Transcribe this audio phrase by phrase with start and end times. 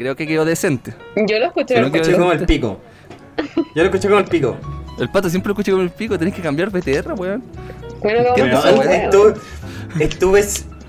[0.00, 0.94] creo que quedó decente.
[1.14, 1.74] Yo lo escuché.
[1.74, 2.00] Si lo escuché.
[2.00, 2.80] Escuché como el pico.
[3.74, 4.56] Yo lo escuché como el pico.
[4.98, 7.42] El pato siempre lo escuché con el pico, tenés que cambiar BTR, weón.
[8.00, 9.34] Bueno, como ¿Qué que pasó, no, estuve,
[9.98, 10.44] estuve,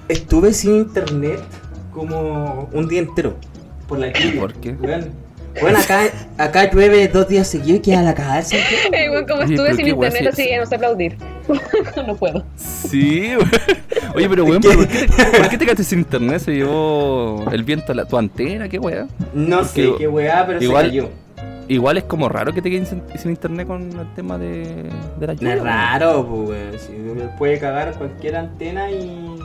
[0.07, 1.41] estuve sin internet
[1.93, 3.35] como un día entero.
[3.85, 4.39] Por la lluvia.
[4.39, 4.71] ¿Por qué?
[4.79, 5.12] Weón.
[5.59, 6.03] Bueno, acá,
[6.37, 8.41] acá llueve dos días seguidos y queda la cagada.
[8.93, 11.17] Eh, weón, como estuve sin internet, sí, así que no sé aplaudir.
[12.08, 12.44] no puedo.
[12.55, 13.33] Sí.
[14.15, 16.40] Oye, pero weón, ¿por qué, te, por qué te quedaste sin internet?
[16.41, 18.67] ¿Se llevó el viento a la, tu antena?
[18.67, 19.09] ¿Qué weón?
[19.34, 21.09] No sé qué weá, pero igual- se cayó.
[21.67, 24.84] Igual es como raro que te quedes sin, sin internet con el tema de,
[25.20, 25.54] de la No lluvia.
[25.55, 26.80] es raro, pues, weón.
[26.80, 29.38] Si puede cagar cualquier antena y.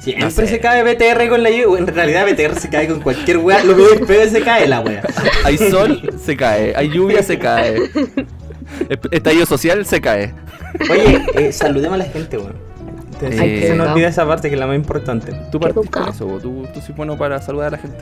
[0.00, 0.46] Siempre No sé.
[0.46, 1.80] se cae BTR con la lluvia.
[1.80, 3.62] En realidad, BTR se cae con cualquier weá.
[3.64, 5.02] Lo que despegue se cae la weá.
[5.44, 6.72] Hay sol, se cae.
[6.76, 7.76] Hay lluvia, se cae.
[8.88, 10.32] Est- Estallido social, se cae.
[10.90, 12.56] Oye, eh, saludemos a la gente, weón.
[13.14, 15.32] Entonces, Ay, se nos olvida esa parte que es la más importante.
[15.50, 16.10] Tú con educado.
[16.10, 17.98] eso, tú, tú soy bueno para saludar a la gente.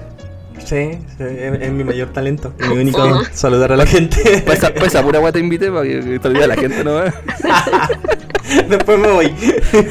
[0.58, 2.52] Sí, sí, es, es mi mayor talento.
[2.58, 4.42] Mi único saludar a la gente.
[4.44, 7.00] Pues esa, pues pura guata te invité para que te olvide a la gente, ¿no?
[8.68, 9.34] Después me voy.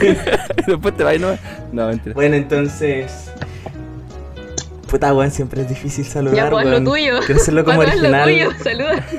[0.67, 1.38] Después te vas, ¿no?
[1.72, 2.14] No, mentira.
[2.14, 3.32] Bueno, entonces.
[4.88, 6.36] Puta, weón, siempre es difícil saludar.
[6.36, 7.19] Ya, pues lo tuyo.
[7.25, 8.23] Quiero hacerlo como Pato, lo original.
[8.30, 9.05] tuyo, saluda.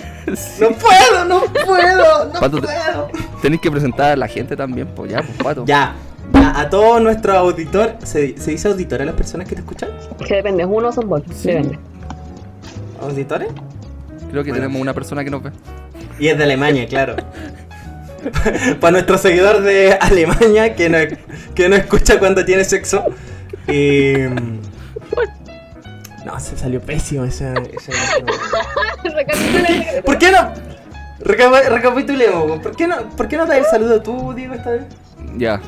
[0.60, 3.08] No puedo, no puedo, no Pato, puedo.
[3.42, 5.64] Tenés que presentar a la gente también, pues ya, pues pato.
[5.66, 5.94] Ya,
[6.32, 9.90] ya, a todo nuestro auditor, ¿se, se dice auditor a las personas que te escuchan?
[10.26, 11.26] Que depende, uno son bolos.
[11.32, 11.48] Sí.
[11.48, 11.78] Depende.
[13.00, 13.48] ¿Auditores?
[14.30, 14.54] Creo que Bueno.
[14.64, 15.50] tenemos una persona que nos ve.
[16.18, 17.14] Y es de Alemania, claro.
[18.80, 20.98] Para nuestro seguidor de Alemania que no,
[21.54, 23.04] que no escucha cuando tiene sexo.
[23.68, 24.14] Y...
[26.26, 27.52] No, se salió pésimo esa...
[27.52, 27.92] esa-.
[30.04, 30.52] ¿Por qué no?
[31.20, 34.82] Reca- recapitulemos, ¿por qué no, ¿por qué no das el saludo tú, Diego, esta vez?
[35.36, 35.60] Ya.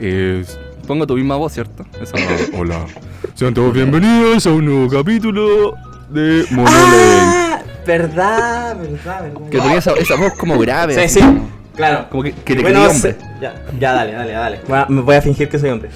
[0.00, 0.42] Eh,
[0.86, 1.84] pongo tu misma voz, ¿cierto?
[2.00, 2.16] Esa
[2.58, 2.86] Hola.
[3.34, 5.74] Sean todos bienvenidos a un nuevo capítulo
[6.08, 6.78] de Monolink.
[6.78, 7.60] ¡Ah!
[7.86, 9.48] Verdad, verdad, verdad.
[9.50, 10.94] Que tenía esa, esa voz como grave.
[10.94, 12.06] Sí, así, sí, como- claro.
[12.10, 12.98] Como que, que te Bueno, hombre.
[12.98, 14.60] se- ya, ya, dale, dale, dale.
[14.68, 15.90] Voy a- me voy a fingir que soy hombre.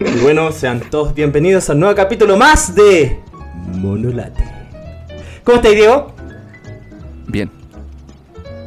[0.00, 3.18] Y bueno, sean todos bienvenidos a un nuevo capítulo más de
[3.68, 4.44] Monolate.
[5.44, 6.14] ¿Cómo estáis, Diego?
[7.26, 7.50] Bien.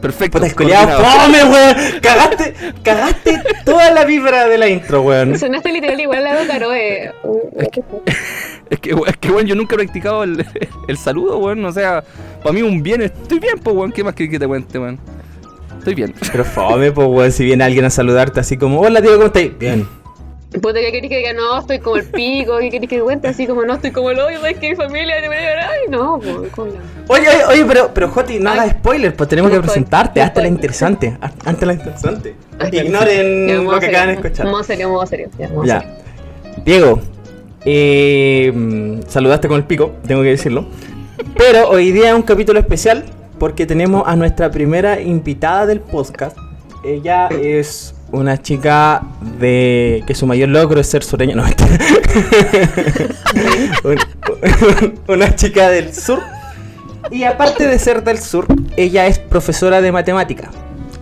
[0.01, 0.39] Perfecto.
[0.39, 1.03] Puta, coordinado.
[1.03, 1.75] fome, weón.
[2.01, 5.37] Cagaste, cagaste toda la vibra de la intro, weón.
[5.37, 7.11] Sonaste literal igual a Caro, eh.
[7.59, 7.81] Es que,
[9.07, 10.45] es que, weón, yo nunca he practicado el,
[10.87, 11.63] el saludo, weón.
[11.65, 12.03] O sea,
[12.41, 13.91] para mí un bien, estoy bien, pues, weón.
[13.91, 14.97] ¿Qué más que, que te cuente, weón?
[15.79, 16.13] Estoy bien.
[16.31, 19.57] Pero fome, pues, weón, si viene alguien a saludarte así como, hola, Diego, ¿cómo estáis?
[19.57, 19.87] Bien.
[20.51, 21.33] Puta, ¿qué querés que diga?
[21.33, 22.57] No, estoy como el pico.
[22.59, 23.27] ¿Qué querés que cuente?
[23.27, 24.39] Así como, no, estoy como el hoyo.
[24.39, 25.69] ¿Sabes que mi familia te voy a llorar?
[25.71, 28.57] Ay, no, pues, ¿cómo la- Oye, oye, oye, pero, pero Joti, no Ay.
[28.59, 32.35] hagas spoiler, pues tenemos No que presentarte, no hazte la interesante, hazte la interesante.
[32.57, 34.45] Ay, Ignoren Ya, lo que serio, acaban de escuchar.
[34.47, 35.29] Modo serio, modo serio.
[35.37, 35.79] Ya, modo Ya.
[35.81, 35.95] serio.
[36.65, 37.01] Diego,
[37.65, 40.65] eh, saludaste con el pico, tengo que decirlo.
[41.37, 43.05] Pero hoy día es un capítulo especial
[43.39, 46.37] porque tenemos a nuestra primera invitada del podcast.
[46.83, 49.01] Ella es una chica
[49.39, 51.35] de que su mayor logro es ser sureña.
[51.35, 51.43] No,
[55.07, 56.19] una chica del sur.
[57.11, 58.45] Y aparte de ser del sur,
[58.77, 60.51] ella es profesora de matemática.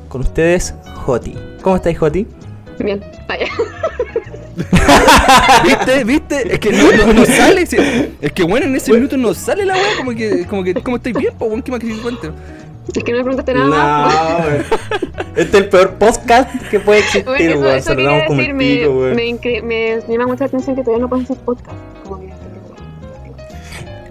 [0.08, 1.36] Con ustedes, Joti.
[1.62, 2.26] ¿Cómo estáis, Joti?
[2.80, 3.04] Bien.
[3.28, 3.48] Vaya.
[5.64, 6.04] ¿Viste?
[6.04, 6.54] ¿Viste?
[6.54, 7.66] Es que no, no, no sale.
[7.66, 7.78] si-
[8.22, 9.84] Es que, bueno, en ese minuto no sale la weá.
[9.98, 11.62] Como que, como que, ¿cómo estáis bien, po, weón?
[11.62, 12.32] ¿Qué más que te cuente?
[12.96, 14.14] Es que no me preguntaste nada más.
[14.14, 14.66] No, weón.
[15.38, 18.16] Este es el peor podcast que puede existir, Bueno, eso, weón.
[18.16, 19.16] eso como decir, el me, pico, weón.
[19.16, 21.78] me, incre- me llama mucha atención que todavía no puedes hacer podcast.
[22.04, 22.30] Como que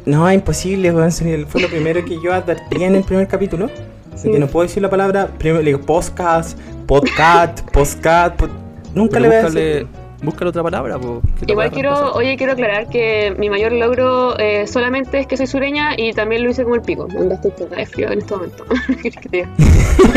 [0.05, 1.11] No, es imposible, weón.
[1.49, 3.69] Fue lo primero que yo advertí en el primer capítulo.
[4.15, 4.31] Sí.
[4.31, 5.27] que no puedo decir la palabra.
[5.39, 8.41] Primero le digo podcast, podcast, podcast.
[8.41, 8.49] pod-
[8.95, 9.87] Nunca Pero le voy a búscale, decir.
[10.26, 11.22] Búscale otra palabra, po.
[11.47, 15.94] Igual quiero, oye, quiero aclarar que mi mayor logro eh, solamente es que soy sureña
[15.97, 17.09] y también lo hice como el pico.
[17.19, 18.64] Anda, estoy puta de frío en este momento.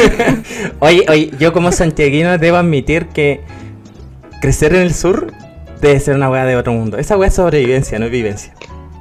[0.80, 3.42] Oye, oye, yo como santiaguino debo admitir que
[4.42, 5.32] crecer en el sur
[5.80, 6.98] debe ser una weá de otro mundo.
[6.98, 8.54] Esa weá es sobrevivencia, no es vivencia.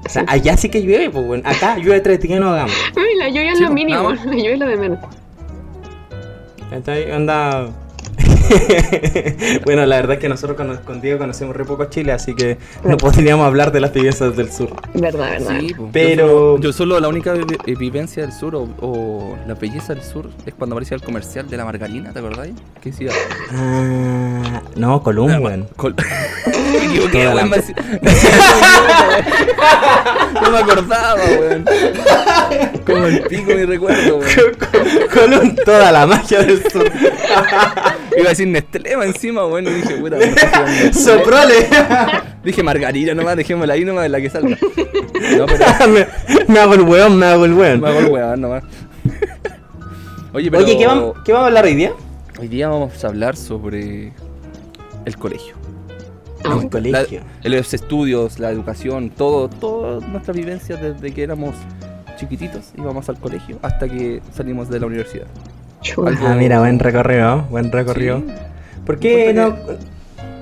[0.04, 1.42] O sea, allá sí que llueve, pues, weón.
[1.44, 2.74] Acá llueve tres días y no hagamos.
[2.96, 4.98] Ay, la lluvia es Sí, lo pues, mínimo, la lluvia es lo de menos.
[6.70, 7.10] ¿Cachai?
[7.10, 7.68] Onda.
[9.64, 12.58] bueno, la verdad es que nosotros con, con Diego conocemos re poco Chile, así que
[12.84, 14.70] no podríamos hablar de las viviendas del sur.
[14.94, 15.58] Verdad, verdad.
[15.60, 15.74] Sí.
[15.92, 19.54] Pero- Yo solo, yo solo la única vi- eh, vivencia del sur o, o la
[19.54, 22.54] belleza del sur es cuando aparecía el comercial de la margarina, ¿te acordáis?
[22.82, 23.10] Que decía.
[23.52, 25.68] Ah, no, Column, weón.
[25.76, 25.94] Col-
[26.72, 27.58] Me equivoqué, Toda la- weón, me
[30.42, 31.64] No me acordaba, weón.
[32.86, 34.56] Como el pico mi recuerdo, weón.
[35.12, 36.90] Con un- toda la magia del sur.
[38.16, 39.66] Iba a decir Nestlé encima, weón.
[39.66, 40.16] Y dije, puta,
[40.92, 41.68] Soprole.
[42.44, 44.56] Dije Margarita nomás, dejémosla ahí nomás, la que salga.
[45.36, 46.06] No, pero me,
[46.46, 47.80] me hago el weón, me hago el weón.
[47.80, 48.64] me hago el weón nomás.
[50.32, 51.92] Oye, pero Oye, ¿qué vamos, ¿qué vamos a hablar hoy día?
[52.38, 54.12] hoy día vamos a hablar sobre
[55.04, 55.54] el colegio.
[56.44, 56.68] El La-
[57.02, 57.22] colegio.
[57.42, 61.54] los estudios, la educación, todo, todas nuestras vivencias desde que éramos
[62.16, 65.26] chiquititos íbamos al colegio hasta que salimos de la universidad.
[66.22, 68.18] Ah, mira, buen recorrido, buen recorrido.
[68.18, 68.32] Sí.
[68.84, 69.56] ¿Por qué no?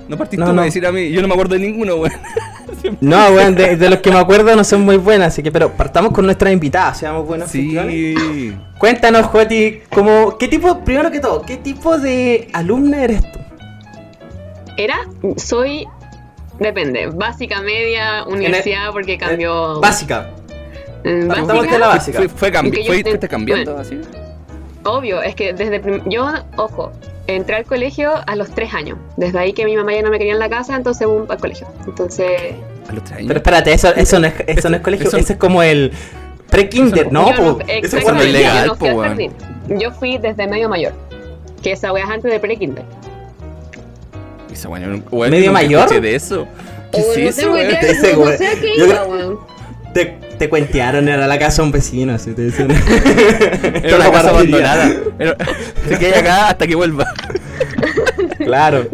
[0.09, 0.63] No partiste No, tú no.
[0.63, 2.13] a decir a mí, yo no me acuerdo de ninguno, weón.
[3.01, 5.73] No, weón, de, de los que me acuerdo no son muy buenas, así que, pero
[5.73, 7.51] partamos con nuestras invitadas, seamos buenos.
[7.51, 8.55] Sí.
[8.79, 13.39] Cuéntanos, Joti, como, ¿qué tipo, primero que todo, qué tipo de alumna eres tú?
[14.77, 14.97] Era,
[15.37, 15.87] soy,
[16.61, 19.81] depende, básica, media, universidad, porque cambió.
[19.81, 20.31] Básica.
[21.03, 22.19] Partamos básica, de la básica.
[22.19, 23.81] Fue, fue, cambi- fue- fuiste cambiando bueno.
[23.89, 24.01] así.
[24.87, 26.93] Obvio, es que desde yo, ojo,
[27.27, 28.99] entré al colegio a los tres años.
[29.17, 31.39] Desde ahí que mi mamá ya no me quería en la casa, entonces boom, al
[31.39, 31.67] colegio.
[31.87, 32.53] Entonces,
[32.89, 33.29] A los tres años.
[33.29, 35.93] Pero espérate, eso, eso, no, es, eso no es colegio, Eso- eso es como el
[36.51, 37.31] pre-kinder, ¿no?
[37.31, 37.65] yo po.
[37.67, 39.31] eso no es cuando- ilegal, yo no fui.
[39.69, 40.93] Yo fui desde medio mayor.
[41.63, 42.85] Que esa wea es antes de pre-kinder.
[45.31, 46.01] ¿Medio mayor?
[46.01, 46.47] de eso?
[46.93, 47.57] ¿Qué es no eso, no
[49.95, 50.26] Yo.
[50.37, 52.69] Te, te cuentearon, era la casa de un vecino, así te dicen.
[53.83, 54.91] Era una casa abandonada.
[55.19, 55.37] Era-
[55.89, 57.07] Se queda acá hasta que vuelva.
[58.39, 58.87] Claro.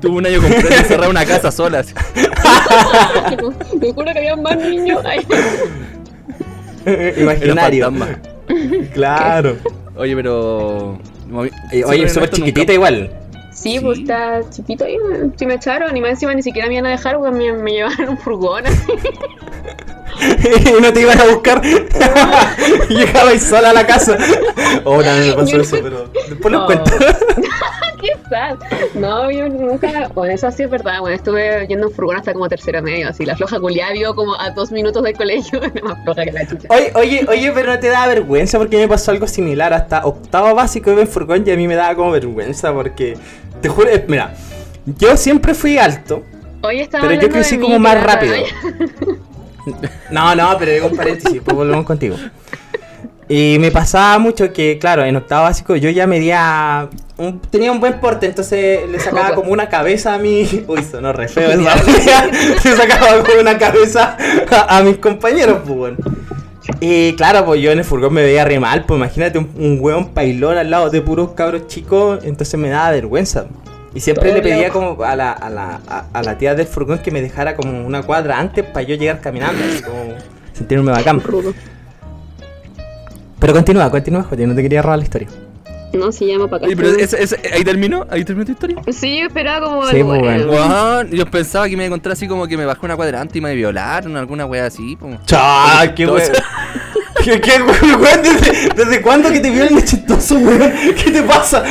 [0.00, 1.80] Tuvo un año completo encerrado en una casa sola.
[1.80, 1.94] así.
[3.80, 5.02] Te juro que había más niños.
[5.04, 5.26] Ay.
[7.20, 7.92] Imaginario.
[8.92, 9.56] Claro.
[9.96, 10.98] Oye, pero.
[11.32, 13.10] Oye, Sí, Oye, súper chiquitita nunca- igual.
[13.54, 13.80] Sí, Sí.
[13.80, 14.96] pues está chiquito ahí.
[15.36, 17.70] Si me echaron, y más encima ni siquiera me iban a dejar, weón, me, me
[17.72, 18.66] llevaban en un furgón.
[18.66, 18.92] así.
[20.78, 21.62] y no te iban a buscar.
[22.88, 24.16] y llegabais sola a la casa.
[24.84, 26.66] Oh, no, me pasó Yo no- eso, pero después lo No.
[26.66, 26.90] cuento.
[28.00, 28.56] ¿Qué sad?
[28.94, 30.08] No, yo nunca.
[30.14, 31.00] Bueno, eso sí es verdad.
[31.00, 33.08] Bueno, estuve yendo en furgón hasta como tercero medio.
[33.08, 35.58] Así, la floja culiada vio como a dos minutos del colegio.
[35.82, 36.68] Más floja que la chucha.
[36.68, 39.72] Oye, oye, oye, pero no te da vergüenza porque me pasó algo similar.
[39.72, 43.16] Hasta octavo básico iba en furgón y a mí me daba como vergüenza porque.
[43.64, 44.34] Te juro, eh, mira,
[44.98, 46.22] yo siempre fui alto.
[46.70, 48.34] Estaba Pero yo crecí como más rápido.
[50.10, 52.14] No, no, pero digo un paréntesis, pues volvemos contigo.
[53.26, 56.90] Y me pasaba mucho que, claro, en octavo básico yo ya medía.
[57.16, 60.42] un- tenía un buen porte, entonces le sacaba como una cabeza a mi.
[60.68, 62.26] Uy, sonó re feo esa.
[62.26, 64.18] Le sacaba como una cabeza
[64.50, 65.96] a, a mis compañeros, pues bueno.
[66.80, 69.78] Y claro, pues yo en el furgón me veía re mal, pues imagínate un, un
[69.80, 73.46] hueón pailón al lado de puros cabros chicos, entonces me daba vergüenza.
[73.94, 76.66] Y siempre Todo le pedía como a la, a, la, a, a la tía del
[76.66, 80.14] furgón que me dejara como una cuadra antes para yo llegar caminando, así como
[80.52, 81.22] sentirme bacán.
[83.38, 85.28] Pero continúa, continúa, Joti, no te quería robar la historia.
[85.98, 86.66] No, se llama para acá.
[86.66, 88.76] Oye, pero ese- ese- ahí terminó, ahí terminó tu historia.
[88.92, 89.86] Sí, yo esperaba como.
[89.86, 90.50] Sí, algo pues, bueno.
[90.50, 93.38] Weón, yo pensaba que me iba a encontrar así como que me bajó una cuadrante
[93.38, 94.96] y me violaron, alguna wea así.
[95.26, 95.92] ¡Chá!
[95.94, 96.22] ¡Qué weón!
[97.24, 98.00] ¿Qué, qué weón?
[98.02, 98.22] weón?
[98.22, 100.72] ¿Desde, ¿Desde cuándo que te violen de chistoso, weón?
[101.02, 101.64] ¿Qué te pasa?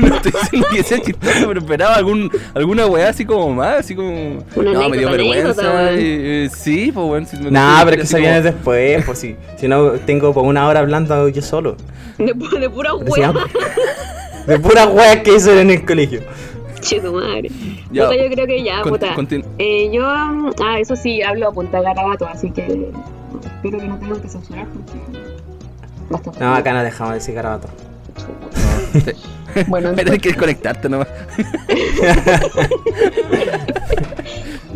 [0.00, 3.94] No estoy diciendo que sea chistoso, pero esperaba algún, alguna weá así como más, así
[3.94, 4.42] como.
[4.56, 5.92] Una no, me dio vergüenza.
[5.92, 7.26] y- y- sí, pues bueno.
[7.26, 10.32] Si me Nah, pero es que se viene como- después, pues si, si no tengo
[10.32, 11.76] por una hora hablando yo solo.
[12.18, 13.44] De, pu- de pura llama-
[14.46, 16.20] De puras weas que hice en el colegio.
[16.80, 17.48] Tu madre.
[17.90, 19.14] Ya, Puta, yo creo que ya, con- puta.
[19.58, 22.90] Eh, yo, mm, ah, eso sí, hablo a punta de garabato, así que
[23.40, 24.92] espero que no tengan que censurar porque.
[26.10, 26.40] Bastante.
[26.40, 27.68] No, acá no dejamos de decir garabato.
[29.68, 31.06] Bueno, a tener que desconectarte nomás.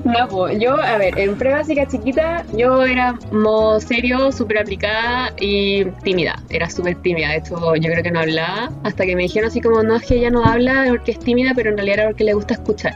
[0.04, 5.84] No, pues yo, a ver, en pre-básica chiquita, yo era modo serio, súper aplicada y
[6.02, 6.42] tímida.
[6.48, 7.28] Era súper tímida.
[7.28, 10.06] De hecho, yo creo que no hablaba hasta que me dijeron así como, no, es
[10.06, 12.94] que ella no habla porque es tímida, pero en realidad era porque le gusta escuchar.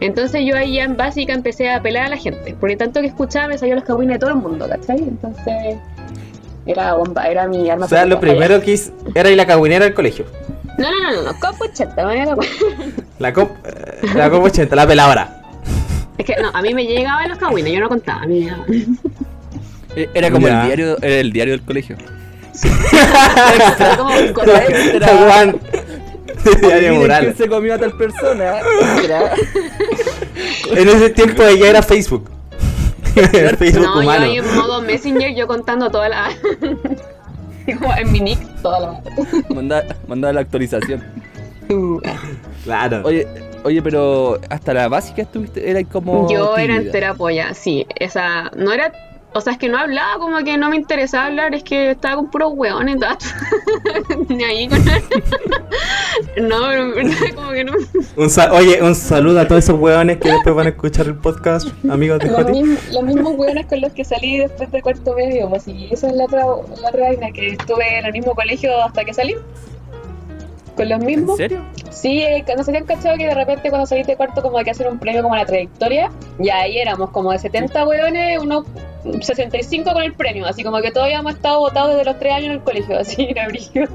[0.00, 2.54] Entonces yo ahí ya en básica empecé a apelar a la gente.
[2.58, 4.98] Porque tanto que escuchaba me salían los cagüines de todo el mundo, ¿cachai?
[4.98, 5.76] Entonces
[6.66, 9.86] era bomba, era mi arma O sea, lo primero que hice era ir la cagüinera
[9.86, 10.26] al colegio.
[10.76, 12.36] No, no, no, no, no, copo chata, me da la
[13.18, 15.42] La cop, eh, la cop 80, la peladora.
[16.16, 18.40] Es que no, a mí me llegaban los cagüines, yo no contaba, a mí me
[18.44, 18.98] llegaban.
[19.96, 20.60] Eh, Era como Ya.
[20.60, 21.96] el diario, era el diario del colegio.
[23.78, 25.58] Era como un correo.
[26.60, 27.20] Diario Miren mural.
[27.24, 28.60] quién se comió a tal persona.
[30.70, 32.30] En ese tiempo ya era Facebook.
[33.16, 34.24] El Facebook No, yo humano.
[34.26, 36.30] ahí en modo Messenger, yo contando toda la.
[37.66, 39.02] en mi nick, toda la.
[39.54, 41.02] Mandaba mandaba la actualización.
[41.68, 42.00] Uh,
[42.64, 43.02] Claro.
[43.04, 43.26] Oye,
[43.64, 46.30] oye, pero hasta la básica estuviste, era como.
[46.30, 47.86] yo era entera polla, sí.
[47.96, 48.50] Esa.
[48.56, 48.92] No era
[49.34, 52.16] O sea, es que no hablaba, como que no me interesaba hablar, es que estaba
[52.16, 52.96] con puros hueones,
[54.28, 54.82] Ni ahí con
[56.48, 57.72] No, pero en verdad, como que no.
[58.16, 61.68] Un Oye, un saludo a todos esos hueones que después van a escuchar el podcast,
[61.90, 62.62] amigos de Los, Joti.
[62.92, 66.14] los mismos hueones con los que salí después de cuarto medio, pues y esa es
[66.14, 66.44] la otra,
[66.80, 69.36] la otra vaina, que estuve en el mismo colegio hasta que salí.
[70.78, 71.36] Con los ¿En mismos.
[71.36, 71.60] serio?
[71.90, 74.64] Sí, eh, no si han cachado que de repente cuando salís de cuarto como hay
[74.64, 78.38] que hacer un premio como a la trayectoria, y ahí éramos como de 70 hueones,
[78.38, 78.64] unos
[79.20, 82.46] 65 con el premio, así como que todos habíamos estado votados desde los 3 años
[82.46, 83.88] en el colegio, así era brillo.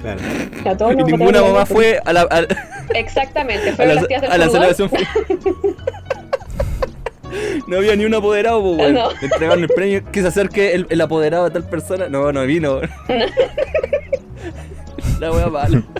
[0.00, 0.20] Claro.
[0.64, 2.46] A todos Y ninguna mamá en fue a la, a,
[2.94, 4.90] Exactamente, a fueron la, las tías del a la celebración.
[7.66, 8.94] No había ni un apoderado, pues, weón.
[8.94, 9.10] No.
[9.20, 10.02] Entregaron el premio.
[10.10, 12.08] Que se acerque el, el apoderado de tal persona.
[12.08, 12.80] No, no vino.
[15.20, 15.82] La wea mala.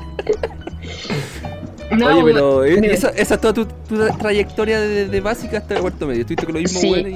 [1.96, 2.92] No, Oye, pero eh, dime.
[2.92, 6.22] esa, esa es toda tu, tu trayectoria de, de básica hasta el cuarto medio.
[6.22, 6.90] Estuviste con lo mismo, Sí.
[6.90, 7.06] weón,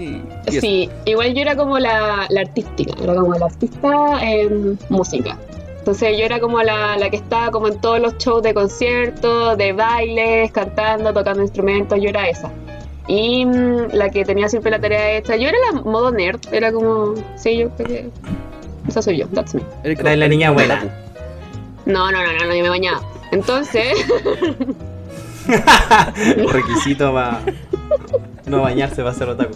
[0.49, 0.61] y.
[0.61, 3.88] Sí, igual yo era como la, la artística, era como la artista
[4.23, 5.37] en música.
[5.80, 9.59] Entonces yo era como la, la que estaba como en todos los shows de conciertos,
[9.59, 12.49] de bailes, cantando, tocando instrumentos, yo era esa.
[13.09, 16.70] Y mm, la que tenía siempre la tarea hecha, yo era la modo nerd, era
[16.70, 18.11] como, sí, yo creo que
[18.87, 19.62] esa soy yo, that's me.
[19.82, 20.85] Era la niña buena.
[21.90, 23.02] No, no, no, no, no, yo me bañaba.
[23.32, 23.94] Entonces,
[26.52, 27.40] Requisito para
[28.47, 29.54] no bañarse para ser otaku.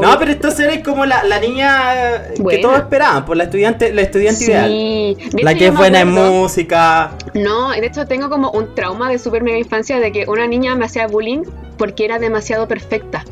[0.00, 2.62] No, pero entonces eres como la, la niña que Buena.
[2.62, 4.70] todos esperaban, por la estudiante, la estudiante ideal.
[4.70, 7.12] sí, de La que es buena en música.
[7.34, 10.74] No, de hecho tengo como un trauma de super mega infancia de que una niña
[10.74, 11.42] me hacía bullying
[11.78, 13.24] porque era demasiado perfecta.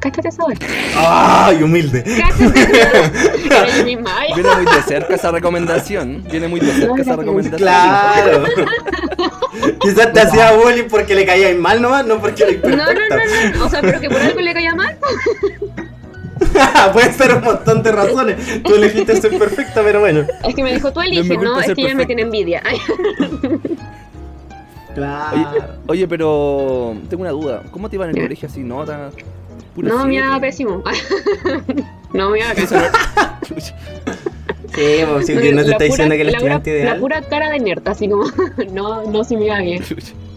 [0.00, 0.58] Cáchate esa vez.
[0.96, 2.02] ¡Ay, humilde!
[2.02, 2.70] Cáchate
[3.46, 3.62] Era.
[3.62, 6.24] Ay, Viene muy de cerca esa recomendación.
[6.30, 7.58] Viene muy de cerca esa recomendación.
[7.60, 8.44] Claro.
[9.80, 13.16] Quizás te hacía bullying porque le caía mal nomás, no porque eres No, no, perfecta.
[13.52, 13.66] no, no.
[13.66, 14.96] O sea, pero que por algo le caía mal.
[16.92, 18.62] Pueden ser un montón de razones.
[18.62, 20.24] Tú elegiste ser perfecta, pero bueno.
[20.42, 21.60] Es que me dijo, tú No eliges, ¿no?
[21.60, 22.62] Es que ella me tiene envidia.
[24.92, 25.36] Claro.
[25.36, 27.62] Oye, oye, pero tengo una duda.
[27.70, 28.64] ¿Cómo te iban en el colegio así?
[28.64, 29.14] ¿Notas?
[29.82, 30.82] Pura no, iba pésimo.
[32.12, 32.80] no, me iba Eso pésimo.
[34.74, 36.70] Sí, pues sí, que no te La está diciendo pura- que el la pura- estudiante
[36.70, 37.00] La ideal.
[37.00, 38.24] pura cara de nerd, así como,
[38.72, 39.82] no, no, si me iba bien.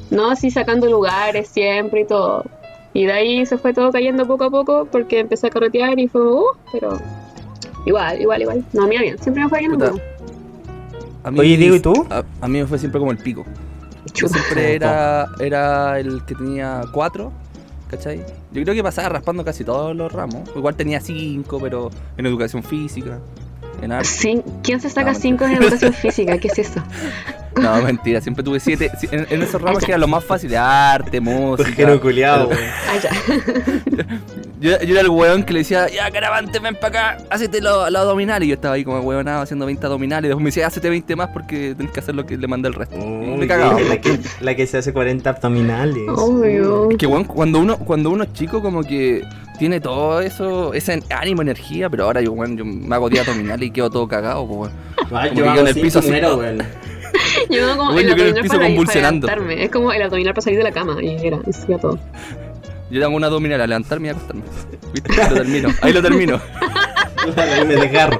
[0.09, 2.43] No, sí, sacando lugares siempre y todo.
[2.93, 6.07] Y de ahí se fue todo cayendo poco a poco porque empecé a carretear y
[6.07, 6.99] fue, uh, pero
[7.85, 8.65] igual, igual, igual.
[8.73, 9.71] No, mira bien, siempre me fue bien.
[11.31, 11.93] Mí- Oye, Diego, ¿y tú?
[12.09, 13.45] A, a mí me fue siempre como el pico.
[14.15, 17.31] Yo siempre era, era el que tenía cuatro,
[17.95, 18.17] ¿cachai?
[18.51, 20.49] Yo creo que pasaba raspando casi todos los ramos.
[20.55, 23.19] Igual tenía cinco, pero en educación física,
[23.81, 24.07] en arte.
[24.07, 26.37] Sí, ¿Quién se saca No, cinco en educación física?
[26.37, 26.81] ¿Qué es eso?
[27.61, 28.89] No, mentira, siempre tuve siete.
[29.11, 31.69] En, en esos ramos que eran los más fáciles, arte, música.
[31.69, 34.09] Pajero culiado, Pero- güey.
[34.63, 34.79] Ah.
[34.79, 37.91] Yo, yo era el weón que le decía, ya caravante, ven para acá, hacete los
[37.91, 38.45] lo abdominales.
[38.45, 40.25] Y yo estaba ahí como weonado haciendo 20 abdominales.
[40.25, 42.67] Y después me decía, hacete 20 más porque tenés que hacer lo que le manda
[42.69, 42.95] el resto.
[42.97, 43.79] Me cagaba.
[43.81, 46.03] La que, la que se hace 40 abdominales.
[46.91, 49.23] Es que weón, cuando uno, cuando uno es chico como que
[49.59, 53.67] tiene todo eso, ese ánimo, energía, pero ahora yo, weón, yo me hago 10 abdominales
[53.67, 54.71] y quedo todo cagado, pues weón.
[55.11, 56.09] Ay, Como yo en el piso así.
[56.09, 56.57] muero, güey.
[57.49, 59.27] Yo hago como Bueno, el yo piso para, para convulsionando.
[59.49, 60.97] Es como el abdominal para salir de la cama.
[61.01, 61.99] Y era, eso era todo.
[62.93, 64.43] Yo hago una abdominal a levantarme y a acostarme.
[64.93, 65.19] ¿Viste?
[65.19, 65.69] Ahí lo termino.
[65.81, 66.41] Ahí lo termino.
[67.35, 68.19] Ahí me desgarro.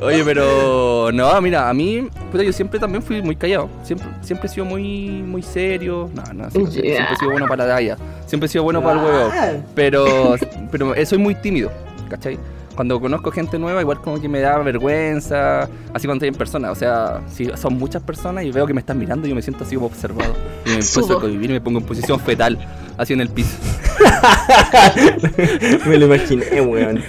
[0.00, 3.68] Oye, pero no, mira, a mí, puta, yo siempre también fui muy callado.
[3.82, 6.08] Siempre, siempre he sido muy, muy serio.
[6.14, 7.96] No, no, siempre, siempre he sido bueno para la talla.
[8.26, 9.32] Siempre he sido bueno para el huevo.
[9.74, 10.36] Pero,
[10.70, 11.72] pero eh, soy muy tímido,
[12.08, 12.38] ¿cachai?
[12.80, 16.70] Cuando conozco gente nueva, igual como que me da vergüenza, así cuando estoy en persona.
[16.70, 19.64] O sea, si son muchas personas y veo que me están mirando, yo me siento
[19.64, 20.32] así como observado.
[20.64, 22.56] Y me empiezo a cohibir y me pongo en posición fetal,
[22.96, 23.54] así en el piso.
[25.86, 27.02] Me lo imaginé, weón.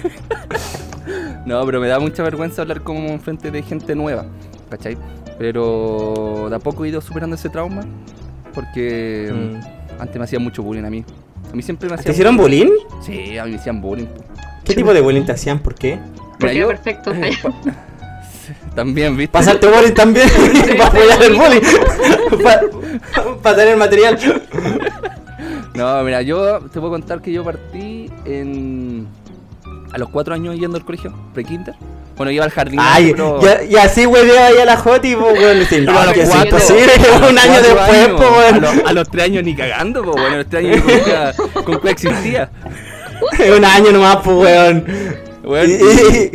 [1.46, 4.26] No, pero me da mucha vergüenza hablar como en frente de gente nueva,
[4.68, 4.98] ¿cachai?
[5.38, 7.80] Pero de a poco he ido superando ese trauma,
[8.52, 10.00] porque Mm.
[10.02, 11.02] antes me hacían mucho bullying a mí.
[11.50, 12.68] A mí siempre me ¿Te hacían hicieron bullying?
[13.00, 14.08] Sí, a mí me hacían bullying.
[14.64, 15.58] ¿Qué tipo de bullying te hacían?
[15.58, 15.98] ¿Por qué?
[16.38, 17.12] Porque yo- perfecto.
[17.14, 17.52] eh, pa-
[18.74, 19.32] También, ¿viste?
[19.32, 20.28] Pasarte bullying también
[20.78, 21.60] para apoyar el bullying.
[23.42, 24.18] Para tener material.
[25.74, 29.06] No, mira, yo te puedo contar que yo partí en...
[29.92, 31.74] a los cuatro años yendo al colegio, pre-kinder.
[32.16, 32.78] Bueno, iba al jardín.
[32.80, 33.40] Ay, pero...
[33.40, 35.62] ya- y así weón ahí a la Joti, pues weón.
[35.62, 39.24] A no, los cuatro- a los un año después, pues a, los, a los tres
[39.24, 41.32] años ni cagando, pues bueno, a los tres años con cueva,
[41.64, 42.50] con cueva existía.
[43.56, 44.84] Un año nomás, pues weón.
[45.44, 46.30] Weón, Y, y-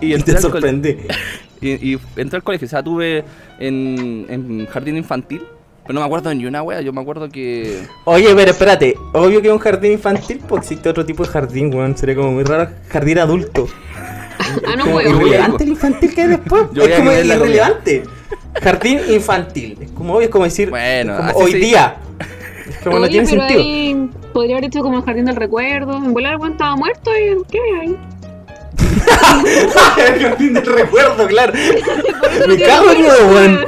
[0.00, 0.96] y, y entré te sorprendí.
[1.62, 3.22] Y, y entré al colegio, o sea, tuve
[3.58, 5.42] en, en jardín infantil,
[5.82, 7.82] Pero no me acuerdo ni una wea, yo me acuerdo que.
[8.06, 11.74] Oye, pero espérate, obvio que es un jardín infantil, pues existe otro tipo de jardín,
[11.74, 11.94] weón.
[11.98, 13.66] Sería como muy raro jardín adulto.
[14.66, 15.02] Ah, no, huevo.
[15.02, 16.62] irrelevante el infantil que hay después.
[16.72, 18.02] Yo es como irrelevante.
[18.62, 19.76] Jardín infantil.
[19.82, 21.96] Es como obvio, es como decir Bueno, como hoy día.
[22.82, 23.60] Como no Oye, tiene pero sentido.
[23.60, 25.96] ahí podría haber hecho como el jardín del recuerdo.
[25.98, 27.96] En volar el weón estaba muerto y ¿qué hay ahí?
[30.14, 31.52] el jardín del recuerdo, claro.
[32.48, 33.28] Me cago en sentido.
[33.32, 33.60] weón.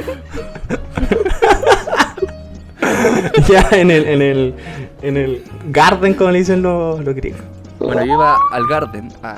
[3.49, 4.53] ya en el, en el,
[5.01, 7.41] en el garden, como le dicen los, los griegos.
[7.79, 9.09] Bueno, yo iba al Garden.
[9.23, 9.35] a-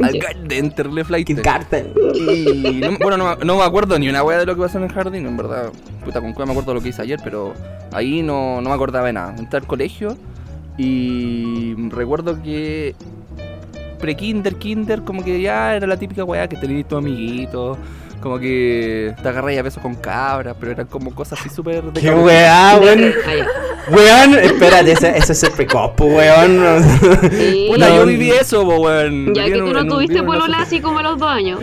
[0.00, 0.18] al.
[0.18, 1.26] Garden Terle Flight.
[1.26, 1.92] ¿Qué garden?
[2.14, 4.84] Y no- bueno, no, no me acuerdo ni una wea de lo que pasó en
[4.84, 5.70] el jardín, en verdad.
[6.04, 7.52] Puta, con cuál me acuerdo de lo que hice ayer, pero
[7.92, 9.34] ahí no, no me acordaba de nada.
[9.38, 10.16] Entré al colegio
[10.78, 12.94] y recuerdo que
[14.00, 17.76] pre-kinder, kinder, como que ya era la típica weá que tenías tu amiguito,
[18.22, 22.00] como que te agarráis a besos con cabras, pero eran como cosas así súper de
[22.00, 22.24] Qué cabrón.
[22.24, 23.12] weá, weón.
[23.90, 26.62] Weón, espérate, ese, ese es el precoz, po, weón.
[27.32, 27.66] Sí.
[27.72, 29.34] Puta, No, yo viví eso, weón.
[29.34, 31.60] Ya Viví que tú no tuviste polola así como a los dos años.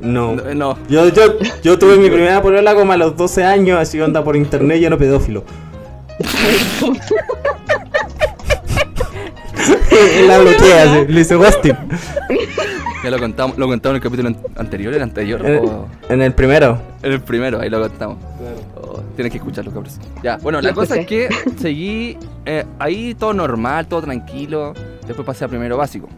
[0.00, 0.34] No.
[0.36, 0.78] No, no.
[0.88, 4.36] Yo, yo, yo tuve mi primera polola como a los 12 años, así onda por
[4.36, 5.44] internet y era pedófilo.
[10.26, 11.76] La bloqueé así, le hice ghosting.
[13.04, 16.22] Ya lo contamos, lo contamos en el capítulo an- anterior, el anterior, En, o en
[16.22, 16.78] el primero.
[17.02, 18.16] en el primero, ahí lo contamos.
[18.76, 19.98] Oh, tienes que escucharlo, cabros.
[20.22, 21.28] Ya, bueno, la cosa es escuché.
[21.28, 24.72] que seguí eh, ahí todo normal, todo tranquilo.
[25.06, 26.08] Después pasé a primero básico.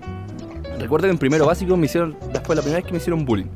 [0.79, 3.47] Recuerdo que en primero básico me hicieron, después la primera vez que me hicieron bullying.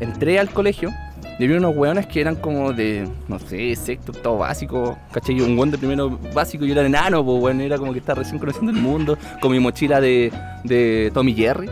[0.00, 0.90] Entré al colegio
[1.38, 4.98] y vi unos hueones que eran como de, no sé, sexto, todo básico.
[5.12, 5.36] ¿Cachai?
[5.36, 8.00] Yo un hueón de primero básico y yo era enano, pues bueno, era como que
[8.00, 10.30] estaba recién conociendo el mundo, con mi mochila de,
[10.64, 11.70] de Tommy Jerry.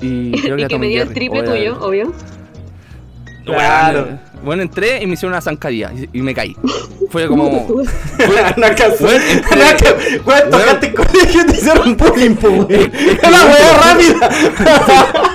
[0.00, 2.12] Y creo que Y me dio el triple tuyo, obvio.
[3.44, 4.02] Claro.
[4.04, 6.54] Bueno, bueno, entré y me hicieron una zancadilla y, y me caí.
[7.10, 7.66] Fue como.
[8.56, 9.04] no alcanzó.
[9.04, 10.24] Weón, No entré- alcanzó.
[10.26, 14.28] Weón, tocaste el colegio y te hicieron bullying, po, La weá rápida.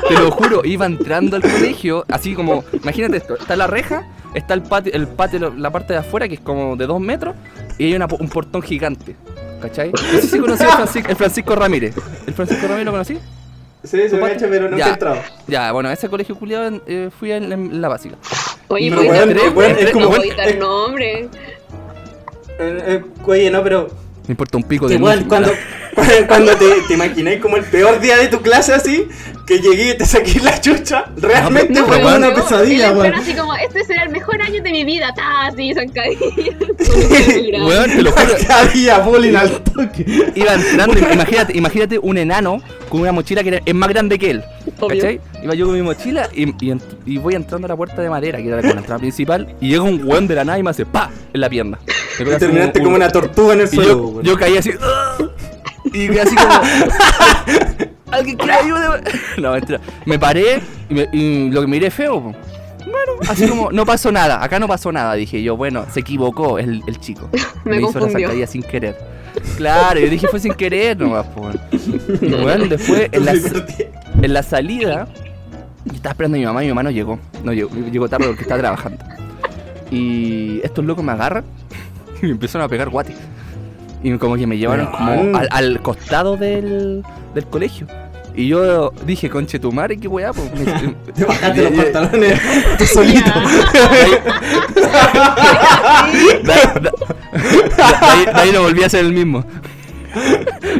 [0.07, 4.53] Te lo juro, iba entrando al colegio, así como, imagínate esto, está la reja, está
[4.53, 7.35] el patio, el patio, la parte de afuera, que es como de dos metros,
[7.79, 9.15] y hay una po- un portón gigante.
[9.61, 9.91] ¿Cachai?
[9.91, 11.95] No sé si conocí al Francisco, el Francisco Ramírez.
[12.27, 13.17] ¿El Francisco Ramírez lo conocí?
[13.85, 14.87] Sí, se me hecho, pero no Ya.
[14.87, 15.17] he entrado.
[15.47, 18.15] Ya, bueno, ese colegio culiado eh, fui en, en la básica.
[18.67, 21.29] Oye, Pero pues weón, no, weón, es no como- voy a dar es- nombre.
[22.57, 23.87] Eh, eh, Oye, no, pero
[24.27, 25.51] Me importa un pico de Igual, cuando,
[26.27, 29.07] cuando te, te imagináis como el peor día de tu clase así,
[29.45, 33.13] que llegué y te saqué la chucha, realmente No, fue una pesadilla, weón.
[33.13, 36.17] así como, este será el mejor año de mi vida, ta, así, zancadilla.
[37.65, 38.25] Weón, te lo juro.
[38.73, 40.05] Día bullying al toque.
[40.35, 44.31] Iba entrando, imagínate, imagínate un enano con una mochila que era- es más grande que
[44.31, 44.43] él.
[44.79, 45.01] Obvio.
[45.01, 45.21] ¿Cachai?
[45.43, 48.09] Iba yo con mi mochila y, y ent- y voy entrando a la puerta de
[48.09, 50.69] madera, que era la entrada principal, y llega un weón de la nada y me
[50.71, 51.09] hace ¡pa!
[51.33, 51.79] en la pierna.
[52.19, 54.71] Y terminaste un- como una tortuga en el Y suelo, yo, caí así.
[54.81, 55.17] ¡ah!
[55.85, 56.49] Y quedé así como.
[58.11, 59.01] ¿Alguien quiere ayuda?
[59.37, 59.79] No, mentira.
[60.05, 62.21] Me paré y, me- y lo que miré feo.
[62.21, 62.35] po.
[63.27, 64.43] Así como, no pasó nada.
[64.43, 65.13] Acá no pasó nada.
[65.13, 67.29] Dije yo, bueno, se equivocó el, el chico.
[67.65, 68.97] Me hizo la zancadilla sin querer.
[69.57, 71.49] Claro, yo dije fue sin querer nomás, po.
[72.21, 75.07] Y bueno, después en la, en la salida,
[75.85, 77.19] yo estaba esperando a mi mamá y mi mamá no llegó.
[77.43, 79.03] No llegó, llegó tarde porque estaba trabajando.
[79.91, 81.43] Y estos locos me agarran
[82.21, 83.17] y me empezaron a pegar guates.
[84.03, 87.03] Y como que me llevaron como al, al costado del,
[87.33, 87.87] del colegio.
[88.37, 90.51] Y yo dije, conche tu madre, qué weá, pues.
[90.55, 92.41] Me- Te bajaste los pantalones
[92.77, 93.31] tú solito.
[93.63, 94.11] de ahí-
[96.43, 96.91] de- de
[98.01, 99.43] ahí- de ahí no volví a ser el mismo.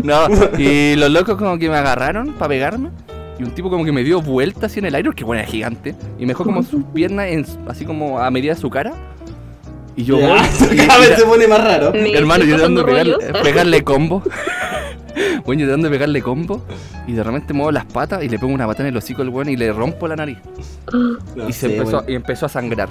[0.03, 2.89] No, y los locos como que me agarraron para pegarme.
[3.37, 5.49] Y un tipo como que me dio vueltas así en el aire, porque bueno, era
[5.51, 5.93] gigante.
[6.17, 8.93] Y me dejó como sus piernas en así como a medida de su cara.
[9.97, 10.39] Y yo voy.
[10.71, 11.93] y- Cada vez y- se pone más raro.
[11.93, 14.23] Hermano, yo tratando de pasando pegarle, pegarle combo.
[15.45, 16.65] Bueno, yo tratando de pegarle combo.
[17.07, 19.29] Y de repente muevo las patas y le pongo una pata en el hocico al
[19.29, 20.37] weón y le rompo la nariz.
[21.35, 22.89] No y, se empezó, y empezó a sangrar.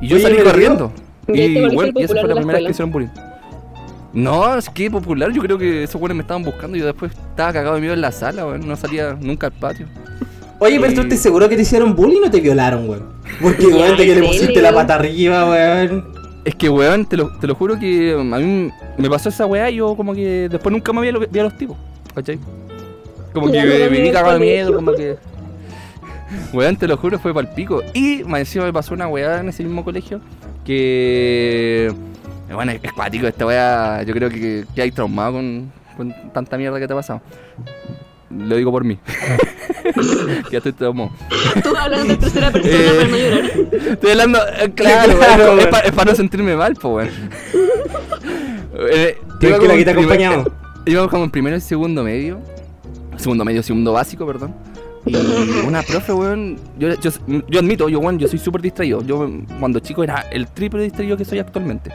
[0.00, 0.92] Y yo Oye, salí ¿me lo corriendo.
[1.28, 2.70] Y, ¿Y este bueno, y esa fue la primera vez que escuela?
[2.70, 3.08] hicieron bullying.
[4.12, 7.12] No, es que popular, yo creo que esos weones me estaban buscando y yo después
[7.12, 8.66] estaba cagado de miedo en la sala, weón.
[8.66, 9.86] No salía nunca al patio.
[10.60, 13.04] Oye, pero tú estás seguro que te hicieron bullying o te violaron, weón.
[13.40, 16.17] Porque, weón, de que le ¿en pusiste la pata arriba, weón.
[16.48, 19.68] Es que, weón, te lo, te lo juro que a mí me pasó esa weá
[19.68, 21.76] y yo como que después nunca me vi a, lo- vi a los tipos,
[22.14, 22.38] ¿cachai?
[23.34, 25.16] Como que me vi en cagado de miedo, como que...
[26.54, 27.82] Weón, te lo juro, fue para el pico.
[27.92, 30.20] Y más encima me pasó una weá en ese mismo colegio
[30.64, 31.92] que...
[32.50, 36.80] Bueno, es cuático esta weá, yo creo que, que hay traumado con, con tanta mierda
[36.80, 37.20] que te ha pasado.
[38.30, 38.98] Lo digo por mí.
[39.04, 41.10] que ya estoy tomado.
[41.62, 42.90] Tú hablando en tercera persona Eh.
[42.96, 43.50] para no llorar.
[43.92, 45.94] Estoy hablando, eh, claro, Claro, es, weón.
[45.94, 47.10] para no sentirme mal, pues, weón.
[48.90, 50.46] Eh, aquí te en primer- acompañamos.
[50.86, 52.38] Íbamos como en primero y segundo medio.
[53.16, 54.54] Segundo medio, segundo básico, perdón.
[55.04, 55.14] Y
[55.66, 56.58] una profe, weón.
[56.78, 57.10] Yo, yo,
[57.48, 59.02] yo admito, yo, weón, yo soy súper distraído.
[59.04, 61.90] Yo cuando chico era el triple distraído que soy actualmente.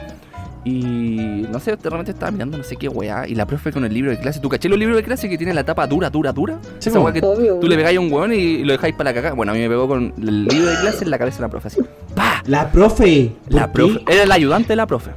[0.64, 3.28] Y no sé, de repente estaba mirando no sé qué weá.
[3.28, 4.40] Y la profe con el libro de clase.
[4.40, 6.58] ¿Tú caché los libros de clase que tiene la tapa dura, dura, dura?
[6.78, 7.56] Sí, Esa weá que Obvio.
[7.60, 9.34] tú le pegáis a un weón y lo dejáis para la cagada.
[9.34, 11.48] Bueno, a mí me pegó con el libro de clase en la cabeza de la
[11.50, 11.80] profe así.
[12.14, 12.42] ¡Pah!
[12.46, 13.32] La profe.
[13.44, 13.72] ¿por La qué?
[13.72, 14.00] profe.
[14.08, 15.10] Era la ayudante de la profe.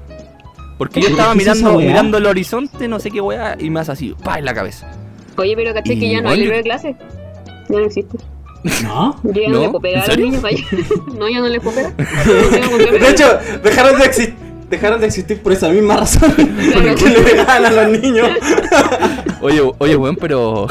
[0.77, 3.89] Porque yo ¿Pero estaba es mirando, mirando el horizonte, no sé qué weá, y más
[3.89, 4.91] así, pa en la cabeza.
[5.38, 6.95] Oye, pero caché que ya no hay libro de clase.
[7.69, 8.17] Ya no existe.
[8.83, 9.15] No.
[9.23, 9.62] Yo ya no, ¿No?
[9.62, 10.43] le puedo pegar ¿En a los niños,
[11.17, 11.95] no, ya no les puedo pegar.
[11.95, 13.25] De hecho,
[13.63, 14.33] dejaron de, exi-
[14.69, 16.34] dejaron de existir por esa misma razón.
[16.73, 18.30] Porque le pegaban a los niños.
[19.41, 20.67] Oye, oye, weón, pero.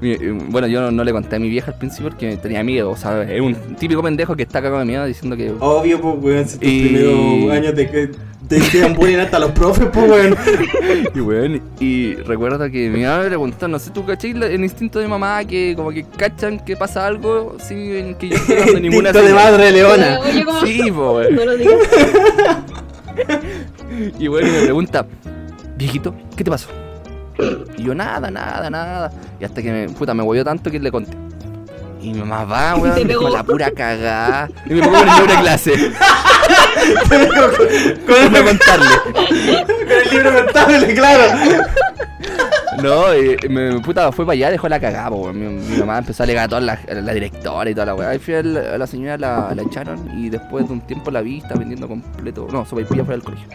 [0.00, 0.16] Mi-
[0.48, 3.30] Bueno, yo no, no le conté a mi vieja al principio porque tenía miedo, ¿sabes?
[3.30, 5.52] Es un típico pendejo que está cagado de miedo diciendo que.
[5.60, 6.48] Obvio, pues, weón.
[6.48, 8.10] Si tus Y- primeros años de que
[8.48, 10.36] te hicieron bullying hasta los profes, pues, weón.
[11.14, 14.98] Y weón, y recuerdo que mi mamá me preguntó, no sé, ¿tú cachai el instinto
[14.98, 19.10] de mamá que como que cachan que pasa algo sin que yo esté dando ninguna
[19.10, 20.18] Instinto de madre leona.
[20.64, 21.34] Sí, weón.
[21.34, 21.74] No lo digas.
[24.18, 25.04] Y bueno, y me pregunta,
[25.76, 26.68] viejito, ¿qué te pasó?
[27.76, 29.10] Y yo, nada, nada, nada.
[29.40, 31.16] Y hasta que me, puta, me huevió tanto que le conté.
[32.02, 33.22] Y mi mamá va, weón, pegó.
[33.22, 34.48] con la pura cagada.
[34.66, 35.72] Y me pongo con el libro de clase.
[37.08, 37.28] Con el,
[38.44, 38.86] contarle.
[39.12, 41.24] con el libro contable, claro.
[42.82, 45.38] No, y me, puta, fue para allá, dejó la cagada, po, weón.
[45.38, 47.94] mi, mi mamá empezó a alegar a toda la, a la directora y toda la
[47.94, 48.14] weá.
[48.14, 51.10] Y fui a la, a la señora, la, la echaron y después de un tiempo
[51.10, 52.46] la vi, está vendiendo completo.
[52.50, 53.48] No, sopaipilla fuera del colegio.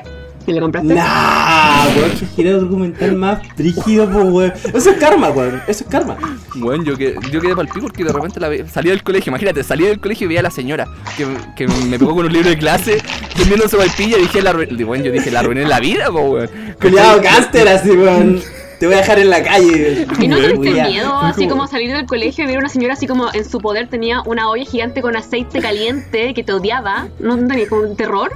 [0.48, 0.94] ¿Y le compraste?
[0.94, 4.54] Nah, weón, que giro documental más rígido, pues, weón.
[4.74, 5.62] Eso es karma, weón.
[5.68, 6.18] Eso es karma.
[6.56, 9.32] Bueno, yo, que, yo quedé pal pico porque de repente la ve- salí del colegio,
[9.32, 12.32] imagínate, salí del colegio y vi a la señora que, que me pegó con un
[12.34, 13.02] libro de clase,
[13.38, 16.20] vendiendo su vaipilla y dije, la bueno, yo dije, la arruiné en la vida, po,
[16.22, 16.50] weón.
[16.80, 18.40] Cuidado, gánster, así, weón.
[18.80, 20.06] Te voy a dejar en la calle.
[20.20, 22.94] ¿Y no tuviste miedo así como- como salir del colegio y ver a una señora
[22.94, 27.08] así como en su poder tenía una olla gigante con aceite caliente que te odiaba?
[27.20, 28.32] ¿No tenías como un terror?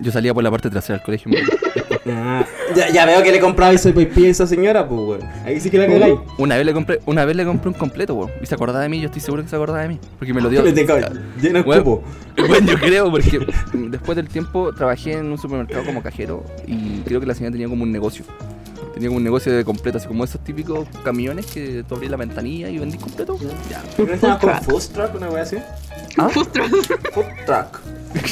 [0.00, 1.30] Yo salía por la parte trasera del colegio.
[2.06, 2.44] Ah,
[2.76, 5.20] ya, ya veo que le compraba soy pipí a esa señora, pues, weón.
[5.46, 6.16] Ahí sí que la cagáis.
[6.36, 8.30] Una vez le compré, una vez le compré un completo, weón.
[8.42, 9.98] Y se acordaba de mí, yo estoy seguro que se acordaba de mí.
[10.18, 10.62] Porque me lo dio.
[10.64, 10.94] Le tengo
[11.40, 12.02] lleno de cupo.
[12.36, 17.20] Bueno, yo creo, porque después del tiempo trabajé en un supermercado como cajero y creo
[17.20, 18.24] que la señora tenía como un negocio.
[18.94, 22.16] Tenía como un negocio de completo, así como esos típicos camiones que tú abrís la
[22.16, 23.36] ventanilla y vendís completo.
[23.68, 23.82] Ya.
[23.98, 25.56] ¿No estaba con food truck una wea así?
[26.16, 26.28] ¿Ah?
[26.28, 26.48] Food
[27.44, 27.80] truck.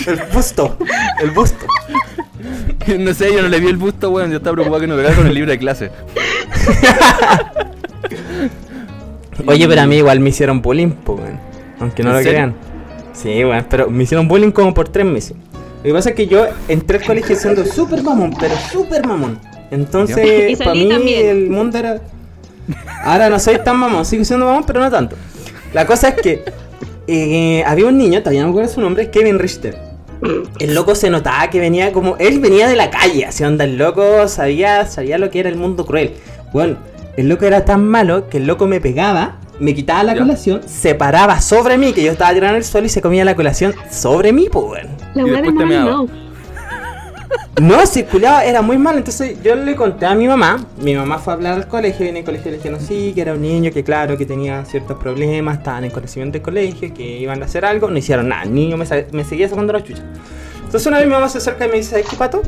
[0.07, 0.77] El busto.
[1.21, 1.67] El busto.
[2.99, 4.31] No sé, yo no le vi el busto, weón.
[4.33, 5.91] Yo estaba preocupado que no pegara con el libro de clase.
[9.47, 11.39] Oye, pero a mí igual me hicieron bullying, pues, weón.
[11.81, 12.33] Aunque no ¿En lo serio?
[12.33, 12.55] crean.
[13.13, 15.37] Sí, weón, pero me hicieron bullying como por tres meses.
[15.79, 19.39] Lo que pasa es que yo entré al colegio siendo súper mamón, pero súper mamón.
[19.73, 21.27] Entonces, para mí también.
[21.29, 22.01] el mundo era.
[23.05, 25.17] Ahora no soy tan mamón, sigo siendo mamón, pero no tanto.
[25.73, 26.45] La cosa es que
[27.09, 29.77] eh, había un niño, todavía no me acuerdo su nombre, Kevin Richter.
[30.61, 32.17] El loco se notaba que venía como.
[32.19, 33.65] Él venía de la calle, así onda.
[33.65, 36.13] El loco sabía, sabía lo que era el mundo cruel.
[36.53, 36.77] Bueno,
[37.17, 40.21] el loco era tan malo que el loco me pegaba, me quitaba la Ya.
[40.21, 43.25] colación, se paraba sobre mí, que yo estaba tirando en el suelo y se comía
[43.25, 44.89] la colación sobre mí, pues, weón.
[45.15, 45.91] La Y después te meaba.
[45.91, 46.22] no.
[47.61, 48.97] No, circulaba, era muy mal.
[48.97, 50.65] Entonces yo le conté a mi mamá.
[50.79, 52.05] Mi mamá fue a hablar al colegio.
[52.05, 54.65] Viene al colegio y le dijeron sí, que era un niño que, claro, que tenía
[54.65, 55.59] ciertos problemas.
[55.59, 57.89] Estaban en conocimiento del colegio, que iban a hacer algo.
[57.89, 58.45] No hicieron nada.
[58.45, 58.87] El niño me,
[59.25, 60.03] seguía sacando la chucha.
[60.57, 62.43] Entonces una vez mi mamá se acerca y me dice: ¿Sabes qué, pato?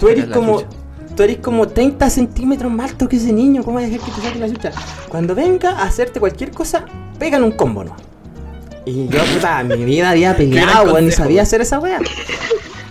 [0.00, 0.60] Tú eres como.
[0.60, 0.68] chucha.
[1.16, 3.64] Tú eres como 30 centímetros más alto que ese niño.
[3.64, 4.70] ¿Cómo vas a dejar que te saque la chucha?
[5.08, 6.84] Cuando venga a hacerte cualquier cosa,
[7.18, 8.07] pegan un combo, ¿no?
[8.88, 11.24] Y yo, puta, mi vida había peleado, weón, consejo.
[11.24, 12.00] sabía hacer esa wea.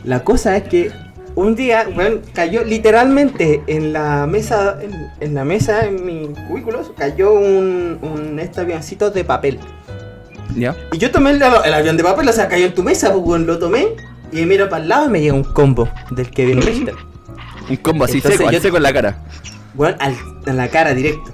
[0.04, 0.92] La cosa es que
[1.36, 6.82] un día, weón, cayó literalmente en la mesa, en, en la mesa, en mi cubículo,
[6.96, 9.60] cayó un, un este avioncito de papel.
[10.56, 10.76] ¿Ya?
[10.92, 13.24] Y yo tomé el, el avión de papel, o sea, cayó en tu mesa, pues,
[13.26, 13.88] weón, lo tomé
[14.32, 16.94] y miro para el lado y me llega un combo del Kevin Richter.
[17.70, 19.24] Un combo así Entonces seco, yo- al seco en la cara.
[19.76, 21.32] Weón, al- en la cara directo.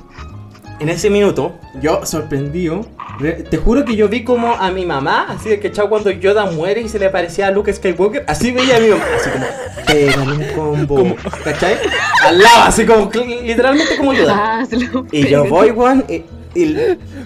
[0.84, 2.86] En ese minuto, yo sorprendido,
[3.18, 6.12] re- te juro que yo vi como a mi mamá, así de que chao cuando
[6.12, 9.30] Yoda muere y se le parecía a Luke Skywalker, así veía a mi mamá, así
[9.30, 9.46] como,
[9.88, 10.46] pégale un
[10.86, 11.16] combo,
[11.46, 11.78] ¿cachai?
[12.26, 13.10] Al lado, así como,
[13.44, 14.36] literalmente como Yoda.
[14.62, 14.68] Ah,
[15.14, 16.16] Y yo voy, weón, y,
[16.54, 16.76] y,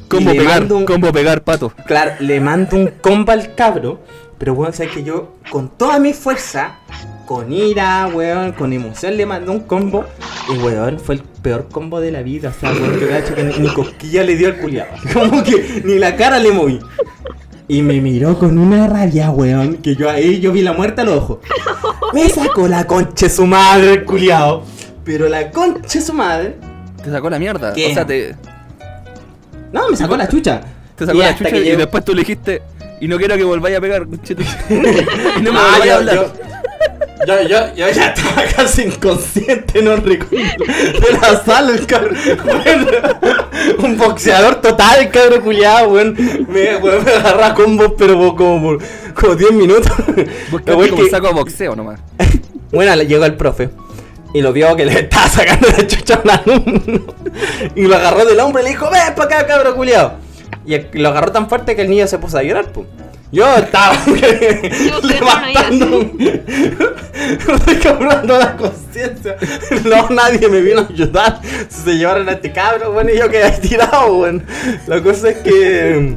[0.07, 1.73] Combo y le pegar, mando un- combo pegar, pato.
[1.87, 4.01] Claro, le mando un combo al cabro,
[4.37, 6.75] pero weón, sabes que yo con toda mi fuerza,
[7.27, 10.05] con ira, weón, con emoción, le mando un combo
[10.49, 12.49] Y weón, fue el peor combo de la vida.
[12.55, 14.89] O sea, weón, yo cacho que ni, ni cosquilla le dio al culiado.
[15.13, 16.79] Como que ni la cara le moví.
[17.67, 21.03] Y me miró con una rabia, weón, que yo ahí yo vi la muerte a
[21.03, 21.39] los ojos.
[22.13, 24.63] Me sacó la concha de su madre el culiado.
[25.03, 26.55] Pero la concha de su madre.
[27.03, 27.73] Te sacó la mierda.
[27.73, 27.91] ¿Qué?
[27.91, 28.35] O sea, te,
[29.73, 30.61] No, me sacó la chucha.
[30.95, 32.61] te sacó Y la chucha y llegó- después tú le dijiste,
[33.01, 34.41] y no quiero que volváis a pegar, conchetu".
[34.69, 36.15] y no me Ah, volváis a hablar.
[36.15, 36.31] yo,
[37.25, 40.65] yo, yo, yo ya estaba casi inconsciente, no recuerdo.
[40.65, 42.17] De la sala, el cabrón.
[42.43, 42.87] Bueno,
[43.79, 46.15] un boxeador total, cabrón culiado, weón.
[46.47, 48.79] Me, weón, me agarra combos, pero como por
[49.15, 49.91] como 10 minutos.
[50.51, 51.99] Como que- un saco de boxeo nomás.
[52.71, 53.69] Bueno, le llegó el profe.
[54.33, 57.13] Y lo vio que le estaba sacando la chucha a un alumno.
[57.75, 60.13] Y lo agarró del hombro y le dijo, ven para acá, cabrón culiado.
[60.65, 62.85] Y lo agarró tan fuerte que el niño se puso a llorar, pum.
[63.31, 63.93] Yo estaba
[65.03, 66.11] levantando,
[67.65, 69.35] recobrando la conciencia.
[69.83, 71.41] No, nadie me vino a ayudar.
[71.67, 74.41] Se llevaron a este cabro, bueno, y yo quedé tirado, bueno.
[74.87, 76.15] La cosa es que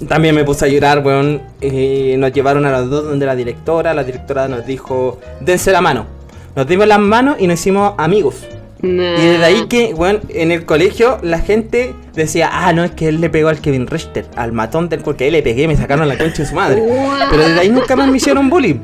[0.00, 1.40] mm, también me puse a llorar, weón.
[1.62, 3.94] Eh, nos llevaron a los dos donde la directora.
[3.94, 6.06] La directora nos dijo, dense la mano.
[6.54, 8.46] Nos dimos las manos y nos hicimos amigos.
[8.82, 13.08] Y desde ahí que, weón, en el colegio la gente decía, ah, no, es que
[13.08, 16.06] él le pegó al Kevin Richter, al matón del porque él le pegué, me sacaron
[16.08, 16.82] la concha de su madre.
[17.30, 18.76] Pero desde ahí nunca más me hicieron bullying.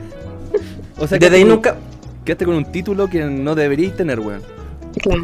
[0.98, 1.76] O sea, Desde ahí nunca...
[2.24, 4.42] Quedaste con un título que no deberíais tener, weón.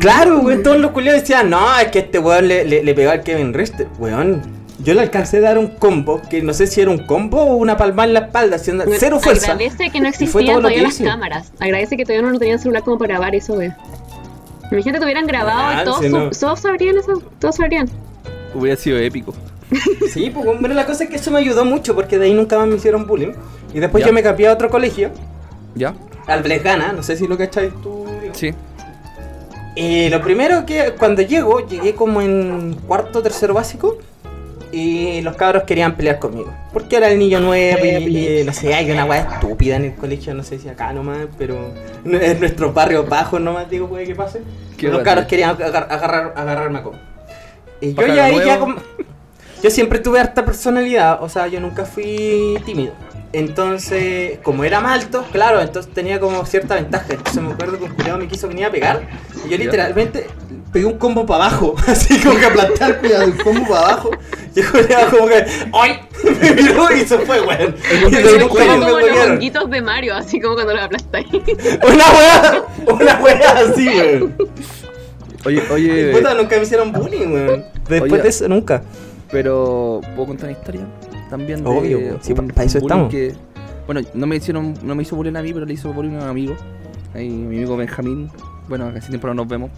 [0.01, 3.11] Claro, weón, todos los culiados decían, no, es que este weón le, le, le pegó
[3.11, 3.89] al Kevin Richter.
[3.99, 4.43] Weón,
[4.83, 7.57] yo le alcancé a dar un combo, que no sé si era un combo o
[7.57, 9.53] una palma en la espalda, haciendo Bueno, cero fuerza.
[9.53, 11.53] Agradece que no existían todavía las cámaras.
[11.59, 13.73] Agradece que todavía no tenían celular como para grabar eso, güey.
[14.71, 17.89] Imagínate que hubieran grabado Ah, y todos, sabrían eso, todos sabrían.
[18.55, 19.35] Hubiera sido épico.
[20.13, 22.59] Sí, pues bueno, la cosa es que eso me ayudó mucho porque de ahí nunca
[22.59, 23.33] más me hicieron bullying.
[23.73, 24.09] Y después Ya.
[24.09, 25.11] yo me cambié a otro colegio,
[25.77, 25.95] ¿Ya?
[26.27, 28.05] al Blesgana, no sé si lo cacháis tú.
[28.21, 28.35] digo.
[28.35, 28.53] Sí.
[29.77, 33.99] Y lo primero que cuando llego, llegué como en cuarto, tercero básico.
[34.73, 36.55] Y los cabros querían pelear conmigo.
[36.73, 39.95] Porque era el niño nuevo y, y no sé, hay una weá estúpida en el
[39.95, 44.15] colegio, no sé si acá nomás, pero en nuestros barrios bajos nomás digo puede que
[44.15, 44.43] pase.
[44.77, 46.99] Qué los cabros querían agar- agarrar, agarrarme a como.
[47.81, 48.77] Y yo ya ya como...
[49.63, 52.95] Yo siempre tuve harta personalidad, o sea, yo nunca fui tímido.
[53.33, 57.07] Entonces, como era más alto, claro, entonces tenía como cierta ventaja.
[57.11, 59.03] Entonces me acuerdo que un culiado me quiso venir a pegar.
[59.45, 60.27] Y yo literalmente
[60.73, 61.75] pegué un combo para abajo.
[61.87, 64.11] Así como que aplasté al culiado un combo para abajo.
[64.55, 64.67] Y el
[65.11, 66.01] como que ¡Ay!
[66.43, 67.75] Me miró y se fue, weón.
[67.93, 71.27] Y más como los honguitos de Mario, así como cuando los aplastáis.
[71.33, 74.35] Una wea, una wea así, weón.
[75.47, 77.65] Oye, oye, Puta, nunca me hicieron bullying, weón.
[77.89, 78.23] Después Oye.
[78.23, 78.83] de eso, nunca.
[79.31, 80.87] pero ¿puedo contar una historia?
[81.31, 83.11] También de Obvio, sí, un- pa- pa' eso estamos.
[83.11, 83.33] que-
[83.87, 86.25] bueno, no me hicieron, no me hizo bullying a mí, pero le hizo bullying a
[86.25, 86.57] un amigo.
[87.15, 88.31] Ahí, mi amigo Benjamín.
[88.69, 89.71] Bueno, casi tiempo no nos vemos.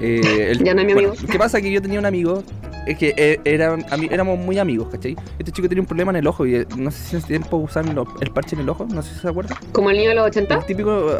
[0.00, 1.24] Eh, el- Ya no es mi bueno, amigo.
[1.30, 1.60] ¿Qué pasa?
[1.60, 2.42] Que yo tenía un amigo,
[2.86, 5.16] es que eh, eran, ami- éramos muy amigos, ¿cachai?
[5.38, 7.28] Este chico tenía un problema en el ojo y eh, no sé si en ese
[7.28, 9.56] tiempo usaban lo- el parche en el ojo, no sé si se acuerdan.
[9.72, 10.54] Como el niño de los 80.
[10.56, 11.16] El típico,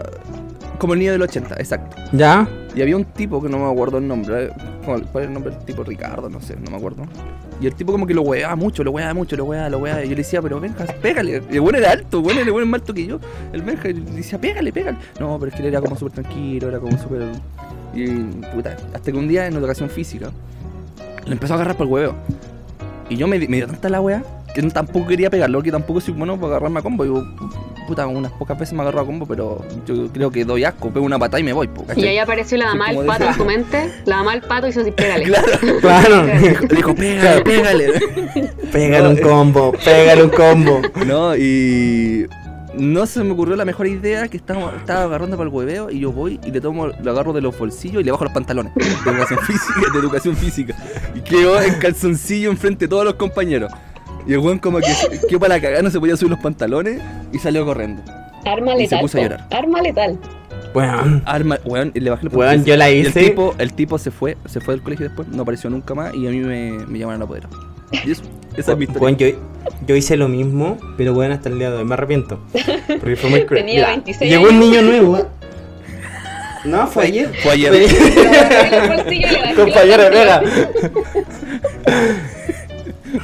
[0.79, 1.97] como el niño del 80, exacto.
[2.13, 2.49] ¿Ya?
[2.75, 4.45] Y había un tipo que no me acuerdo el nombre.
[4.47, 4.51] eh,
[4.85, 5.83] ¿Cuál es el nombre del tipo?
[5.85, 7.03] Ricardo, no sé, no me acuerdo.
[7.61, 10.01] Y el tipo como que lo weaba mucho, lo weaba mucho, lo weaba, lo weaba.
[10.01, 11.43] Y yo le decía, pero Benja, pégale.
[11.51, 13.19] Y el bueno era alto, bueno, el bueno más alto que yo.
[13.53, 14.97] El Benja y le decía, pégale, pégale.
[15.19, 17.23] No, pero es que él era como súper tranquilo, era como súper...
[17.93, 18.07] Y
[18.55, 20.31] puta, hasta que un día en educación física
[21.27, 22.15] le empezó a agarrar por el huevo.
[23.11, 24.23] Y yo me, di- me dio tanta la wea
[24.55, 27.05] que tampoco quería pegarlo, porque tampoco soy bueno para agarrarme a combo.
[27.05, 27.25] Yo,
[27.91, 31.05] puta, unas pocas veces me agarró a combo, pero yo creo que doy asco, pego
[31.05, 31.67] una patada y me voy.
[31.67, 33.91] po, Y ahí apareció la mamá del de pato en tu mente.
[34.07, 35.25] La mamá del pato hizo así, pégale.
[35.31, 35.49] Claro.
[35.81, 36.25] Claro.
[36.25, 37.87] Le dijo, pégale, pégale.
[38.73, 40.81] Pégale un combo, pégale un combo.
[41.05, 42.29] No, y
[42.75, 45.99] no se me ocurrió la mejor idea que estaba, estaba agarrando para el hueveo y
[45.99, 48.73] yo voy y le tomo, lo agarro de los bolsillos y le bajo los pantalones
[48.75, 50.77] de educación física, de educación física.
[51.17, 53.73] Y quedó en calzoncillo enfrente de todos los compañeros.
[54.27, 54.87] Y el weón como que
[55.29, 57.01] quedó para la cagada, no se podía subir los pantalones
[57.33, 58.03] y salió corriendo.
[58.45, 59.01] Arma Y se letal.
[59.01, 59.47] puso a llorar.
[59.51, 60.19] Arma letal.
[60.73, 63.25] Bueno, Arma, weón, y le bajé los Weón, yo la Y el hice.
[63.31, 66.27] tipo, el tipo se fue, se fue del colegio después, no apareció nunca más y
[66.27, 67.43] a mí me, me llamaron a poder.
[68.05, 68.23] Y eso,
[68.57, 69.01] esa es mi historia.
[69.01, 69.27] bueno, yo,
[69.89, 72.39] yo hice lo mismo, pero bueno, hasta el día de hoy me arrepiento.
[72.87, 73.63] Porque fue muy cruel.
[73.65, 75.19] Tenía Mira, 26 Llegó un niño nuevo.
[75.19, 75.25] ¿eh?
[76.63, 77.33] No, fue ayer.
[77.43, 77.73] Fue ayer.
[77.73, 80.11] Fue- Lo agarré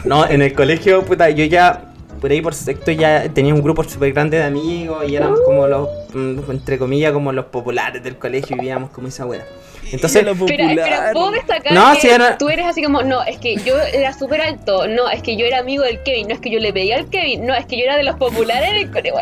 [0.04, 1.82] No, en el colegio, puta, yo ya
[2.20, 5.66] por ahí por sexto ya tenía un grupo súper grande de amigos y éramos como
[5.66, 9.44] los, mm, entre comillas, como los populares del colegio y vivíamos como esa wea.
[9.92, 11.12] Entonces, Lo Espera, espera, popular.
[11.12, 14.12] ¿puedo destacar No, que sí, era- tú eres así como, no, es que yo era
[14.12, 16.72] súper alto, no, es que yo era amigo del Kevin, no, es que yo le
[16.72, 19.20] pedía al Kevin, no, es que yo era de los populares del colegio.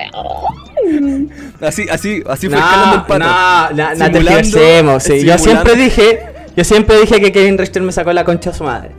[1.60, 3.74] Así, así, así fue escalando el no, pato.
[3.74, 5.24] no, no, no te sí.
[5.24, 6.20] Yo siempre dije,
[6.56, 8.90] yo siempre dije que Kevin Richter me sacó la concha a su madre.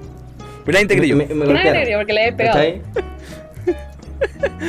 [0.65, 1.15] Pero nadie te creyó.
[1.15, 2.60] Me, me me creyó porque le había pegado.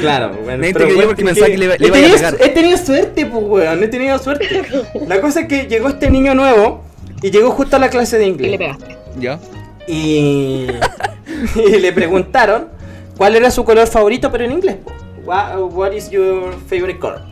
[0.01, 0.59] Claro, bueno.
[0.59, 2.35] Nadie te creyó porque pensaba que le le he iba a tenido- pegar.
[2.41, 4.63] He tenido suerte, pues, weón, he tenido suerte.
[5.07, 6.83] La cosa es que llegó este niño nuevo
[7.23, 8.59] y llegó justo a la clase de Y le inglés.
[8.59, 8.97] pegaste.
[9.19, 9.39] ¿Ya?
[9.87, 10.67] Y,
[11.57, 12.69] y le preguntaron
[13.17, 14.77] cuál era su color favorito, pero en inglés.
[14.85, 14.93] po.
[15.25, 17.23] What, what is your favorite color?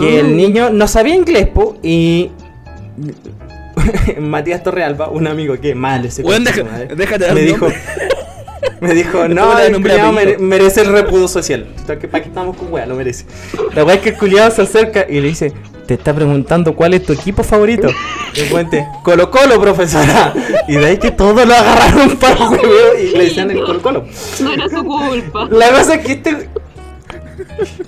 [0.00, 2.30] Que el niño no sabía inglés, po, y
[4.20, 7.66] Matías Torrealba, un amigo que mal ese su deja- madre, déjate dar me dijo,
[8.80, 10.12] me dijo, no, el nombre y culiao apellido".
[10.12, 11.66] mere- merece el repudio social.
[11.86, 12.86] ¿Para qué estamos con weá?
[12.86, 13.24] Lo merece.
[13.74, 15.52] La weá es que el culiado se acerca y le dice,
[15.86, 17.88] te está preguntando cuál es tu equipo favorito.
[18.36, 20.32] El cuente, Colo Colo, profesora.
[20.68, 24.04] Y de ahí que todos lo agarraron para el y le decían el Colo Colo.
[24.40, 25.48] No era su culpa.
[25.50, 26.48] La cosa es que este.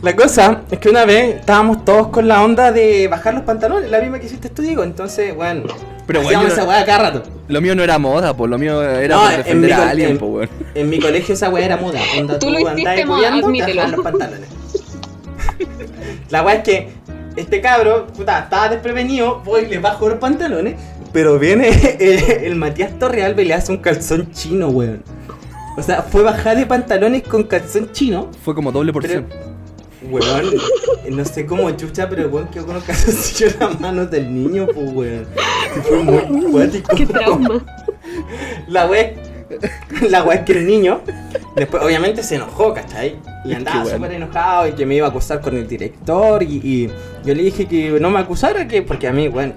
[0.02, 3.90] La cosa es que una vez estábamos todos con la onda de bajar los pantalones,
[3.90, 4.84] la misma que hiciste tú, digo.
[4.84, 5.64] Entonces, bueno,
[6.06, 7.22] Pero, yo esa weá cada rato.
[7.48, 10.30] Lo mío no era moda, pues lo mío era No, defender a alguien, en- pues,
[10.30, 10.48] weón.
[10.74, 12.00] En mi colegio esa weá era moda.
[12.18, 13.86] Onda, Tú lo hiciste moda, te admítelo.
[13.88, 14.48] los pantalones.
[16.30, 16.88] La weá es que
[17.36, 20.74] este cabro, puta, estaba desprevenido, voy y le bajo los pantalones,
[21.12, 21.68] pero viene
[22.00, 25.02] el, el Matías Torrealba y le hace un calzón chino, weón.
[25.76, 28.30] O sea, fue bajar de pantalones con calzón chino.
[28.44, 29.26] Fue como doble porción.
[30.10, 30.50] Weón,
[31.10, 34.66] no sé cómo chucha, pero weón quedó con los calzoncillos en las manos del niño,
[34.66, 35.26] pues weón.
[35.82, 36.94] Fue muy cuático.
[36.96, 37.64] Qué trauma.
[38.68, 39.12] La wea,
[40.08, 41.00] la wea es que el niño,
[41.56, 43.16] después obviamente se enojó, ¿cachai?
[43.44, 43.96] Y andaba bueno.
[43.96, 46.90] súper enojado y que me iba a acusar con el director y, y
[47.24, 49.54] yo le dije que no me acusara, que porque a mí, bueno,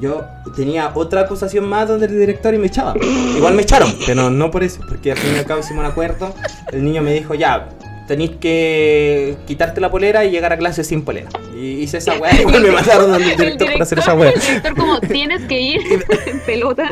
[0.00, 0.24] yo
[0.56, 2.94] tenía otra acusación más donde el director y me echaba.
[3.36, 5.90] Igual me echaron, pero no por eso, porque al fin y al cabo hicimos un
[5.90, 6.34] acuerdo.
[6.72, 7.68] El niño me dijo, ya,
[8.10, 11.28] tenéis que quitarte la polera y llegar a clase sin polera.
[11.54, 14.30] Y hice esa weá, igual me mataron al El director por hacer esa weá.
[14.30, 15.80] el director como, tienes que ir
[16.26, 16.88] en pelota.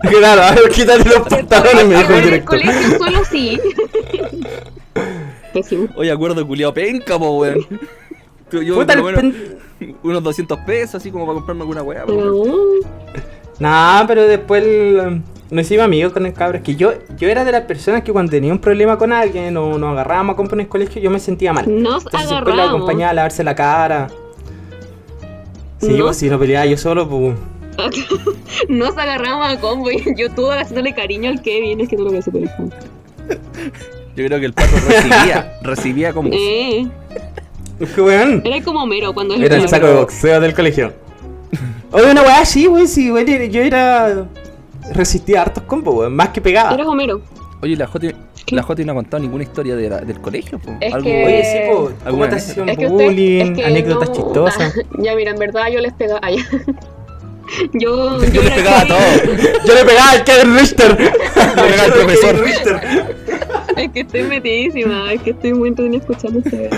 [0.00, 2.60] Claro, a ver, quítate los pantalones, me dijo el En el director.
[2.60, 3.60] colegio solo sí.
[5.96, 7.66] Oye, acuerdo culiao penca, po, weón.
[8.52, 9.36] Yo, yo Puta, por lo el menos,
[9.80, 12.04] pen- unos 200 pesos, así como para comprarme alguna weá.
[12.06, 12.12] po.
[12.14, 12.44] Pero,
[13.58, 16.58] Nah, pero después el- nos hicimos amigos con el cabro.
[16.58, 19.56] Es que yo, yo era de las personas que cuando tenía un problema con alguien
[19.56, 21.64] o nos agarrábamos a comprar en el colegio, yo me sentía mal.
[21.66, 22.74] Nos Entonces después lo agarramos.
[22.76, 24.08] acompañaba a lavarse la cara.
[25.80, 26.06] Sí, No.
[26.06, 27.34] pues si no peleaba yo solo, pues.
[28.68, 31.80] Nos agarramos a combo y yo estuve haciéndole cariño al Kevin.
[31.80, 36.30] Es que no lo voy a hacer Yo creo que el pato recibía, recibía como.
[36.32, 36.88] Eh,
[37.78, 38.42] Es que weón.
[38.44, 40.92] era como Mero cuando él Era el saco de boxeo del colegio.
[41.92, 42.88] Oye, una weá así, weón.
[42.88, 43.26] Sí, weón.
[43.50, 44.26] Yo era.
[44.94, 46.14] Resistía hartos combos, weón.
[46.16, 46.74] Más que pegaba.
[46.74, 47.20] Eras Homero.
[47.60, 48.10] Oye, la Joti,
[48.50, 50.76] la Joti no ha contado ninguna historia de la- del colegio, po.
[50.80, 51.76] Es Algo- que- Oye, sí, po.
[51.76, 52.50] ¿Cómo ¿Alguna te vez?
[52.50, 53.40] hacían Es que usted- bullying?
[53.44, 54.74] es que anécdotas no- chistosas.
[54.98, 56.20] Ya, mira, en verdad yo les pegaba.
[56.22, 56.36] Ay,
[57.72, 59.22] yo, Yo le era pegaba a todos.
[59.66, 60.90] Yo le pegaba al Kevin Richter.
[61.00, 61.10] Le
[61.62, 62.44] pegaba al profesor.
[63.76, 66.70] Es que estoy metidísima, es que estoy muy entretenida escuchando ustedes.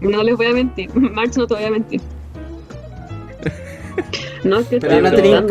[0.00, 2.00] No les voy a mentir, March no te voy a mentir.
[4.44, 5.46] No, es que Pero estoy no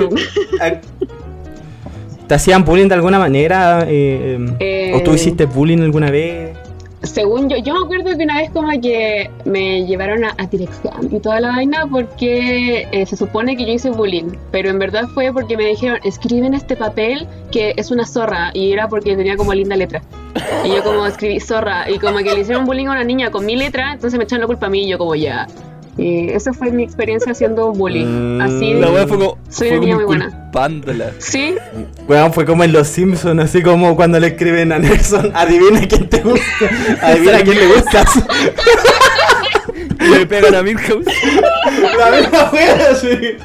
[2.27, 3.85] ¿Te hacían bullying de alguna manera?
[3.87, 6.57] eh, Eh, ¿O tú hiciste bullying alguna vez?
[7.03, 11.09] Según yo, yo me acuerdo que una vez como que me llevaron a, a dirección
[11.11, 15.03] y toda la vaina porque eh, se supone que yo hice bullying, pero en verdad
[15.13, 19.15] fue porque me dijeron, escribe en este papel que es una zorra y era porque
[19.15, 20.01] tenía como linda letra.
[20.65, 23.45] Y yo como escribí zorra y como que le hicieron bullying a una niña con
[23.45, 25.47] mi letra, entonces me echaron la culpa a mí y yo como ya.
[25.97, 28.37] Y esa fue mi experiencia haciendo bullying.
[28.37, 29.37] Mm, Así La weá fue como.
[29.49, 30.25] Soy fue una niña muy buena.
[30.25, 31.11] inculpándola.
[31.17, 31.55] Sí,
[32.07, 36.07] Weón, fue como en Los Simpsons, así como cuando le escriben a Nelson, adivina quién
[36.07, 36.65] te gusta,
[37.01, 38.23] adivina quién le gustas.
[39.99, 41.05] Le pegan a Milhouse.
[41.97, 43.37] La misma wea, sí.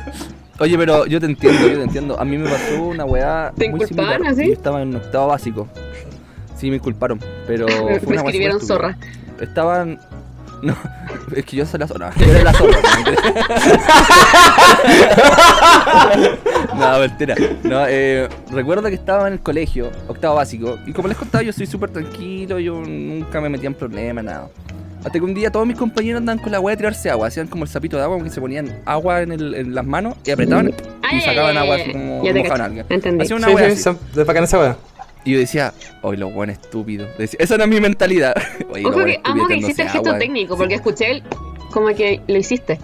[0.60, 2.20] Oye, pero yo te entiendo, yo te entiendo.
[2.20, 4.32] A mí me pasó una weá ¿Te muy inculpaban similar.
[4.32, 4.46] así?
[4.46, 5.68] Yo estaba en octavo básico.
[6.56, 8.96] Sí, me inculparon, pero fue me una weá escribieron zorra.
[9.40, 9.98] Estaban...
[10.62, 10.76] No,
[11.36, 12.12] es que yo soy la zorra.
[12.16, 12.78] Yo era la zorra.
[16.76, 17.34] no, mentira.
[17.62, 21.52] No, eh, recuerdo que estaba en el colegio, octavo básico, y como les contaba, yo
[21.52, 24.48] soy súper tranquilo, yo nunca me metía en problemas, nada.
[25.04, 27.48] Hasta que un día todos mis compañeros andaban con la weá de tirarse agua, hacían
[27.48, 30.14] como el sapito de agua, como que se ponían agua en, el- en las manos
[30.24, 32.82] y apretaban y Ay, sacaban agua así como mojaban algo.
[32.88, 33.24] entendí.
[33.24, 33.82] Hacían una Sí, weá sí, así.
[33.82, 34.76] son de bacana esa wea.
[35.24, 37.06] Y yo decía, oye, lo bueno estúpido.
[37.18, 38.34] Decía, esa era mi mentalidad.
[38.70, 40.18] Oye, Ojo que amo que hiciste el gesto agua.
[40.18, 41.22] técnico, porque escuché el,
[41.70, 42.78] como que lo hiciste.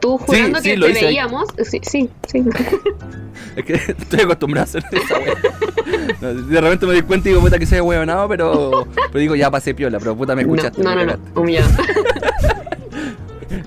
[0.00, 1.04] Tú jurando sí, que lo te hice.
[1.06, 1.48] veíamos.
[1.64, 2.44] Sí, sí, sí.
[3.56, 5.34] Es que estoy acostumbrado a hacer esa wea.
[6.20, 9.34] No, De repente me di cuenta y digo, puta que haya nada, pero, pero digo,
[9.34, 10.82] ya pasé piola, pero puta me No, escuchaste.
[10.82, 11.40] no, no, no, cagaste.
[11.40, 11.68] humillado.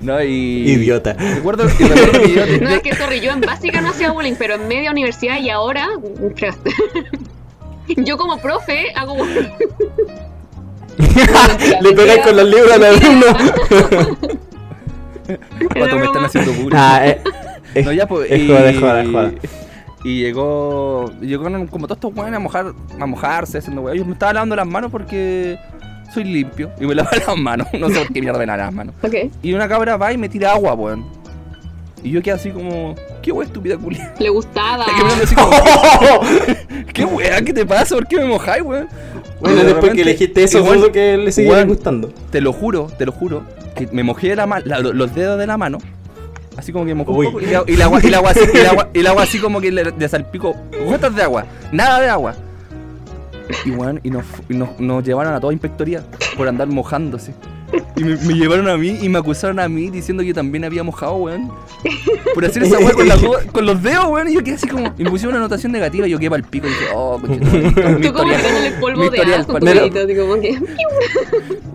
[0.01, 0.71] No, y.
[0.71, 1.13] Idiota.
[1.13, 2.45] Recuerdo, recuerdo que yo.
[2.61, 5.49] No, es que, sorry, yo en básica no hacía bullying, pero en media universidad y
[5.49, 5.87] ahora,
[6.35, 6.71] fregaste.
[7.87, 9.17] Yo como profe hago.
[11.81, 13.25] Le pegáis con los libros al alumno.
[15.73, 16.75] Pato, me están haciendo bullying.
[16.75, 17.21] Ah, eh,
[17.75, 18.29] es, No, ya, pues.
[18.31, 19.31] es y, joda, es joda, es joda.
[20.03, 21.11] y llegó.
[21.21, 23.97] Llegó como todos estos weones a, mojar, a mojarse, haciendo weón.
[23.97, 25.57] Yo me estaba lavando las manos porque
[26.13, 26.71] soy limpio.
[26.79, 27.67] Y me lavo las manos.
[27.73, 28.95] No sé por qué mierda me lavo las manos.
[29.41, 31.05] Y una cabra va y me tira agua, weón.
[32.03, 32.95] Y yo quedé así como.
[33.21, 34.13] ¿Qué weón estúpida culia?
[34.19, 34.85] Le gustaba.
[34.97, 35.51] Que me así como,
[36.93, 37.45] ¿Qué weón?
[37.45, 37.95] ¿Qué te pasa?
[37.95, 38.87] ¿Por qué me mojáis, weón?
[39.39, 41.67] Bueno, después que elegiste eso, igual- que le Weón.
[41.67, 42.13] gustando.
[42.31, 43.43] Te lo juro, te lo juro,
[43.75, 45.79] que me mojé la la- los dedos de la mano.
[46.57, 47.25] Así como que me mojó Uy.
[47.27, 48.99] un poco y, la- y el agua, y el agua así, y el agua, y
[48.99, 50.55] el agua así como que le, le salpicó
[50.85, 52.35] gotas de agua, nada de agua.
[53.65, 56.03] Y bueno, y nos, y nos, nos llevaron a toda inspectoría
[56.37, 57.33] por andar mojándose.
[57.95, 60.63] Y me, me llevaron a mí y me acusaron a mí diciendo que yo también
[60.65, 61.51] había mojado, weón.
[62.33, 64.29] Por hacer esa weá con, las go- con los dedos, weón.
[64.29, 64.93] Y yo quedé así como.
[64.97, 67.19] Y me pusieron una anotación negativa y yo quedé para el pico y dije, oh,
[67.19, 69.19] conchetumare, mi Tú como tirándole polvo de
[70.01, 70.59] así como que.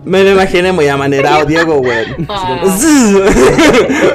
[0.05, 2.05] Me lo imaginé muy amanerado, Diego, weón.
[2.29, 2.61] Ah.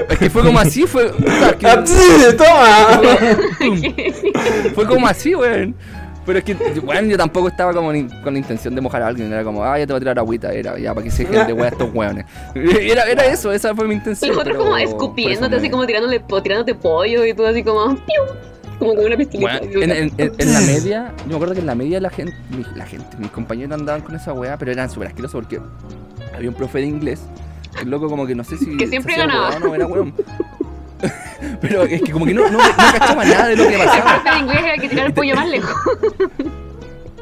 [0.09, 1.11] Es que fue como así, fue.
[1.11, 1.85] puta, que- Ah,
[2.39, 3.01] ¡Toma!
[4.75, 5.75] Fue como así, weón.
[6.25, 6.55] Pero es que,
[6.85, 9.33] weón, yo tampoco estaba como ni- con la intención de mojar a alguien.
[9.33, 10.53] Era como, ah, ya te voy a tirar agüita.
[10.53, 12.27] Era, ya, para que se dejen de weón estos weones.
[12.55, 14.31] Era, era eso, esa fue mi intención.
[14.31, 17.63] Los otros pero como escupiéndote, me- así como tirándole, po- tirándote pollo y tú así
[17.65, 17.95] como.
[17.97, 18.05] ¡piu!
[18.79, 19.61] Como con una pistolita.
[19.63, 22.11] Weón, en, en- en- en la media, yo me acuerdo que en la media la
[22.11, 25.61] gente, mi- la gente, mis compañeros andaban con esa weá, pero eran súper asquerosos porque
[26.35, 27.21] había un profe de inglés,
[27.81, 28.77] el loco como que no sé si...
[28.79, 29.51] Que siempre ganaba.
[29.51, 30.15] weón o era weón.
[31.61, 34.23] pero es que como que no, no, no cachaba nada de lo que El pasaba.
[34.23, 35.75] profe de inglés era el que tiraba el pollo más lejos.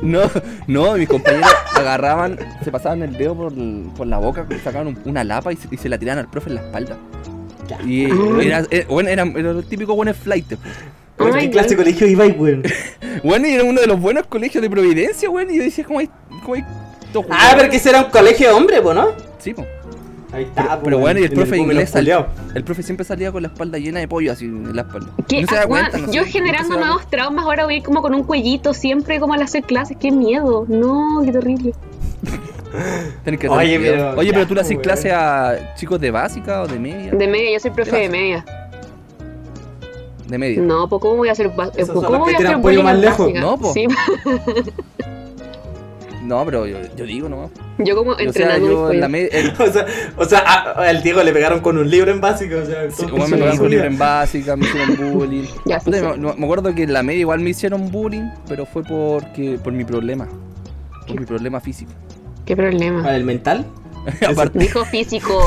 [0.03, 0.22] No,
[0.66, 3.53] no, mis compañeros agarraban, se pasaban el dedo por,
[3.95, 6.49] por la boca, sacaban un- una lapa y se, y se la tiraban al profe
[6.49, 6.97] en la espalda.
[7.85, 8.05] Y
[8.47, 10.57] era, era, bueno, eran, eran los típicos buenos flights.
[11.18, 12.62] Oh ¿En my ¿Qué clase de colegio ibais, weón?
[13.22, 15.51] Bueno, y era uno de los buenos colegios de Providencia, weón.
[15.51, 16.09] Y yo decía, ¿cómo hay,
[16.43, 16.64] cómo hay
[17.28, 19.09] Ah, pero que ese era un colegio de hombre, po, ¿no?
[19.39, 19.66] Sí, po.
[20.33, 21.95] Ahí está, Pero, pero bueno, y el profe de Google inglés,
[22.55, 25.11] el profe siempre salía con la espalda llena de pollo así en la espalda.
[25.28, 25.43] ¿Qué?
[25.43, 27.76] No se da Ah, cuenta, weón, no sé, yo generando nuevos traumas, ahora voy a
[27.78, 29.97] ir como con un cuellito siempre como al hacer clases.
[29.99, 30.66] ¡Qué miedo!
[30.68, 31.74] No, qué terrible.
[33.24, 34.83] que Oye, pero Oye, pero ya, tú le haces weón.
[34.83, 37.11] clase a chicos de básica o de media.
[37.11, 38.45] De media, yo soy profe de media.
[40.28, 40.62] De media.
[40.62, 43.33] No, pues ¿cómo voy a hacer Esos ¿cómo voy a hacer más lejos.
[43.35, 43.72] No, po.
[43.72, 43.89] Sí,
[46.31, 47.51] No, pero yo, yo digo, ¿no?
[47.78, 49.31] yo como O sea, entrenando yo en media.
[49.59, 52.64] O sea, o sea a- al Diego le pegaron con un libro en básico, o
[52.64, 53.87] sea, Sí, me pegaron con libro culiadas.
[53.89, 55.45] en básica, me hicieron bullying.
[55.66, 56.01] Ya, sí, sí.
[56.20, 59.85] me, acuerdo que en la media igual me hicieron bullying, pero fue porque por mi
[59.85, 60.28] problema.
[61.09, 61.91] Por mi problema físico.
[62.47, 63.03] ¿Qué problema?
[63.03, 63.66] ¿Para el mental?
[64.28, 65.47] Aparte, Dijo físico.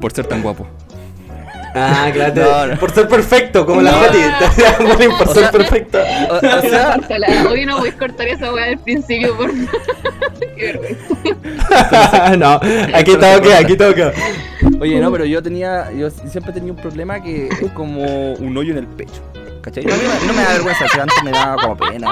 [0.00, 0.66] por ser tan guapo.
[1.78, 2.34] Ah, claro.
[2.42, 2.78] No, no.
[2.80, 3.98] Por ser perfecto, como la No.
[3.98, 4.18] Joti.
[4.98, 5.98] Te por O ser sea- perfecto.
[6.30, 6.96] O, o sea.
[7.50, 9.50] Hoy no voy a cortar esa weá del principio por
[10.56, 12.36] Qué vergüenza.
[12.36, 12.60] no,
[12.94, 14.12] aquí todo queda, aquí todo queda.
[14.80, 18.72] oye, no, pero yo tenía, yo siempre tenía un problema que es como un hoyo
[18.72, 19.22] en el pecho.
[19.62, 19.84] ¿Cachai?
[19.84, 22.10] No, me- no me da vergüenza, si antes me daba como pena.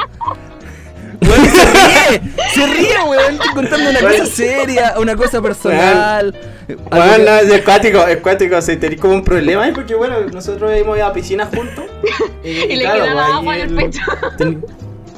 [1.22, 2.22] Weón, se ríe,
[2.54, 3.34] se ríe, weón.
[3.34, 6.34] Estoy contando una cosa seria, una cosa personal.
[6.66, 10.70] que- no, es cuático, es cuático, si tenéis como un problema ahí, porque bueno, nosotros
[10.72, 11.84] hemos ido a piscina juntos.
[12.44, 14.00] Y, Y le claro, quedaba pues, agua en el pecho.
[14.38, 14.64] ten-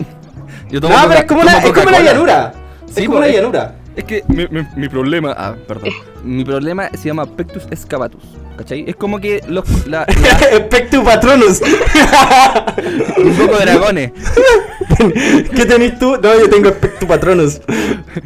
[0.70, 2.53] yo No, tomo pero Coca- es como una, es como una llanura.
[2.86, 3.74] Sí, es como una llanura.
[3.96, 5.90] Es que mi, mi- mi problema, ah, perdón.
[6.22, 8.22] Mi problema se llama Pectus excavatus.
[8.59, 8.84] ¿Cachai?
[8.88, 11.61] Es como que los, la, la- Espectu Patronus.
[13.16, 14.12] un poco de dragones.
[15.54, 16.16] ¿Qué tenés tú?
[16.20, 17.61] No, yo tengo Espectu Patronus.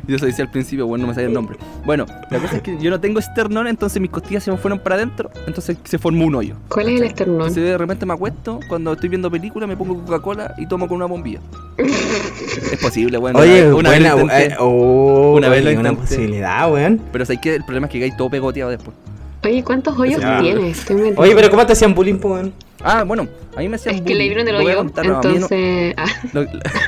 [0.06, 1.58] Yo se decía al principio, bueno, no me sabía el nombre.
[1.84, 4.78] Bueno, la cosa es que yo no tengo esternón, entonces mis costillas se me fueron
[4.78, 6.54] para adentro, entonces se formó un hoyo.
[6.68, 7.34] ¿Cuál es el esternón?
[7.48, 10.96] Entonces de repente me acuesto, cuando estoy viendo películas me pongo Coca-Cola y tomo con
[10.96, 11.40] una bombilla.
[11.76, 13.38] es posible, bueno.
[13.38, 17.02] Oye, una, buena, vez lo intenté, eh, oh, Una vez lo una posibilidad, weón.
[17.12, 18.96] Pero sé que el problema es que hay todo pegoteado después.
[19.44, 20.40] Oye, ¿cuántos hoyos Ya.
[20.40, 20.88] tienes?
[21.16, 22.52] Oye, pero ¿cómo te hacían bullying, weón?
[22.84, 25.94] Ah, bueno, a mí me hacían Es que le vieron el hoyo, no, no- entonces...
[25.96, 26.46] ah, Lo-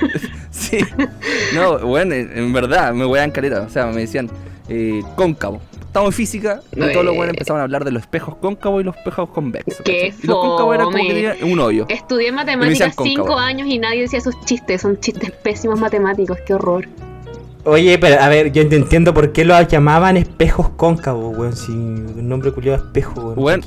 [0.50, 0.78] sí.
[1.54, 3.62] No, bueno, en, verdad, me voy a caleta.
[3.62, 4.28] O sea, me decían
[4.68, 5.60] eh, cóncavo.
[5.86, 7.16] octavo en física y No, todos los eh.
[7.16, 9.82] buenos empezaban a hablar de los espejos cóncavos y los espejos convexos.
[9.84, 10.14] Qué.
[10.22, 11.86] Y los cóncavos eran como que tenían un hoyo.
[11.88, 14.82] Estudié matemáticas cinco años y nadie decía esos chistes.
[14.82, 16.38] Son chistes pésimos matemáticos.
[16.46, 16.86] Qué horror.
[17.66, 21.56] Oye, pero a ver, yo entiendo por qué los llamaban espejos cóncavos, weón.
[21.56, 23.62] Si un nombre culiado espejo, weón.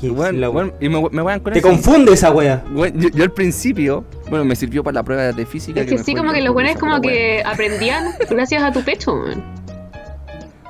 [0.52, 1.68] Bueno, y me, me wean con Te eso.
[1.68, 2.30] confunde esa.
[2.30, 2.60] Bueno,
[2.96, 5.80] yo, yo al principio, bueno, me sirvió para la prueba de física.
[5.80, 9.14] Es que me sí, como que los esa como que aprendían gracias a tu pecho,
[9.14, 9.34] wea.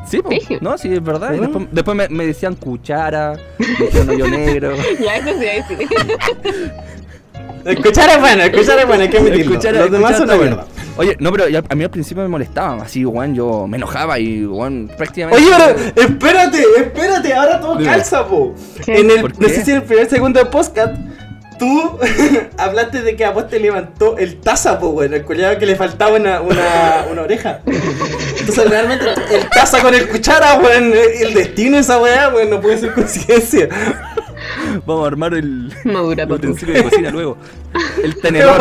[0.07, 0.23] Sí.
[0.27, 0.61] Brígido.
[0.63, 1.35] no, sí, es verdad.
[1.35, 4.73] Y después, después me, me decían cuchara, me dijeron hoyo negro.
[5.05, 5.77] ya, eso sí, ahí sí.
[7.67, 9.53] Escuchar es bueno, escuchar es bueno, hay que admitirlo.
[9.59, 10.29] Escuchar- Los demás son.
[10.99, 14.45] Oye, no, pero a mí al principio me molestaban, así, weón, yo me enojaba y,
[14.45, 15.41] weón, prácticamente...
[15.41, 15.55] Oye,
[15.95, 17.91] pero espérate, espérate, ahora todo Dime.
[17.91, 18.53] calza, po.
[18.85, 18.99] ¿Qué?
[19.01, 20.97] En el, ¿Por no sé si en el primer segundo de podcast,
[21.57, 21.99] tú
[22.59, 25.15] hablaste de que a vos te levantó el taza, po, weón.
[25.15, 27.61] El culiado que le faltaba una, una, una oreja.
[27.65, 30.93] Entonces, realmente, el taza con el cuchara, weón.
[31.21, 33.69] El destino de esa weá, weón, no puede ser coincidencia.
[34.87, 36.39] Vamos a armar el, No dura el poco.
[36.41, 37.37] utensilio de cocina luego.
[38.03, 38.61] El tenedor,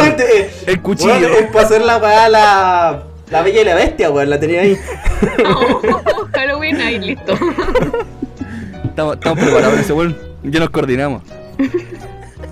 [0.66, 1.14] el cuchillo.
[1.14, 3.04] weón, es para hacer la weá la.
[3.30, 4.30] La bella y la bestia, weón.
[4.30, 4.78] La tenía ahí.
[5.46, 7.34] Oh, Halloween, ahí listo.
[8.86, 10.18] Estamos, estamos preparados en ese weón.
[10.44, 11.22] Ya nos coordinamos.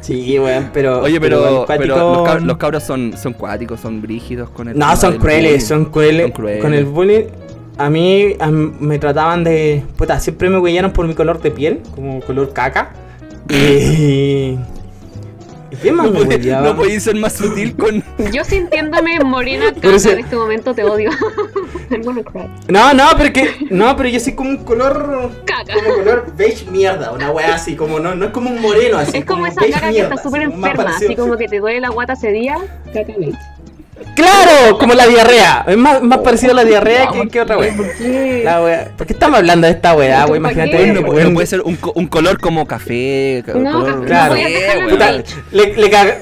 [0.02, 1.02] Sí, weón, pero.
[1.02, 4.68] Oye, pero, el pero cuático- los, cab- los cabros son, son cuáticos, son brígidos con
[4.68, 4.78] el.
[4.78, 6.24] No, son crueles, son crueles.
[6.24, 6.62] Son crueles.
[6.62, 7.24] Con el bullying,
[7.78, 9.84] a mí, a mí me trataban de.
[9.98, 12.92] Puta, siempre me huellaron por mi color de piel, como color caca.
[13.50, 14.58] Y.
[15.72, 18.04] Y bien más No podéis no podéis ser más sutil con.
[18.32, 21.10] Yo sintiéndome morena caca ese- en este momento te odio.
[22.68, 23.68] No, no, pero que.
[23.70, 25.32] No, pero yo soy como un color.
[25.46, 25.74] Caca.
[25.76, 29.18] Como color beige mierda, una wea así, como no, no es como un moreno así.
[29.18, 31.82] Es como esa beige caca que está súper como enferma, así como que te duele
[31.82, 32.58] la guata ese día.
[32.94, 33.38] Caca beige.
[34.16, 34.78] ¡Claro!
[34.78, 35.64] Como la diarrea.
[35.68, 37.74] Es más, más parecido a la diarrea que, que otra wea.
[37.76, 38.42] ¿Por qué?
[38.44, 38.92] La wea.
[38.98, 40.40] ¿Por qué estamos hablando de esta wea, ¿Por wey?
[40.40, 40.88] Imagínate.
[40.94, 43.42] No, no puede ser un, co- un color como café.
[43.46, 44.36] ca- No, color, Claro.
[44.90, 45.12] Puta,
[45.52, 46.18] le, le, caga-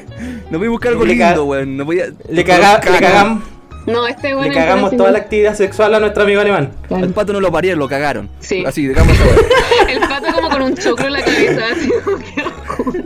[0.51, 1.75] No voy a buscar algo Le lindo, weón.
[1.77, 2.05] No voy a.
[2.29, 2.89] le, caga- caca.
[2.91, 3.43] le cagamos.
[3.85, 6.71] No, este bueno Le cagamos toda la actividad sexual a nuestro amigo alemán.
[6.89, 8.29] El pato no lo parieron, lo cagaron.
[8.39, 8.63] Sí.
[8.65, 9.15] Así, digamos.
[9.89, 11.65] El pato como con un choclo en la cabeza.
[11.71, 13.03] Así como que...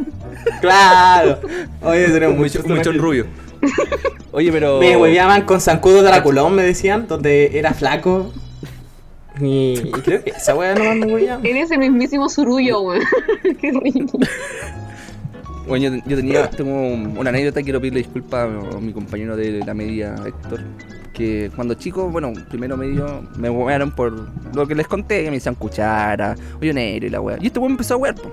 [0.61, 1.39] Claro.
[1.81, 3.25] Oye, tenemos Mucho, mucho, mucho en rubio.
[4.31, 4.79] Oye, pero.
[4.79, 8.31] Me hueveaban con zancudo Draculón, me decían, donde era flaco.
[9.39, 11.45] Y, y creo que esa wea no me hueveaban.
[11.45, 13.03] Eres el mismísimo surullo, weón.
[13.61, 14.27] Qué ridículo.
[15.67, 19.73] Bueno, yo, yo tenía tengo una anécdota, quiero pedirle disculpas a mi compañero de la
[19.73, 20.61] media, Héctor,
[21.13, 25.37] que cuando chico, bueno, primero medio, me huearon por lo que les conté, que me
[25.37, 27.37] decían cuchara, hoyo negro y la wea.
[27.41, 28.31] Y este weón empezó a huear, po.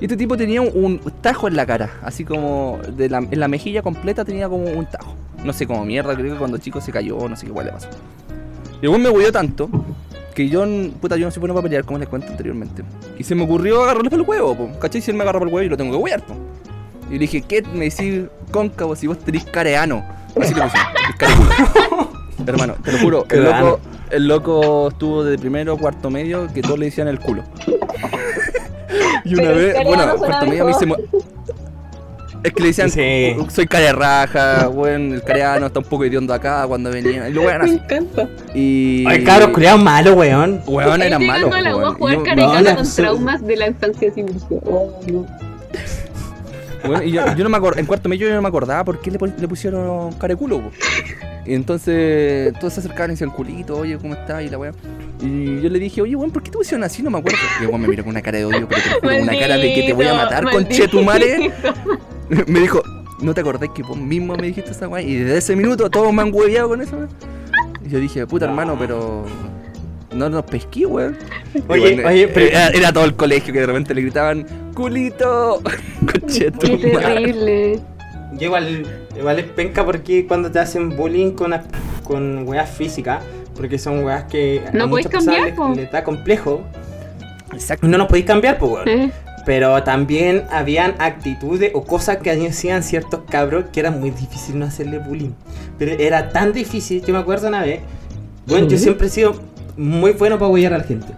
[0.00, 3.38] Y este tipo tenía un, un tajo en la cara, así como de la, en
[3.38, 5.14] la mejilla completa tenía como un tajo.
[5.44, 7.72] No sé cómo mierda, creo que cuando chico se cayó, no sé qué cuál le
[7.72, 7.88] pasó.
[8.80, 9.68] Y el me hueó tanto
[10.34, 10.64] que yo,
[11.00, 12.82] puta, yo no soy bueno para pelear, como les cuento anteriormente.
[13.18, 14.78] Y se me ocurrió agarrarle por el huevo, po.
[14.78, 15.02] ¿Cachai?
[15.02, 16.34] Si él me agarra por el huevo, yo lo tengo que huear, po.
[17.10, 20.04] Y le dije, ¿qué me decís cóncavo si vos tenés careano?
[20.40, 20.78] Así le puse.
[22.46, 23.80] Hermano, te lo juro, el loco,
[24.10, 27.44] el loco estuvo de primero cuarto medio que todos le decían el culo.
[29.24, 31.04] Y una vez, bueno, cuarto medio a mí se mejor.
[31.12, 31.20] me...
[32.42, 33.36] Es que le decían, Sí.
[33.50, 37.28] soy care raja, weón, el careano está un poco hediondo acá cuando venía.
[37.28, 37.74] Y lo weón Me así.
[37.74, 38.28] encanta.
[38.54, 39.04] Y...
[39.06, 40.62] Ay, cabros, culiados malos, weón.
[40.66, 44.10] Weón, Él eran malos, llegando a la a jugar no, con traumas de la infancia
[44.64, 45.26] Oh, no.
[46.82, 49.00] Bueno, y yo, yo no me acordaba, en cuarto medio yo no me acordaba por
[49.02, 50.70] qué le, pusieron careculo, po.
[51.44, 54.42] Y entonces todos se acercaban y decían culito, oye, ¿cómo estás?
[54.42, 54.72] Y la weá.
[55.22, 57.02] Y yo le dije, oye, weón, ¿por qué te pusieron así?
[57.02, 57.38] No me acuerdo.
[57.60, 59.38] Y el weón me miró con una cara de odio, pero te lo juro, una
[59.38, 61.38] cara de que te voy a matar, Maldito, conchetumare.
[61.38, 62.44] maldito.
[62.52, 62.82] me dijo,
[63.20, 65.02] ¿no te acordás que vos mismo me dijiste esa weá?
[65.02, 67.08] Y desde ese minuto todos me han hueveado con eso, weón.
[67.84, 69.24] Y yo dije, puta hermano, pero.
[70.14, 71.16] No nos pesqué, weón.
[71.68, 74.44] Oye, bueno, oye, pero- Era, era todo el colegio que de repente le gritaban,
[74.74, 75.62] culito.
[76.06, 77.14] Qué Conchetumare.
[77.14, 77.80] terrible.
[78.32, 81.52] Yo igual, igual es penca porque cuando te hacen bullying con,
[82.04, 83.22] con weas físicas,
[83.60, 85.68] porque son weas que No a podéis cambiar, po.
[85.68, 86.62] les, les da complejo,
[87.52, 87.86] Exacto.
[87.86, 88.88] no nos podéis cambiar, pues weón.
[88.88, 89.10] Eh,
[89.44, 94.64] Pero también habían actitudes o cosas que hacían ciertos cabros que era muy difícil no
[94.64, 95.32] hacerle bullying.
[95.78, 97.80] Pero era tan difícil, yo me acuerdo una vez,
[98.46, 98.84] bueno, yo Sí.
[98.84, 99.34] siempre he sido
[99.76, 101.08] muy bueno para apoyar a la gente.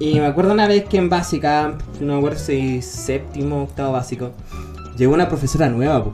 [0.00, 4.32] Y me acuerdo una vez que en básica, no me acuerdo si séptimo, octavo básico,
[4.96, 6.12] llegó una profesora nueva, po.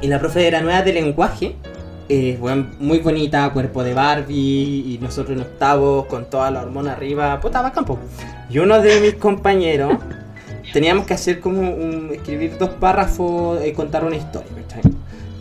[0.00, 1.56] Y la profe era nueva de lenguaje,
[2.08, 6.92] eh, weón, muy bonita, cuerpo de Barbie, y nosotros en octavo con toda la hormona
[6.92, 7.98] arriba, puta, bacán, po.
[8.50, 9.94] Y uno de mis compañeros
[10.72, 14.82] teníamos que hacer como un, escribir dos párrafos y contar una historia, ¿cachai?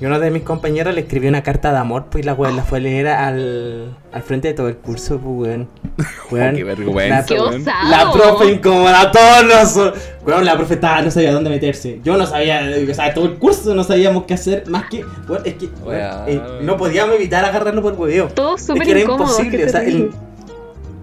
[0.01, 2.63] Y uno de mis compañeros le escribió una carta de amor, pues la weón la
[2.63, 5.69] fue a leer al, al frente de todo el curso, pues weón.
[6.31, 7.61] Weón, qué vergüenza, la- ¡Qué weón.
[7.61, 7.89] osado!
[7.89, 10.03] La profe incomoda a todos nosotros.
[10.25, 11.99] Weón, la profe estaba, no sabía dónde meterse.
[12.03, 14.63] Yo no sabía, o sea, todo el curso no sabíamos qué hacer.
[14.67, 16.23] Más que, weón, es que weón, Weón.
[16.27, 18.27] eh, no podíamos evitar agarrarlo por hueveo.
[18.29, 19.23] Todo Es súper que era incómodo.
[19.29, 20.09] imposible, o sea, el-.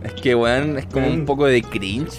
[0.02, 1.20] Es que, weón, es como Weón.
[1.20, 2.18] un poco de cringe.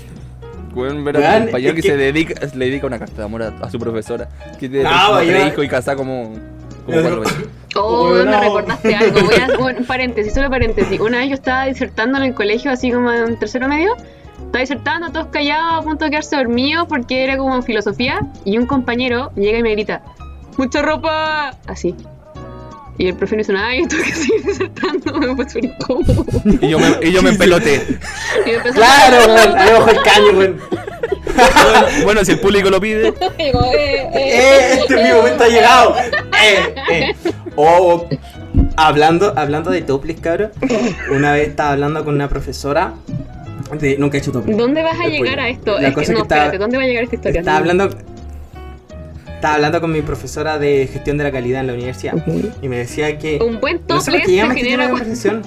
[0.73, 3.23] Weón, ver a un compañero es que, que- se dedica, le dedica una carta de
[3.23, 4.29] amor a, a su profesora.
[4.57, 6.31] Que tiene No, hijos y casa como,
[6.85, 7.23] como.
[7.73, 9.21] Oh, Weón, me recordaste algo.
[9.21, 10.99] Voy a, un paréntesis, solo paréntesis.
[10.99, 13.95] Una vez yo estaba disertando en el colegio, así como en tercero medio.
[13.95, 18.27] Estaba disertando, todos callados, a punto de quedarse dormidos porque era como filosofía.
[18.43, 20.01] Y un compañero llega y me grita:
[20.57, 21.55] ¡Mucha ropa!
[21.65, 21.95] Así.
[23.01, 25.13] Y el profe no hizo nada y yo tuve que seguir disertando.
[25.19, 26.25] Me fue súper incómodo.
[26.61, 27.81] Y yo me, y yo me empeloté.
[28.45, 30.61] Y me Claro, weón, ahí bajo el caño, weón.
[32.03, 33.11] bueno, si el público lo pide.
[33.51, 34.77] Como, eh, eh, ¡Eh!
[34.81, 35.95] Este es mi momento ha llegado.
[36.43, 36.75] ¡Eh!
[36.91, 37.15] ¡Eh!
[37.55, 38.07] O
[38.77, 40.51] hablando, hablando de toples, cabrón.
[41.11, 42.93] Una vez estaba hablando con una profesora.
[43.79, 44.55] De, nunca he hecho toples.
[44.57, 45.79] ¿Dónde vas a llegar a esto?
[45.79, 47.39] la Es que, cosa no, que estaba- espérate, ¿dónde va a llegar esta historia?
[47.39, 47.89] Estaba hablando.
[49.41, 52.13] Estaba hablando con mi profesora de gestión de la calidad en la universidad.
[52.61, 53.39] Y me decía que.
[53.41, 55.41] Un buen No sé por tople qué me una conversación.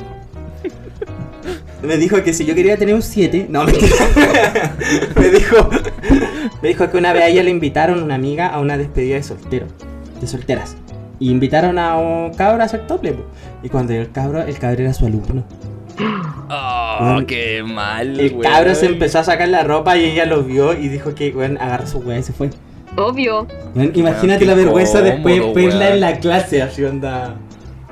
[1.80, 3.94] Me dijo que si yo quería tener un 7, no, mentira.
[5.14, 5.70] me dijo
[6.60, 9.22] me dijo que una vez a ella le invitaron una amiga a una despedida de
[9.22, 9.66] soltero,
[10.20, 10.76] de solteras.
[11.20, 13.14] Y invitaron a un cabro a hacer tople.
[13.62, 15.44] Y cuando llegó el cabro, el cabro era su alumno.
[16.50, 17.26] Oh, Weón.
[17.26, 18.18] qué mal.
[18.18, 18.42] El weón.
[18.42, 21.60] cabro se empezó a sacar la ropa y ella lo vio y dijo que, bueno,
[21.60, 22.50] agarró su weá y se fue.
[22.96, 23.46] Obvio.
[23.94, 27.34] Imagínate la vergüenza después de verla en la clase, así onda.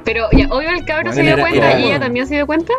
[0.05, 2.35] Pero ya, obvio el cabro Bueno, se dio era- cuenta era- y ella también se
[2.35, 2.73] dio cuenta.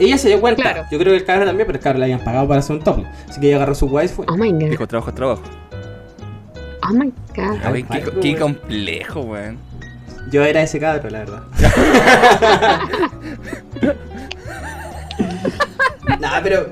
[0.00, 0.62] Ella se dio cuenta.
[0.62, 0.84] Claro.
[0.90, 2.82] Yo creo que el cabro también, pero el cabro le habían pagado para hacer un
[2.82, 3.06] tople.
[3.28, 4.24] Así que ella agarró su weá y fue.
[4.28, 4.70] Oh my god.
[4.70, 5.42] Dijo trabajo es trabajo.
[6.88, 7.56] Oh my god.
[7.64, 8.20] A ver, Ay, qué, weón.
[8.20, 9.58] qué complejo, weón.
[10.30, 11.42] Yo era ese cabro, la verdad.
[16.20, 16.66] nah, pero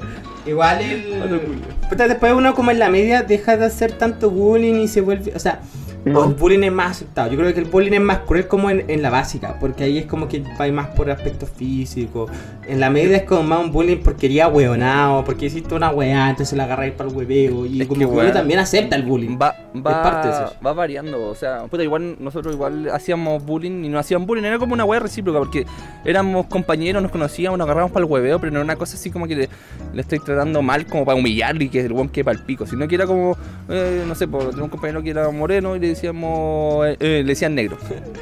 [0.47, 1.61] igual el.
[1.89, 5.33] Puta, después uno como en la media deja de hacer tanto bullying y se vuelve.
[5.35, 5.61] O sea,
[6.07, 6.21] No.
[6.21, 7.31] o el bullying es más aceptado.
[7.31, 9.99] Yo creo que el bullying es más cruel como en, en la básica, porque ahí
[9.99, 12.31] es como que va más por aspectos físicos.
[12.67, 16.31] En la media es como más un bullying porque quería hueonado, porque hiciste una weá,
[16.31, 17.67] entonces la agarráis para el hueveo.
[17.67, 19.37] Y Es como que, uno también acepta el bullying.
[19.41, 20.53] Va, va, parte de eso.
[20.65, 24.59] va variando, o sea, puta, igual nosotros igual hacíamos bullying y no hacían bullying, era
[24.59, 25.67] como una weá recíproca, porque
[26.05, 29.11] éramos compañeros, nos conocíamos, nos agarramos para el hueveo, pero no era una cosa así
[29.11, 29.49] como que le,
[29.93, 32.67] le estoy tratando mal como para humillarle y que el weón quede para el pico,
[32.67, 33.37] sino que era como,
[33.69, 37.23] eh, no sé, pues, tenía un compañero que era moreno y le decíamos, eh, eh,
[37.25, 37.77] le decían negro.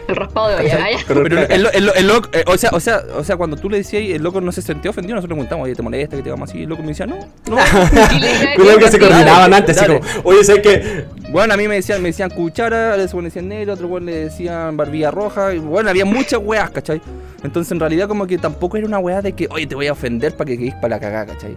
[0.09, 0.99] El raspado de olla, vaya.
[1.07, 3.79] Pero el, el el loco, eh, o, sea, o, sea, o sea, cuando tú le
[3.79, 6.29] decías, el loco no se sentía ofendido, nosotros le preguntamos, oye, ¿te molesta que te
[6.31, 6.59] digamos así?
[6.59, 7.17] Y el loco me decía, no,
[7.51, 7.57] no.
[8.57, 11.05] Creo que se "Dale, coordinaban antes, así como, oye, sé que.
[11.31, 13.75] Bueno, a mí me decían, me decían cuchara, a ese weón le decían negro, a
[13.75, 17.01] otro le decían barbilla roja, y bueno, había muchas weas, ¿cachai?
[17.43, 19.93] Entonces en realidad como que tampoco era una wea de que, oye, te voy a
[19.93, 21.57] ofender para que quedes para la cagada, ¿cachai?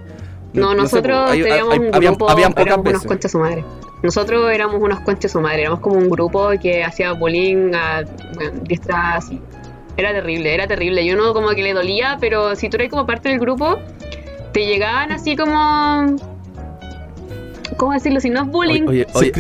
[0.54, 3.08] No, nosotros po, hay- teníamos hay- un habían- grupo, habían pocas éramos unos veces.
[3.08, 3.64] conchas su madre.
[4.04, 8.04] Nosotros éramos unos conchas su madre, éramos como un grupo que hacía bullying a
[8.36, 9.42] bueno, diestra así.
[9.98, 11.02] Era terrible, era terrible.
[11.02, 13.80] Y uno como que le dolía, pero si tú eres como parte del grupo,
[14.54, 16.16] te llegaban así como...
[17.78, 18.20] ¿Cómo decirlo?
[18.20, 18.88] Si no es bullying...
[18.88, 19.32] Oye, oye,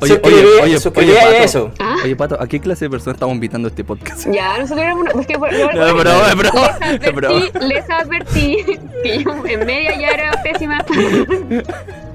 [0.00, 1.70] oye, oye, oye, oye, eso.
[1.78, 1.96] ¿Ah?
[2.02, 4.26] oye, Pato, ¿a qué clase de personas estamos invitando a este podcast?
[4.30, 5.06] Ya, nosotros éramos...
[5.20, 8.64] es que, por- No, es broma, es broma, les advertí, les advertí
[9.02, 10.84] que yo en media ya era pésima.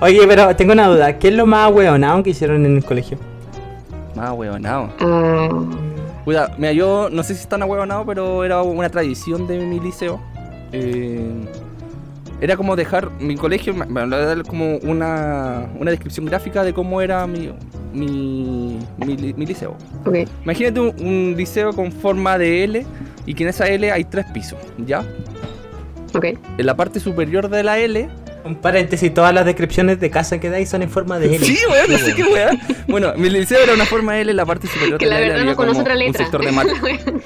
[0.00, 1.18] Oye, pero tengo una duda.
[1.18, 3.18] ¿Qué es lo más hueonado que hicieron en el colegio?
[4.14, 4.90] Más huevonado.
[5.00, 5.48] Ah,
[6.24, 10.20] Cuida, mira, yo no sé si están ahuevonados, pero era una tradición de mi liceo.
[10.72, 11.30] Eh,
[12.40, 16.62] era como dejar mi colegio, me me voy a dar como una, una descripción gráfica
[16.64, 17.50] de cómo era mi,
[17.94, 19.76] mi, mi, li- mi liceo.
[20.04, 20.16] ok.
[20.42, 22.86] Imagínate un, un liceo con forma de L
[23.24, 25.02] y que en esa L hay tres pisos, ¿ya?
[26.14, 26.26] Ok.
[26.58, 28.08] En la parte superior de la L
[28.46, 31.44] Un paréntesis, todas las descripciones de casa que dais son en forma de L.
[31.44, 32.50] Sí, weón, no sé qué weá.
[32.86, 35.28] Bueno, mi liceo era una forma L, la parte superior Que de la la L
[35.28, 36.24] verdad había no conoce otra un letra.
[36.24, 36.72] sector de mate.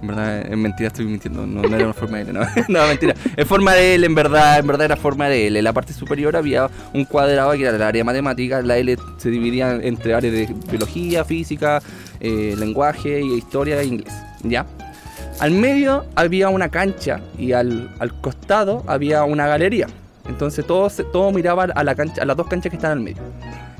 [0.00, 1.46] En verdad, es mentira, estoy mintiendo.
[1.46, 2.40] No, no era una forma de L, no.
[2.68, 3.14] no, mentira.
[3.36, 5.58] En forma de L, en verdad, en verdad era forma de L.
[5.58, 8.64] En la parte superior había un cuadrado que era el área de matemáticas.
[8.64, 11.82] La L se dividía entre áreas de biología, física,
[12.20, 14.14] eh, lenguaje, historia e inglés.
[14.44, 14.64] ¿Ya?
[15.40, 19.86] Al medio había una cancha y al, al costado había una galería.
[20.28, 23.22] Entonces todos, todos miraban a, la cancha, a las dos canchas que están al medio.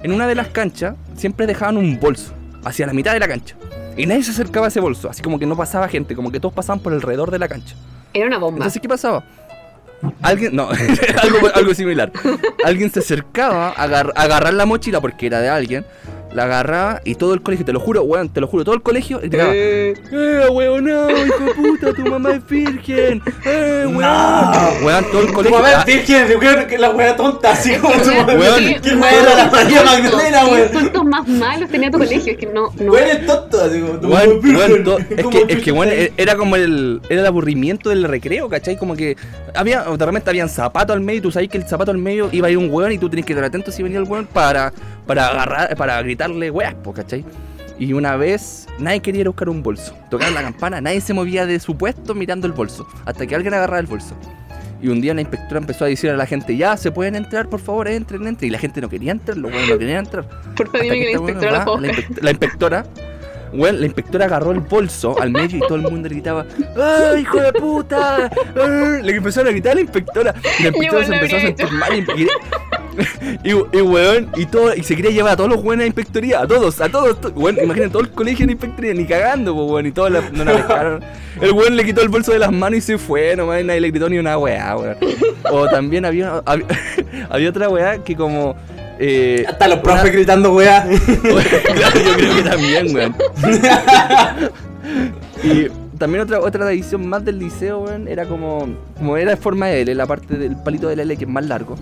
[0.03, 2.33] En una de las canchas siempre dejaban un bolso
[2.65, 3.57] hacia la mitad de la cancha.
[3.97, 6.39] Y nadie se acercaba a ese bolso, así como que no pasaba gente, como que
[6.39, 7.75] todos pasaban por alrededor de la cancha.
[8.15, 8.59] Era una bomba.
[8.59, 9.25] Entonces, ¿qué pasaba?
[10.23, 10.69] alguien, no,
[11.23, 12.13] algo, algo similar.
[12.65, 15.85] Alguien se acercaba a, agar- a agarrar la mochila porque era de alguien.
[16.35, 18.83] La agarraba y todo el colegio, te lo juro, weón, te lo juro, todo el
[18.83, 23.23] colegio y te daba, Eh, ¡Eh, weón, no, hijo de puta, tu mamá es virgen!
[23.47, 24.01] ¡Eh, weón!
[24.01, 24.87] No.
[24.87, 25.57] Weón, todo el Tu colegio.
[25.59, 28.65] mamá ah, es virgen, que la wea tonta, así como tu mamá es Weón.
[28.83, 30.69] ¿Qué wea era la María Magdalena, ¿Qué weón?
[30.73, 32.33] insultos más malos tenía tu colegio?
[32.33, 32.93] Es que no, no.
[32.93, 35.89] Weón es tonto, así como tu mamá Weón, es weón, to- que, es que weón,
[36.19, 38.77] era como el, era el aburrimiento del recreo, ¿cachai?
[38.77, 39.17] Como que
[39.55, 42.29] había, de repente habían zapatos al medio y tú sabes que el zapato al medio
[42.33, 44.27] iba a ir un weón y tú tenías que estar atento si venía el weón
[44.27, 44.73] para,
[45.09, 47.25] para agarrar, para gritarle weas, ¿cachai?
[47.79, 49.97] Y una vez nadie quería ir a buscar un bolso.
[50.11, 53.55] Tocaron la campana, nadie se movía de su puesto mirando el bolso, hasta que alguien
[53.55, 54.15] agarraba el bolso.
[54.83, 57.49] Y un día la inspectora empezó a decir a la gente, ya, se pueden entrar,
[57.49, 58.49] por favor, entren, entren.
[58.49, 60.29] Y la gente no quería entrar, los weones no querían entrar.
[60.55, 61.81] Por favor, dime que la weona inspectora la va,
[62.21, 62.87] la inspectora,
[63.53, 66.45] weón, la inspectora agarró el bolso al medio y todo el mundo le gritaba,
[66.77, 68.31] ¡ay, hijo de puta!
[68.57, 69.03] ¡Ay!
[69.03, 70.35] Le empezaron a gritar a la inspectora.
[70.59, 72.29] Y la inspectora se empezó a sentir mal y,
[73.45, 75.87] y, y, weón, y todo, y se quería llevar a todos los weones a la
[75.87, 79.55] inspectoría, a todos, a todos, to- weón, imaginen todo el colegio en inspectoría, ni cagando,
[79.55, 81.05] po, weón, y todos la- no la pescaron.
[81.41, 83.91] El weón le quitó el bolso de las manos y se fue, nomás, nadie le
[83.91, 84.97] gritó ni una weá, weón.
[85.51, 86.67] O también había, había,
[87.31, 88.57] había otra weá que como...
[88.99, 93.15] Eh, Hasta los profes una- gritando claro, yo creo que también, weón.
[95.43, 95.69] Y
[95.99, 99.83] también otra otra tradición más del liceo, weón, era como como era de forma de
[99.83, 101.77] L, la parte del palito de la L que es más largo.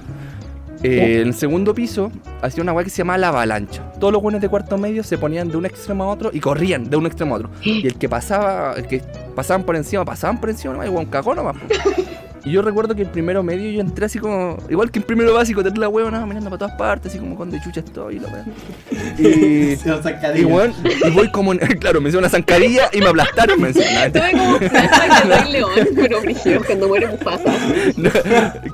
[0.83, 2.13] Eh, en el segundo piso
[2.43, 3.83] hacía una weá que se llamaba la avalancha.
[3.99, 6.91] Todos los buenos de cuarto medio se ponían de un extremo a otro y corrían
[6.91, 7.51] de un extremo a otro.
[7.63, 9.03] Y el que pasaba, el que
[9.35, 11.57] pasaban por encima, pasaban por encima nomás, y weón, cagó nomás.
[12.47, 15.35] Y yo recuerdo que el primero medio yo entré así como, igual que en primero
[15.35, 18.17] básico, tener la hueva, nada, mirando para todas partes, así como con de chucha estoy,
[18.17, 18.45] y la weá.
[19.19, 20.73] Y, y, weón,
[21.05, 24.11] y voy como, en- claro, me hice una zancadilla y me aplastaron, me encima.
[24.13, 27.53] Tuve como flashback de Rey León, pero brígido, cuando muere Mufasa.
[27.97, 28.11] No,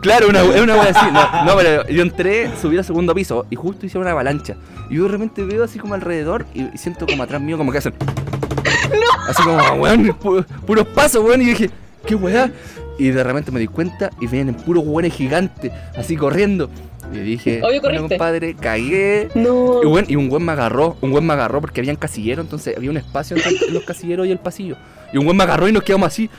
[0.01, 1.07] claro, una, es una wea así.
[1.13, 4.57] No, no, pero yo entré, subí al segundo piso y justo hice una avalancha.
[4.91, 7.79] Y yo de repente veo así como alrededor y, siento como atrás mío como que
[7.79, 7.95] hacen.
[9.29, 11.41] Así como, weón, pu- puros pasos, weón.
[11.43, 11.71] Y dije,
[12.07, 12.51] ¿qué weá?
[12.99, 16.69] Y de repente me di cuenta y vienen puros weones gigantes, así corriendo.
[17.13, 19.29] Y dije, Obvio, bueno, compadre, cagué.
[19.35, 19.81] No.
[19.83, 22.77] Y, y un buen me agarró, un buen me agarró porque había un casillero, entonces
[22.77, 24.77] había un espacio entre los casilleros y el pasillo.
[25.13, 26.31] Y un buen me agarró y nos quedamos así,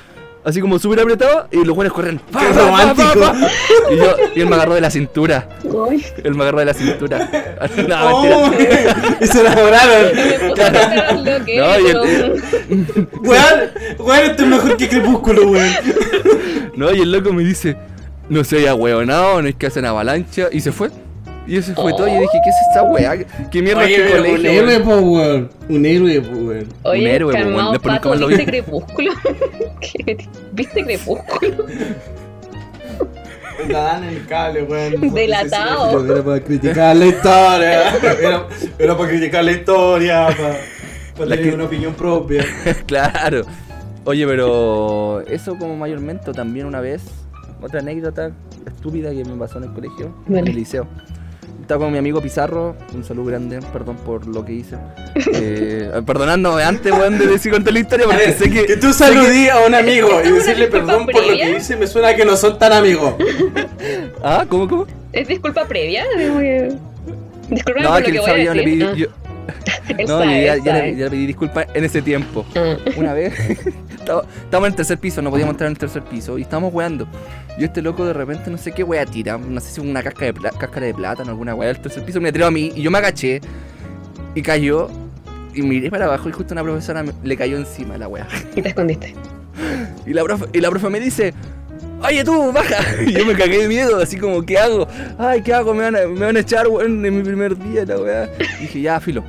[0.45, 2.19] así como súper apretados, y los buenos corren.
[2.31, 3.19] ¡pa, ¡Qué romántico!
[3.19, 3.49] pa, pa!
[3.91, 5.47] Y, yo, y él me agarró de la cintura.
[6.23, 7.29] Él me agarró de la cintura.
[7.87, 8.95] no, Oh, mentira.
[9.21, 10.05] y se enamoraron.
[11.55, 12.41] No, y el-
[13.21, 13.59] Weón,
[13.99, 15.71] weón, esto es mejor que Crepúsculo, weón.
[16.75, 17.75] No, y el loco me dice,
[18.29, 20.47] no sé, ya huevonao, no es que hacen avalancha.
[20.51, 20.89] Y se fue.
[21.45, 22.07] Y eso fue todo.
[22.07, 23.17] Y yo dije, ¿qué es esta weá?
[23.51, 24.61] ¿Qué mierda Oye, es este pero un colegio?
[24.61, 25.49] héroe, po, weón.
[25.69, 26.67] Un héroe, po, weón.
[26.83, 28.35] Oye, Un héroe, calmado, weón, después nunca más lo vi.
[28.35, 29.11] ¿viste Crepúsculo?
[30.05, 30.17] ¿Qué?
[30.53, 31.65] ¿Viste Crepúsculo?
[33.69, 35.13] La dan el cable, weón.
[35.13, 36.05] Delatado.
[36.11, 37.95] Era para criticar la historia.
[38.19, 38.47] Era,
[38.79, 40.57] era para criticar la historia, para,
[41.13, 42.45] para La tener que- una opinión propia.
[42.85, 43.43] claro.
[44.05, 47.03] Oye, pero eso como mayormente también una vez,
[47.61, 48.31] otra anécdota
[48.67, 50.87] estúpida que me pasó en el colegio, en el liceo.
[51.63, 54.75] Estaba con mi amigo Pizarro, un saludo grande, perdón por lo que hice.
[55.33, 58.65] Eh, perdonando antes, weón, de decir contar la historia, porque ver, sé que...
[58.65, 61.87] que tú saludí a un amigo ¿Esta y decirle perdón por lo que dice me
[61.87, 63.13] suena a que no son tan amigos.
[64.21, 64.87] Ah, ¿cómo, cómo?
[65.13, 66.03] ¿Es disculpa previa?
[66.17, 66.73] Que-
[67.49, 68.79] Disculpa No, por que lo él que voy a yo le decir.
[68.79, 68.83] pedí...
[68.83, 69.07] Ah, yo-
[70.07, 70.95] no, sabe, ya, ya le, sabe.
[70.95, 72.45] ya le pedí disculpas en ese tiempo.
[72.55, 72.75] Ah.
[72.95, 73.33] Una vez,
[73.93, 77.07] estábamos en el tercer piso, no podíamos entrar en el tercer piso, y estábamos weando.
[77.57, 80.25] Y este loco de repente, no sé qué wea tira, no sé si una casca
[80.25, 82.89] de cáscara de plátano, alguna wea del tercer piso, me tiró a mí, y yo
[82.91, 83.41] me agaché,
[84.35, 84.89] y cayó,
[85.53, 88.27] y miré para abajo, y justo una profesora me- le cayó encima la wea.
[88.55, 89.13] Y te escondiste.
[90.05, 91.33] Y la profe, y la profe me dice,
[92.03, 92.77] oye tú, baja.
[93.05, 94.87] Y yo me cagué de miedo, así como, ¿qué hago?
[95.17, 95.73] Ay, ¿qué hago?
[95.73, 98.29] Me van a, me van a echar, weón, en mi primer día, la weá.
[98.59, 99.23] Y dije, ya, filo.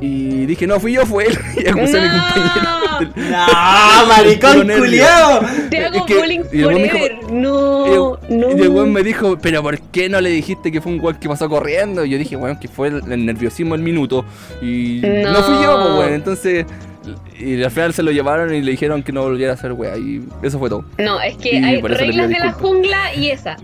[0.00, 1.38] Y dije, no, fui yo, fue él.
[1.56, 2.78] Y acusé a mi compañero.
[3.00, 5.40] del- ¡No, maricón culiao!
[5.70, 7.32] Te Es hago que- bullying y el weón me dijo- forever.
[7.32, 8.50] No, no.
[8.56, 11.16] Y el weón me dijo, pero ¿por qué no le dijiste que fue un weón
[11.18, 12.04] que pasó corriendo?
[12.04, 14.24] Y yo dije, weón, que fue el, el nerviosismo del minuto.
[14.62, 15.42] Y no, No.
[15.42, 16.12] fui yo, pues, weón.
[16.14, 16.64] Entonces,
[17.38, 19.96] y al final se lo llevaron y le dijeron que no volviera a hacer weá.
[19.96, 20.84] Y eso fue todo.
[20.98, 23.56] No, es que Y hay le reglas de la jungla y esa.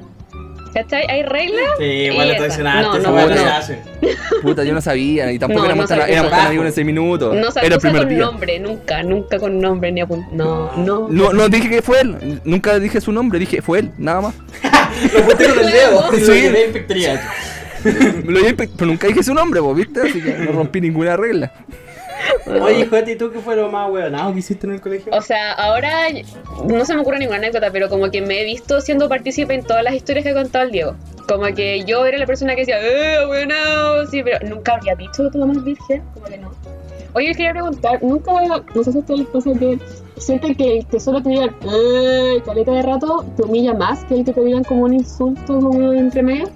[0.74, 1.04] ¿Cachai?
[1.08, 1.68] Hay reglas.
[1.78, 2.38] Sí, igual esa.
[2.38, 3.28] traicionaste, No, no.
[4.42, 5.30] Puta, yo no sabía.
[5.30, 6.12] Y tampoco No, éramos, no tan, sabía.
[6.14, 6.48] éramos tan Bajo.
[6.48, 7.32] amigos en ese minuto.
[7.34, 8.18] No se Era el primer con día.
[8.18, 10.26] nombre, nunca, nunca con nombre ni apunt...
[10.32, 11.06] No, no.
[11.08, 12.40] No, no dije que fue él.
[12.44, 13.38] Nunca dije su nombre.
[13.38, 14.34] Dije, fue él, nada más.
[15.14, 16.10] Lo fuiste con el dedo.
[16.12, 16.50] Sí.
[17.84, 18.32] lo.
[18.32, 20.00] Me dije, pero nunca dije su nombre, vos, ¿viste?
[20.00, 21.52] Así que no rompí ninguna regla.
[22.46, 25.12] Oye, Joti, ¿y tú qué fue lo más huevonado que hiciste en el colegio?
[25.12, 26.08] O sea, ahora
[26.64, 29.64] no se me ocurre ninguna anécdota, pero como que me he visto siendo partícipe en
[29.64, 30.96] todas las historias que ha contado el Diego.
[31.26, 33.54] Como que yo era la persona que decía, ¡eh, bueno!
[34.10, 36.02] Sí, pero nunca habría dicho tu mamá es virgen.
[36.12, 36.52] Como que no.
[37.14, 38.32] Oye, quería preguntar, nunca,
[38.74, 39.78] no sé si a ustedes les pasa que
[40.16, 42.42] sienten que el que solo te digan, ¡eh!
[42.44, 45.92] caleta de rato, te humilla más que el que te digan como un insulto como
[45.92, 46.48] entre medio.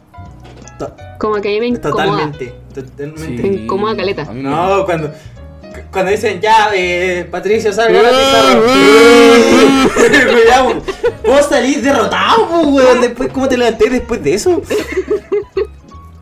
[1.19, 2.05] Como que a mí me incomoda.
[2.05, 3.43] Totalmente, totalmente.
[3.43, 4.25] Me incomoda caleta.
[4.33, 5.11] No, cuando,
[5.91, 8.61] cuando dicen ya, eh, Patricio, salga la pizarra.
[10.33, 10.83] Cuidado,
[11.27, 13.01] vos salís derrotado, po, weón.
[13.01, 14.63] Después, ¿cómo te levanté después de eso?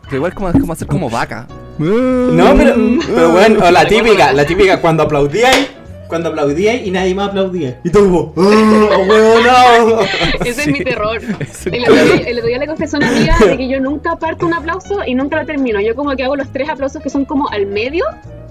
[0.05, 1.47] Pero igual como, como hacer como vaca.
[1.79, 2.75] No, pero,
[3.07, 5.69] pero bueno, o la típica, la típica cuando aplaudíais,
[6.09, 7.81] cuando aplaudíais y nadie más aplaudía.
[7.85, 10.01] Y todo como, ¡oh, weón, no!
[10.45, 11.21] Ese es mi terror.
[11.67, 14.17] El otro, día, el otro día le confesé a una amiga de que yo nunca
[14.17, 15.81] parto un aplauso y nunca lo termino.
[15.81, 18.05] Yo como que hago los tres aplausos que son como al medio,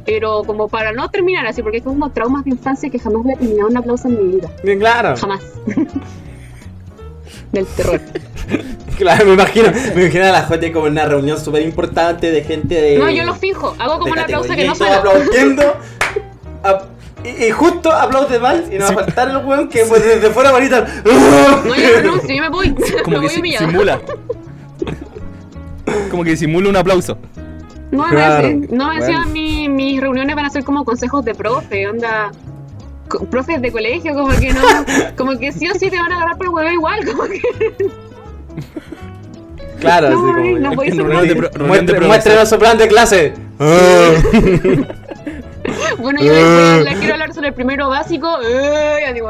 [0.05, 3.33] pero como para no terminar así, porque es como traumas de infancia que jamás voy
[3.33, 4.49] a terminar un aplauso en mi vida.
[4.63, 5.15] Bien claro.
[5.17, 5.41] Jamás.
[7.51, 8.01] Del terror.
[8.95, 12.43] Claro, me imagino, me imagino a la Jote como en una reunión súper importante de
[12.45, 12.97] gente de.
[12.97, 13.75] No, yo lo fijo.
[13.77, 14.97] Hago como un aplauso que no suena.
[14.99, 15.63] aplaudiendo.
[16.63, 16.83] ap-
[17.25, 20.29] y, y justo aplaude mal y no va a faltar el weón que pues, desde
[20.29, 20.87] fuera va a gritar.
[21.03, 22.73] No, yo renuncio, yo me voy.
[23.03, 23.99] Como me que voy si- simula.
[26.09, 27.17] Como que simula un aplauso.
[27.95, 28.47] No, no, Claro.
[28.69, 29.31] no, encima Bueno.
[29.31, 32.31] mi- mis reuniones van a ser como consejos de profe, onda.
[33.07, 34.61] co- Profes de colegio, como que no.
[35.17, 37.41] Como que sí o sí te van a agarrar por el huevo igual, como que.
[39.79, 40.59] Claro, No, así como.
[40.59, 42.07] no voy a En ser reunión de pro- reunión de Muestre, profesor.
[42.07, 43.33] muéstrenos su plan de clase.
[45.97, 46.31] Bueno, yo
[46.83, 48.27] les quiero hablar sobre el primero básico.
[49.01, 49.29] Ya digo.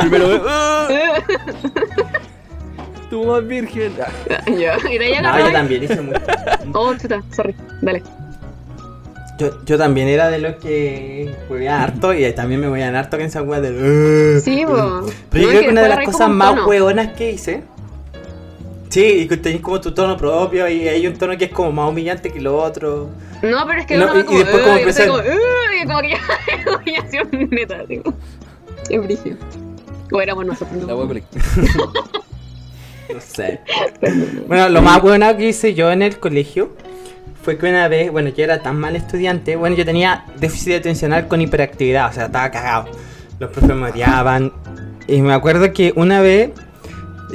[0.00, 0.42] Primero,
[3.10, 3.10] ¡ah!
[3.10, 3.92] tu mamá es virgen.
[4.58, 5.52] Ya, y de ahí No, yo agarraba.
[5.52, 6.20] también hice mucho.
[6.72, 7.54] Oh, chuta, sorry.
[7.82, 8.02] Dale.
[9.38, 13.16] Yo, yo también era de los que jugué harto y también me voy a harto
[13.16, 14.36] con esa weá de.
[14.36, 14.40] "Ah".
[14.44, 15.06] Sí, po.
[15.30, 17.62] Pero yo creo que que una de las cosas más hueonas que hice.
[18.90, 21.70] Sí, y que tenés como tu tono propio y hay un tono que es como
[21.72, 23.08] más humillante que lo otro.
[23.40, 25.36] No, pero es que No, uno y- y como, después eh, como empezar- como, eh,
[25.82, 26.16] y como que ya
[26.58, 28.12] es humillación neta, digo.
[28.90, 29.36] Es brígido.
[30.12, 30.82] O éramos nosotros.
[30.82, 31.08] La ¿no?
[33.14, 33.60] No sé.
[34.46, 36.74] Bueno, lo más bueno que hice yo en el colegio
[37.42, 41.26] fue que una vez, bueno, yo era tan mal estudiante, bueno, yo tenía déficit atencional
[41.28, 42.90] con hiperactividad, o sea, estaba cagado.
[43.38, 44.52] Los profes me odiaban.
[45.06, 46.50] Y me acuerdo que una vez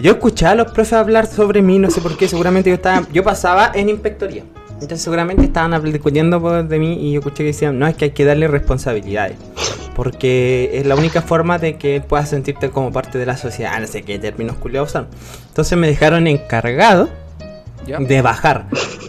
[0.01, 3.07] yo escuchaba a los profes hablar sobre mí, no sé por qué, seguramente yo estaba,
[3.11, 4.43] yo pasaba en inspectoría.
[4.73, 8.05] Entonces seguramente estaban discutiendo por- de mí y yo escuché que decían, no, es que
[8.05, 9.37] hay que darle responsabilidades.
[9.95, 13.87] Porque es la única forma de que puedas sentirte como parte de la sociedad, no
[13.87, 15.07] sé qué términos culiados son.
[15.47, 17.09] Entonces me dejaron encargado
[17.87, 17.97] ¿Ya?
[17.99, 18.65] de bajar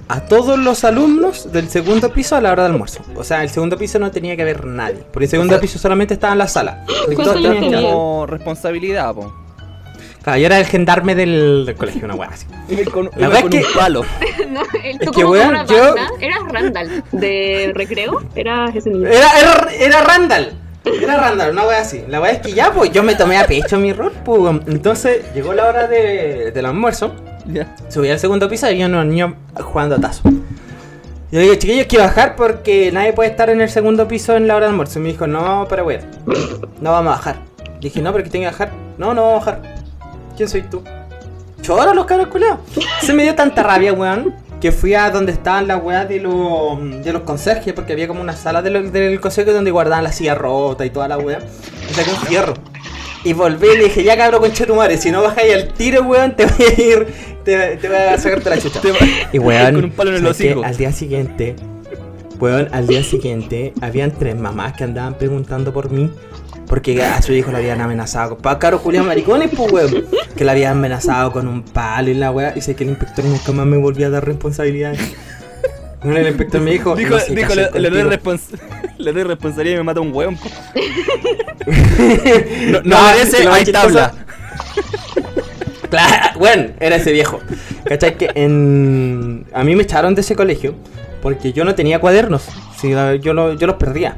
[0.09, 3.01] a todos los alumnos del segundo piso a la hora de almuerzo.
[3.17, 5.03] O sea, el segundo piso no tenía que haber nadie.
[5.13, 6.85] Porque el segundo piso solamente estaba en la sala.
[6.87, 7.81] Porque ¿Cuántos todos tenían tenía?
[7.91, 9.35] Como responsabilidad, po.
[10.23, 12.47] Claro, yo era el gendarme del, del colegio, una wea así.
[12.93, 14.03] Con, La verdad es un que- palo.
[14.51, 19.09] No, él, Es que, weón, una yo- banda, eras Randall de recreo, eras ese niño.
[19.09, 20.53] Era, era, era Randall.
[21.01, 22.05] Era Randall, una wea así.
[22.09, 24.41] La wea es que ya, pues yo me tomé a pecho mi rol, pues.
[24.67, 27.15] Entonces llegó la hora de, del almuerzo.
[27.47, 27.75] Ya.
[27.89, 30.23] Subí al segundo piso y había unos niños jugando a tazo.
[31.33, 34.47] Yo le digo, chiquillos, quiero bajar porque nadie puede estar en el segundo piso en
[34.47, 34.99] la hora de almuerzo.
[34.99, 36.03] Y me dijo, no, pero weón,
[36.81, 37.37] no vamos a bajar.
[37.81, 38.71] Dije, no, pero que tengo que bajar.
[38.97, 39.75] No, no vamos a bajar.
[40.37, 40.83] ¿Quién soy tú?
[41.63, 42.61] Chora los cabros culeados.
[43.01, 46.79] Se me dio tanta rabia, weón, que fui a donde estaban las weas de los,
[47.05, 50.13] de los conserjes, porque había como una sala de lo- del conserje donde guardaban la
[50.13, 51.39] silla rota y toda la wea.
[51.91, 52.55] Y saqué un fierro.
[53.25, 54.17] Y volví y le dije, ya
[54.67, 57.07] tu madre, si no bajáis al tiro, weón, te voy a ir,
[57.45, 58.81] te, te voy a sacarte la chucha.
[59.33, 60.45] Y weón, Con un palo en el ¿sabes qué?
[60.53, 60.65] hocico.
[60.65, 61.57] al día siguiente,
[62.39, 66.11] weón, al día siguiente, habían tres mamás que andaban preguntando por mí.
[66.69, 68.39] Porque a su hijo lo habían amenazado.
[68.39, 70.05] Pa caro Julián Maricones, pues weón.
[70.37, 72.53] Que lo habían amenazado con un palo y la weá.
[72.57, 74.99] Y sé que el inspector nunca más me volvía a dar responsabilidades.
[76.03, 76.95] Bueno, el inspector me dijo.
[76.97, 78.11] Dijo, no sé dijo le, le doy contigo".
[78.37, 78.59] respons-
[78.99, 80.23] le doy responsabilidad y me mata un po.
[82.71, 84.13] No, no, No, merece, más hay tabla.
[85.91, 87.41] Claro, bueno, era ese viejo.
[87.85, 88.17] ¿Cachai?
[88.19, 89.47] Que en...
[89.53, 90.75] A mí me echaron de ese colegio
[91.23, 92.45] porque yo no tenía cuadernos.
[92.83, 94.17] La- yo, lo- yo los perdía.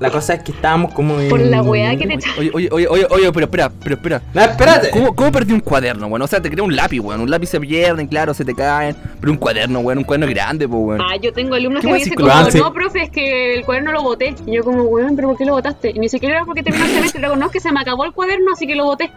[0.00, 1.28] La cosa es que estábamos como en...
[1.28, 2.14] Por la weá que te.
[2.38, 4.22] Oye, oye, oye, oye, oye, pero espera, pero espera.
[4.32, 4.90] No, espérate.
[4.90, 6.22] ¿Cómo, ¿Cómo perdí un cuaderno, weón?
[6.22, 7.20] O sea, te crea un lápiz, weón.
[7.20, 8.96] Un lápiz se pierden, claro, se te caen.
[9.20, 11.02] Pero un cuaderno, weón, un cuaderno grande, pues, weón.
[11.02, 13.92] Ah, yo tengo alumnos ¿Qué que me dicen como, no, profe, es que el cuaderno
[13.92, 14.34] lo boté.
[14.46, 15.90] Y yo como, weón, pero ¿por qué lo botaste?
[15.90, 18.52] Y ni siquiera era porque terminó el semestre, es que se me acabó el cuaderno,
[18.54, 19.12] así que lo boté.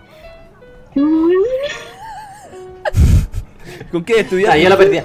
[3.94, 4.52] Y yo, "Weón, ¿Con qué estudiar?
[4.54, 5.04] Ah, yo lo perdía.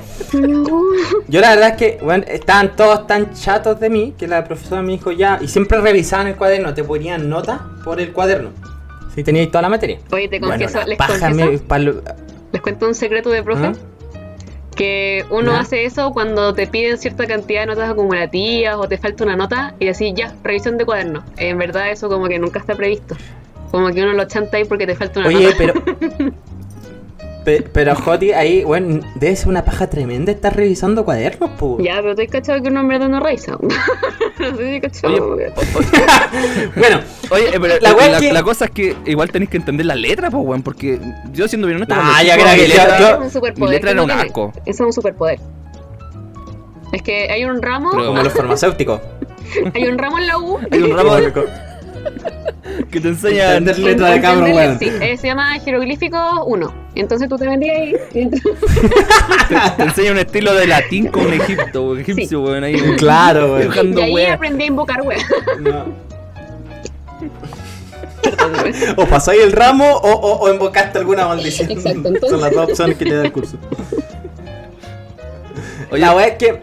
[1.29, 4.83] Yo la verdad es que, bueno, estaban todos tan chatos de mí que la profesora
[4.83, 8.51] me dijo ya, y siempre revisaban el cuaderno, te ponían nota por el cuaderno.
[9.15, 9.99] Si teníais toda la materia.
[10.13, 12.03] Oye, te Bueno, confieso, la les confieso, me- palo-
[12.53, 13.67] les cuento un secreto de profe.
[13.67, 13.73] ¿Ah?
[14.77, 19.25] Que uno hace eso cuando te piden cierta cantidad de notas acumulativas o te falta
[19.25, 21.25] una nota y decís, ya, revisión de cuaderno.
[21.37, 23.17] En verdad eso como que nunca está previsto.
[23.73, 25.57] Como que uno lo chanta ahí porque te falta una Oye, nota.
[25.59, 26.33] pero.
[27.49, 31.79] pe- Pero, Joti, ahí, bueno, debe ser una paja tremenda estar revisando cuadernos, po.
[31.81, 33.57] Ya, pero te has cachado que uno en verdad no revisa.
[34.39, 35.35] no sé si cachado.
[35.35, 35.51] Oye,
[36.77, 39.31] Bueno, Oye, eh, pero La la, wea es la- que- la cosa es que igual
[39.31, 40.99] tenéis que entender la letra, pues, weón, porque
[41.33, 43.69] yo siendo bien honesto, cuando ya creo que letra- yo- es un superpoder.
[43.69, 44.53] mi letra era un asco.
[44.67, 45.41] Eso es un superpoder.
[46.93, 49.01] Es que hay un ramo, Pero- como los farmacéuticos.
[49.75, 51.17] hay un ramo en la U Hay un ramo
[52.91, 54.79] que te enseña Entender letra de cabro, weón.
[54.79, 56.75] sí, eh, se llama jeroglífico 1.
[56.95, 57.95] Entonces tú te metías ahí.
[58.15, 58.27] y
[59.77, 62.75] te enseña un estilo de latín con egipto, weón, egipcio, weón, ahí.
[62.97, 63.99] Claro, weón.
[63.99, 65.19] Y ahí aprendí a invocar wea.
[65.61, 66.09] No.
[68.97, 71.71] O pasáis el ramo o, o, o invocaste alguna maldición.
[71.71, 73.57] Exacto, entonces- Son las dos opciones que te da el curso.
[75.91, 76.63] Oye, La wea es que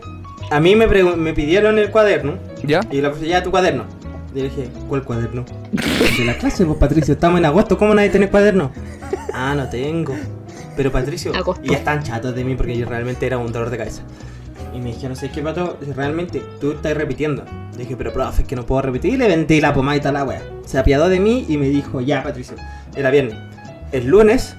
[0.52, 2.82] a mí me, me pidieron el cuaderno ¿ya?
[2.92, 3.86] y la profesora, ya tu cuaderno.
[4.36, 5.46] Y le dije, ¿cuál cuaderno?
[6.18, 8.70] De la clase, pues Patricio, estamos en agosto, ¿cómo nadie tiene cuaderno?
[9.34, 10.14] Ah, no tengo.
[10.76, 11.66] Pero Patricio, Agosto.
[11.66, 14.02] y ya están chatos de mí porque yo realmente era un dolor de cabeza.
[14.74, 15.78] Y me dijeron, ¿sabes qué, pato?
[15.96, 17.46] Realmente tú estás repitiendo.
[17.72, 19.14] Le dije, pero profe, es que no puedo repetir.
[19.14, 20.42] Y le vendí la pomada y tal la wea.
[20.66, 22.58] Se apiadó de mí y me dijo, ya, Patricio,
[22.94, 23.38] era viernes.
[23.94, 24.58] El lunes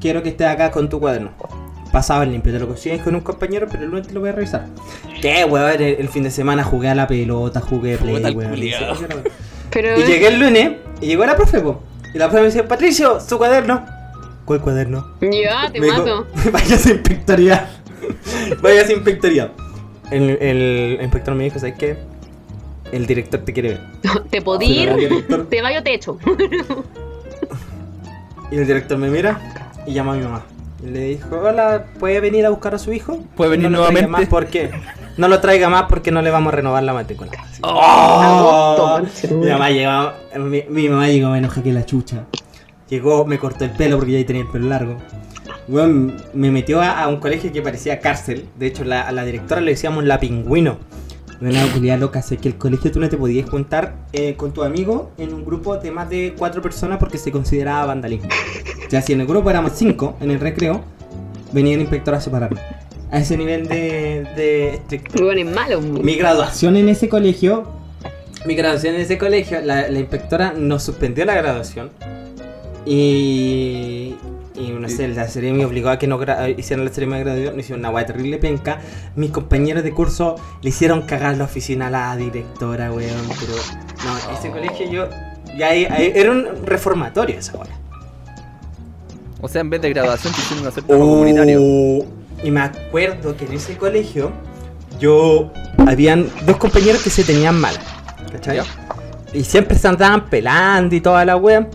[0.00, 1.30] quiero que estés acá con tu cuaderno.
[1.92, 4.30] Pasaba el limpio, te lo consigues con un compañero, pero el lunes te lo voy
[4.30, 4.66] a revisar.
[5.20, 5.72] ¿Qué, weón?
[5.74, 8.50] El, el fin de semana jugué a la pelota, jugué play, weón.
[8.50, 8.96] culiao.
[9.70, 11.82] Pero Y llegué el lunes y llegó la profe, po.
[12.14, 13.84] Y la profe me dice, Patricio, su cuaderno.
[14.44, 15.12] ¿Cuál cuaderno?
[15.20, 16.26] ya, te Me dijo, mato.
[16.52, 17.68] Vaya sin inspectoría.
[18.62, 19.52] Vaya sin inspectoría.
[20.10, 21.96] El, el inspector me dijo, ¿sabes qué?
[22.90, 23.80] El director te quiere ver.
[24.30, 26.18] Te podí ir, te vaya techo.
[28.50, 29.40] y el director me mira
[29.86, 30.42] y llama a mi mamá.
[30.82, 33.20] Le dijo, hola, ¿puede venir a buscar a su hijo?
[33.36, 34.08] ¿Puede venir no nuevamente?
[34.08, 34.70] Más ¿Por qué?
[35.16, 37.30] No lo traiga más porque no le vamos a renovar la matrícula.
[37.62, 39.00] ¡Oh!
[39.30, 42.24] Mi mamá llegó, mi, mi mamá llegó, me enojé que la chucha.
[42.88, 44.96] Llegó, me cortó el pelo porque ya ahí tenía el pelo largo.
[45.68, 48.48] Weón, me metió a, a un colegio que parecía cárcel.
[48.58, 50.78] De hecho, la- a la directora le decíamos la pingüino.
[51.42, 54.62] Una culiada loca, sé que el colegio tú no te podías juntar eh, con tu
[54.62, 58.28] amigo en un grupo de más de cuatro personas porque se consideraba vandalismo.
[58.86, 60.84] O sea, si en el grupo éramos cinco, en el recreo,
[61.52, 62.60] venía el inspector a separarnos.
[63.10, 65.24] A ese nivel de, de estricto.
[65.24, 65.80] Bueno, es malo.
[65.80, 67.66] Mi graduación en ese colegio,
[68.46, 71.90] mi graduación en ese colegio, la, la inspectora nos suspendió la graduación
[72.86, 74.14] y,
[74.54, 77.30] y no sé, la serie me obligó a que no gra- hicieran la ceremonia de
[77.30, 78.80] graduación, hicieron una guay terrible penca.
[79.16, 83.54] Mis compañeros de curso le hicieron cagar la oficina a la directora, weón, pero
[84.04, 85.08] no, ese colegio yo,
[85.56, 87.68] ya ahí- ahí- era un reformatorio esa weón.
[89.40, 91.58] O sea, en vez de graduación, te hicieron hacer trabajo comunitario.
[91.60, 92.06] Oh,
[92.44, 94.30] Y me acuerdo que en ese colegio
[95.00, 95.50] yo
[95.86, 97.74] habían dos compañeros que se tenían mal.
[98.30, 98.60] ¿Cachai?
[99.32, 101.66] Y siempre se andaban pelando y toda la wea.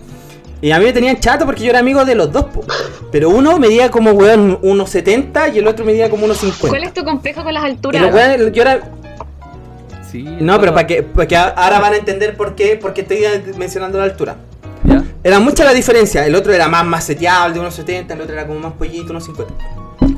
[0.61, 2.63] Y a mí me tenían chato porque yo era amigo de los dos, po.
[3.11, 6.69] Pero uno medía como weón 1.70 y el otro medía como 1.50.
[6.69, 8.01] ¿Cuál es tu complejo con las alturas?
[8.39, 8.91] los yo era.
[10.11, 10.23] Sí.
[10.39, 13.19] No, pero para que, para que ahora van a entender por qué, porque estoy
[13.57, 14.37] mencionando la altura.
[14.83, 15.03] ¿Ya?
[15.23, 16.25] Era mucha la diferencia.
[16.25, 19.25] El otro era más maceteable, de unos 70, el otro era como más pollito, unos
[19.25, 19.53] 50.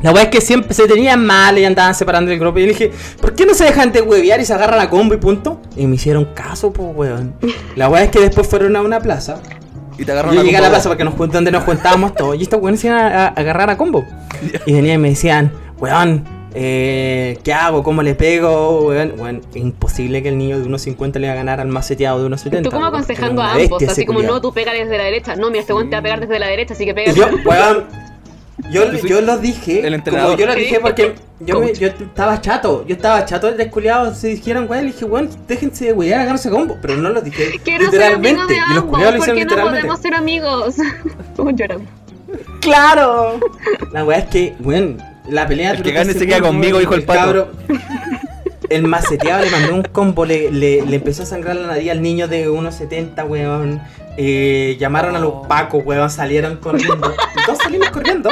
[0.01, 2.59] La weá es que siempre se tenían mal y andaban separando el grupo.
[2.59, 5.13] Y le dije, ¿por qué no se dejan de huevear y se agarran a combo
[5.13, 5.59] y punto?
[5.75, 7.33] Y me hicieron caso, pues weón.
[7.75, 9.41] La weá es que después fueron a una plaza.
[9.99, 12.37] Y te agarraron yo llegué a la plaza porque nos donde nos juntábamos todos.
[12.37, 14.05] Y estos weones se iban a, a agarrar a combo.
[14.65, 16.25] Y venían y me decían, weón,
[16.55, 17.83] eh, ¿qué hago?
[17.83, 18.87] ¿Cómo le pego?
[18.87, 21.67] Weón, weón, es imposible que el niño de unos 50 le va a ganar al
[21.67, 22.69] más seteado de unos 70.
[22.69, 24.35] Tú como weón, aconsejando a ambos, así como culiao.
[24.35, 25.35] no, tú pega desde la derecha.
[25.35, 27.11] No, mira, este weón te va a pegar desde la derecha, así que pega.
[27.11, 27.85] Yo, weón,
[28.71, 30.31] yo, yo lo dije, El entrenador.
[30.31, 33.69] como yo lo dije porque yo, me- yo estaba chato, yo estaba chato de que
[33.71, 37.09] culiados se dijeran, weón, le dije, weón, déjense de wear, agarrarse a combo, pero no
[37.09, 39.79] lo dije Quiero ser literalmente, de y los culiados lo ¿por hicieron no literalmente.
[39.87, 40.75] podemos ser amigos?
[41.29, 41.85] Estamos llorando.
[42.61, 43.39] ¡Claro!
[43.91, 47.03] La weá es que, weón, la pelea El que gane se queda conmigo, dijo el
[47.03, 47.19] pato.
[47.19, 47.47] cabro-
[48.69, 52.01] El maceteado le mandó un combo, le, le, le empezó a sangrar la nariz al
[52.01, 53.81] niño de 1.70, weón.
[54.17, 55.47] Eh, llamaron a los Oh.
[55.47, 57.13] pacos, weón, salieron corriendo.
[57.41, 58.29] Y todos salimos corriendo.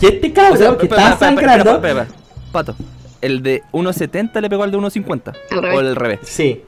[0.00, 1.70] Y este cabrón O sea, que estaba sangrando.
[1.74, 2.20] espera, espera, espera.
[2.52, 2.74] Pato,
[3.20, 5.32] ¿el de 1.70 le pegó al de 1.50?
[5.50, 5.76] Al revés.
[5.76, 6.18] ¿O el revés?
[6.24, 6.62] Sí.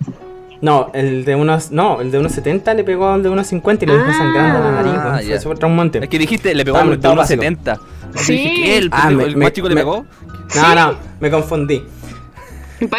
[0.60, 1.72] No, el de unos.
[1.72, 4.14] No, el de unos 70 le pegó al de unos 50 y le dejó Ah.
[4.16, 5.14] sangrando la nariz, Ah, weón.
[5.18, 5.40] Fue ya.
[5.40, 5.98] súper traumante.
[6.02, 7.78] Es que dijiste, le pegó al de estaba 1.70.
[8.14, 8.32] Sí.
[8.34, 8.76] Dije, ¿qué?
[8.78, 10.04] ¿El, Ah, me- el me- más chico le me- pegó?
[10.54, 11.82] No, no, me confundí.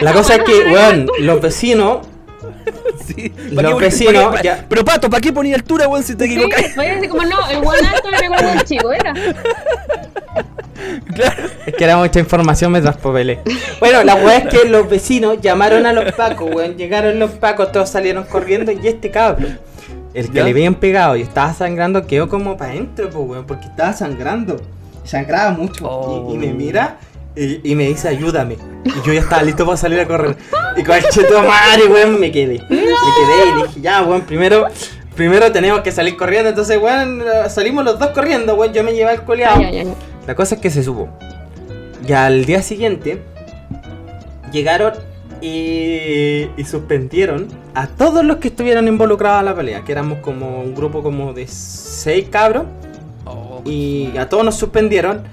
[0.02, 2.00] La cosa es que, weón, los vecinos,
[3.06, 3.30] Sí.
[3.56, 6.76] ¿Pa' Los vecinos, ya- Pero pato, ¿para qué ponía altura, weón, si te Sí, equivocas?
[6.76, 9.14] vaya a decir como no, el buen alto le pegó al chico, era.
[11.14, 11.44] Claro.
[11.66, 13.40] es que era mucha información, me traspapelé.
[13.80, 16.76] Bueno, la weá es que los vecinos llamaron a los pacos, weón.
[16.78, 19.60] Llegaron los pacos, todos salieron corriendo y este cabrón,
[20.14, 20.44] el que ¿Ya?
[20.44, 24.60] le habían pegado y estaba sangrando, quedó como para adentro, pues, weón, porque estaba sangrando.
[25.04, 25.86] Sangraba mucho.
[25.88, 26.32] Oh.
[26.32, 26.98] Y, y me mira
[27.36, 28.58] y, y me dice, ayúdame.
[28.86, 30.36] Y yo ya estaba listo para salir a correr.
[30.78, 32.60] Y con el cheto madre, weón, me quedé.
[32.70, 34.68] Me quedé y dije, ya, weón, primero.
[35.16, 39.12] Primero tenemos que salir corriendo, entonces, weón, salimos los dos corriendo, weón, yo me llevé
[39.12, 39.58] al coleado.
[39.60, 39.94] Ay, ay, ay.
[40.28, 41.10] La cosa es que se supo.
[42.08, 43.22] Y al día siguiente
[44.52, 44.94] llegaron
[45.42, 50.62] y, y suspendieron a todos los que estuvieran involucrados en la pelea, que éramos como
[50.62, 52.66] un grupo como de seis cabros
[53.26, 55.24] Oh, y a todos nos suspendieron,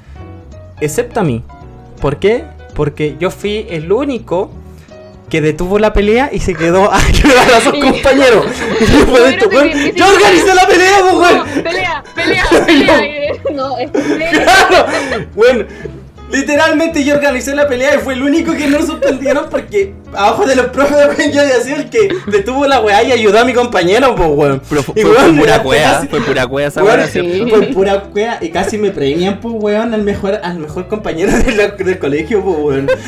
[0.80, 1.42] excepto a mí.
[2.00, 2.44] ¿Por qué?
[2.76, 4.52] Porque yo fui el único
[5.28, 8.46] que detuvo la pelea y se quedó a ayudar a sus compañeros.
[8.80, 11.38] Y yo, Bueno, esto, te- weón, te- te- ¡Yo organicé la pelea, weón!
[11.38, 13.16] No, pelea, pelea, pelea.
[13.54, 14.86] No, es Claro,
[15.34, 15.64] bueno,
[16.30, 20.54] literalmente yo organicé la pelea y fue el único que no suspendieron porque abajo de
[20.56, 24.14] los profes yo había sido el que detuvo la weá y ayudó a mi compañero,
[24.14, 24.62] pues weón.
[24.68, 27.06] Pero fue, Y, fue weón, pura casi- fue pura cueva esa weá.
[27.08, 31.52] Fue pura cueva y casi me premian, pues weón, al mejor, al mejor compañero de
[31.52, 32.88] la- del colegio, pues weón.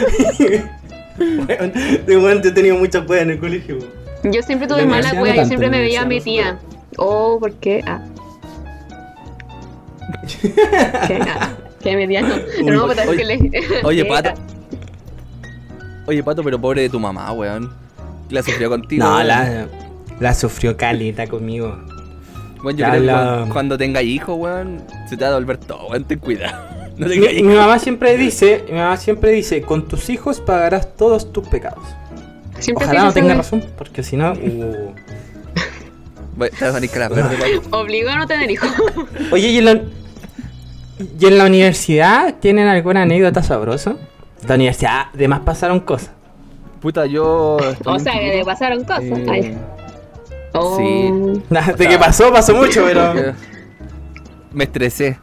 [1.18, 1.73] Weón,
[2.07, 3.77] de weón, yo he tenido muchas weas en el colegio.
[3.77, 4.33] weón.
[4.33, 6.77] Yo siempre tuve La mala wea, yo siempre me veía universidad no metida.
[6.97, 7.83] Oh, ¿por qué?
[7.87, 8.01] Ah.
[11.06, 11.18] ¿Qué?
[11.28, 11.50] Ah,
[11.82, 12.20] ¿Qué metida?
[12.22, 13.50] No, Uy, no, oye, que le...
[13.84, 14.30] Oye, pato.
[16.06, 17.72] Oye, pato, pero pobre de tu mamá, weón.
[18.30, 19.04] La sufrió contigo.
[19.04, 19.66] No, la,
[20.20, 21.76] la sufrió calita conmigo.
[22.62, 25.34] Bueno, yo Ya creo que la- cuando, cuando tenga hijos, weón, se te va a
[25.34, 26.72] volver todo, weón, ten cuidado.
[26.94, 31.48] No Mi, mamá siempre dice, mi mamá siempre dice, con tus hijos pagarás todos tus
[31.48, 31.82] pecados.
[32.58, 34.94] Siempre Ojalá no tenga razón, porque si no, uh.
[36.36, 37.14] Bueno, Te vas a pato.
[37.14, 37.60] wea.
[37.70, 38.70] Obligó a no tener hijos.
[39.32, 39.82] Oye, ¿y en, la,
[41.20, 43.96] ¿y en la universidad tienen alguna anécdota sabrosa?
[44.46, 46.11] La universidad, además pasaron cosas.
[46.80, 47.57] Puta, yo.
[47.84, 49.05] O sea, que le pasaron cosas.
[49.05, 49.59] Eh, Ay.
[50.55, 50.76] Oh.
[50.76, 51.42] sí.
[51.78, 53.34] De que pasó, pasó mucho, pero...
[54.53, 55.18] Me estresé.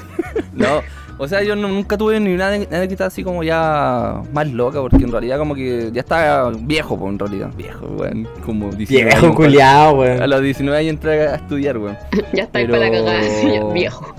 [0.54, 0.80] no,
[1.18, 4.96] o sea, yo no- nunca tuve ni una anécdota así como ya más loca, porque
[5.04, 7.50] en realidad como que ya estaba viejo, pues en realidad.
[7.56, 8.26] Viejo, weón.
[8.46, 10.30] Como 19 Viejo años, culiao, A weón.
[10.30, 11.98] los 19 años entré a estudiar, weón.
[12.32, 14.14] Ya está ahí Pero- para la cagada, viejo.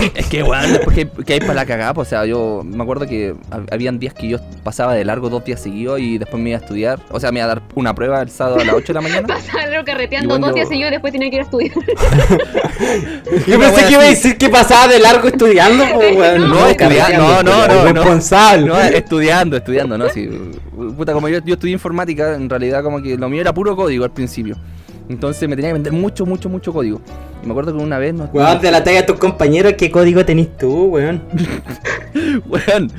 [0.14, 2.82] Es que, weón, después que, que hay para la cagada, pues, o sea, yo me
[2.82, 6.42] acuerdo que hab- habían días que yo pasaba de largo dos días seguidos y después
[6.42, 6.98] me iba a estudiar.
[7.10, 9.00] O sea, me iba a dar una prueba el sábado a las 8 de la
[9.00, 9.26] mañana.
[9.28, 11.72] Pasarlo carreteando dos yo- días seguidos y después tiene que ir a estudiar.
[13.46, 16.48] Yo pensé que iba a decir que pasaba de largo estudiando, pues, weón.
[16.50, 17.92] No, estudiando, no, no, no, no.
[17.92, 18.66] Responsable.
[18.66, 20.28] No, estudiando, estudiando, no, sí.
[20.96, 24.04] Puta, como yo, yo estudié informática, en realidad como que lo mío era puro código
[24.04, 24.56] al principio.
[25.10, 27.00] Entonces me tenía que vender mucho, mucho, mucho código.
[27.42, 28.32] Y me acuerdo que una vez nos...
[28.32, 31.20] Weón, de la talla de tus compañeros, ¿qué código tenés tú, weón?
[32.48, 32.90] Weón,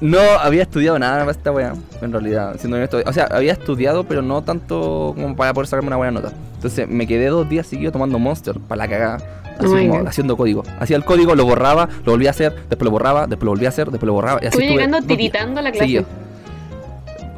[0.00, 2.98] no había estudiado nada para esta weá, en realidad, siendo honesto.
[3.06, 6.32] O sea, había estudiado, pero no tanto como para poder sacarme una buena nota.
[6.56, 9.16] Entonces me quedé dos días seguidos tomando Monster para la cagada.
[9.58, 10.64] Así Oh como haciendo código.
[10.80, 13.68] Hacía el código, lo borraba, lo volvía a hacer, después lo borraba, después lo volvía
[13.68, 14.40] a hacer, después lo borraba.
[14.42, 15.84] Y así Estoy estuve llegando tiritando a la clase.
[15.84, 16.06] seguidos.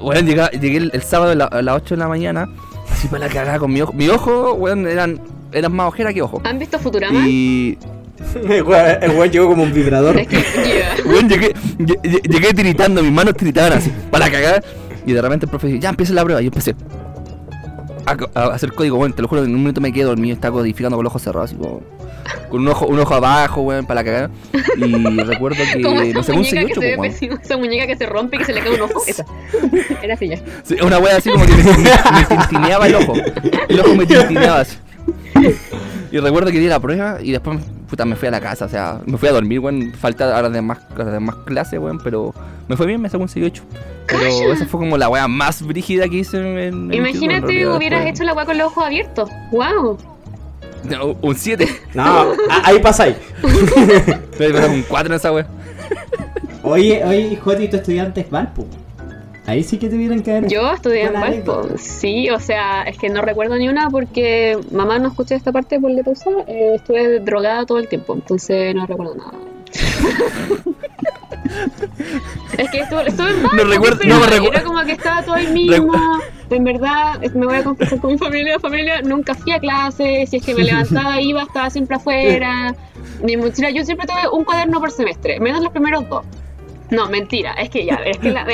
[0.00, 2.48] Weón, llegué, llegué el, el sábado a, la- a las 8 de la mañana,
[3.08, 3.92] para la cagada con mi ojo.
[3.92, 5.20] Mi ojo, weón, eran,
[5.52, 6.40] eran más ojera que ojo.
[6.44, 7.26] ¿Han visto Futurama?
[7.26, 7.78] Y.
[8.44, 10.18] El weón llegó como un vibrador.
[10.18, 10.94] Es que, yeah.
[11.04, 14.62] Weón, llegué, lle- lle- llegué tiritando, mis manos tiritaban así, para la cagada.
[15.06, 16.40] Y de repente el profe dice, ya empieza la prueba.
[16.40, 16.74] Y yo empecé
[18.06, 19.12] a, a hacer código, weón.
[19.12, 21.22] Te lo juro que en un minuto me quedé dormido, estaba codificando con los ojos
[21.22, 21.80] cerrados, así como.
[22.48, 24.30] Con un ojo, un ojo abajo, weón, para la cagada.
[24.76, 27.12] Y recuerdo que, Como no sé, un muñeca que 68, se ve weón.
[27.12, 29.02] pésimo, esa muñeca que se rompe y que se le cae un ojo.
[29.06, 29.24] Esa.
[30.02, 30.38] Era así ya.
[30.62, 33.12] Sí, una wea así como que me, me- tintineaba el ojo.
[33.68, 34.76] El ojo me tintineaba así.
[36.12, 37.58] Y recuerdo que di la prueba y después
[37.88, 39.92] puta, me fui a la casa, o sea, me fui a dormir, weón.
[39.94, 42.32] Falta ahora de más, a las demás clases, weón, pero
[42.68, 43.60] me fue bien, me sacó un 6-8.
[44.06, 44.52] Pero Calla.
[44.54, 47.76] esa fue como la wea más brígida que hice en, en Imagínate, instituto, en realidad,
[47.76, 48.20] hubieras después.
[48.20, 49.30] hecho la weá con los ojos abiertos.
[49.50, 49.98] ¡Wow!
[50.84, 51.66] No, un 7.
[51.94, 52.32] No,
[52.62, 53.16] ahí pasáis.
[54.38, 55.46] Me pasó un 4 en esa wea.
[56.62, 58.66] Oye, oye, Joti, tu estudiante es Valpo.
[59.46, 60.48] Ahí sí que tuvieron que haber.
[60.50, 61.68] Yo estudié en Valpo.
[61.76, 65.78] Sí, o sea, es que no recuerdo ni una porque mamá no escuché esta parte
[65.78, 66.30] por le pausa.
[66.46, 69.32] eh, estuve drogada todo el tiempo, entonces no recuerdo nada.
[72.58, 73.42] es que estuve, estuve en.
[73.42, 74.46] No recuerdo- ¿qué no me esperaba?
[74.46, 75.92] recu- Era como que estaba todo ahí mismo.
[76.50, 78.58] En verdad, me voy a confesar con mi familia.
[78.60, 80.26] Familia, nunca fui a clase.
[80.28, 82.74] Si es que me levantaba, iba, estaba siempre afuera.
[83.22, 86.24] Mi mochila, yo siempre tuve un cuaderno por semestre, menos los primeros dos.
[86.90, 88.46] No, mentira, es que ya, es que la.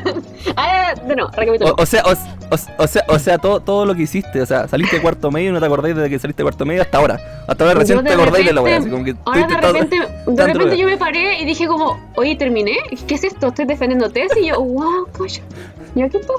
[0.56, 1.74] ah, no, recapitulo.
[1.74, 5.00] O, o sea, o, sea, o sea, todo, todo lo que hiciste, o sea, saliste
[5.00, 7.44] cuarto medio y no te acordáis desde que saliste cuarto medio hasta ahora.
[7.46, 10.78] Hasta ahora recién te acordáis de la weá, como que Ahora de repente, de repente
[10.78, 12.76] yo me paré y dije como, oye, terminé.
[13.06, 13.48] ¿Qué es esto?
[13.48, 15.42] Estoy defendiendo tesis y yo, wow, coño.
[15.94, 16.32] ¿Y aquí está?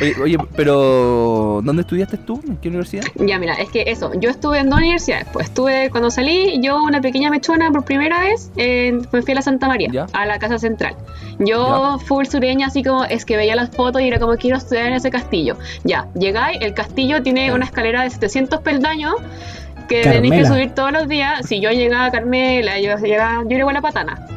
[0.00, 2.40] Oye, oye, pero ¿dónde estudiaste tú?
[2.48, 3.04] ¿En qué universidad?
[3.16, 5.26] Ya, mira, es que eso, yo estuve en dos universidades.
[5.32, 9.42] Pues estuve, cuando salí, yo una pequeña mechona por primera vez, eh, fui a la
[9.42, 10.06] Santa María, Ya.
[10.12, 10.94] a la Casa Central.
[11.38, 14.86] Yo full sureña, así como, es que veía las fotos y era como, quiero estudiar
[14.86, 15.56] en ese castillo.
[15.84, 17.54] Ya, llegáis, el castillo tiene Ya.
[17.54, 19.14] una escalera de 700 peldaños
[19.88, 20.22] que Carmela.
[20.22, 21.46] tenéis que subir todos los días.
[21.46, 24.14] Si yo llegaba a Carmela, yo llegaba, yo era igual a Patana.
[24.16, 24.35] Patana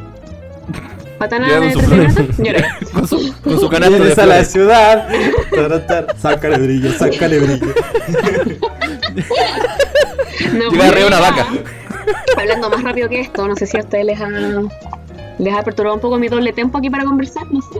[1.28, 2.78] Llega de con su 13 minutos, yo era.
[2.92, 5.08] Con su, con su canasto de Vienes a la ciudad.
[6.18, 7.74] Sácale brillo, sácale brillo.
[10.54, 11.46] No, Llega arriba una vaca.
[12.36, 14.28] Hablando más rápido que esto, no sé si a ustedes les ha,
[15.38, 17.78] les ha perturbado un poco mi doble tempo aquí para conversar, no sé.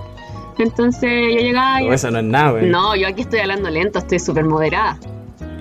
[0.59, 1.89] Entonces yo llegaba y...
[1.89, 2.67] No, eso no es nada, güey.
[2.69, 4.99] No, yo aquí estoy hablando lento, estoy súper moderada.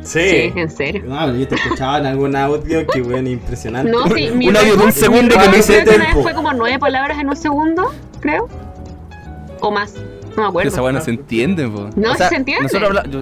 [0.01, 0.19] Sí.
[0.29, 1.03] Sí, en serio.
[1.05, 3.91] No, pero yo te escuchaba en algún audio que, bueno, impresionante.
[3.91, 6.15] No, sí, mi Un audio de un segundo que me tempo.
[6.17, 8.47] vez fue como nueve palabras en un segundo, creo.
[9.61, 9.93] O más,
[10.35, 10.69] no me acuerdo.
[10.69, 11.89] Esa no se entiende, po.
[11.95, 12.63] No, O sea, se entiende.
[12.63, 13.11] Nosotros hablamos.
[13.11, 13.21] yo-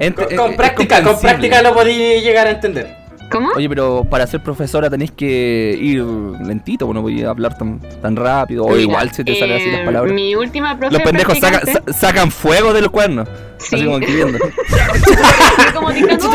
[0.00, 2.96] ent- Con, es- con práctica, con práctica lo podí llegar a entender.
[3.34, 3.50] ¿Cómo?
[3.56, 8.14] Oye, pero para ser profesora tenéis que ir lentito, pues no podía hablar tan, tan
[8.14, 8.64] rápido.
[8.64, 10.14] O Mira, igual se te salen así las eh, palabras.
[10.14, 13.28] Mi última profe Los pendejos sacan, sa- sacan fuego de los cuernos.
[13.58, 13.76] Sí.
[13.76, 14.38] Así como escribiendo.
[15.74, 16.28] Como dictando.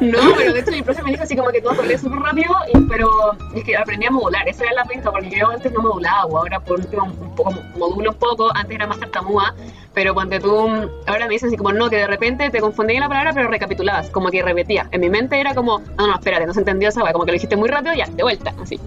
[0.00, 2.54] No, pero de hecho mi profe me dijo así como que todo corría súper rápido,
[2.72, 3.08] y- pero
[3.54, 6.38] es que aprendí a modular, esa era la pinta, porque yo antes no modulaba, o
[6.38, 9.54] ahora por último un poco modulo un poco, antes era más tartamuda,
[9.94, 10.68] pero cuando tú,
[11.06, 13.48] ahora me dicen así como no, que de repente te confundí en la palabra, pero
[13.48, 14.88] recapitulabas, como que repetía.
[14.90, 17.34] En mi mente era como, no, no, espérate, no se entendió esa como que lo
[17.34, 18.78] dijiste muy rápido, ya, de vuelta, así.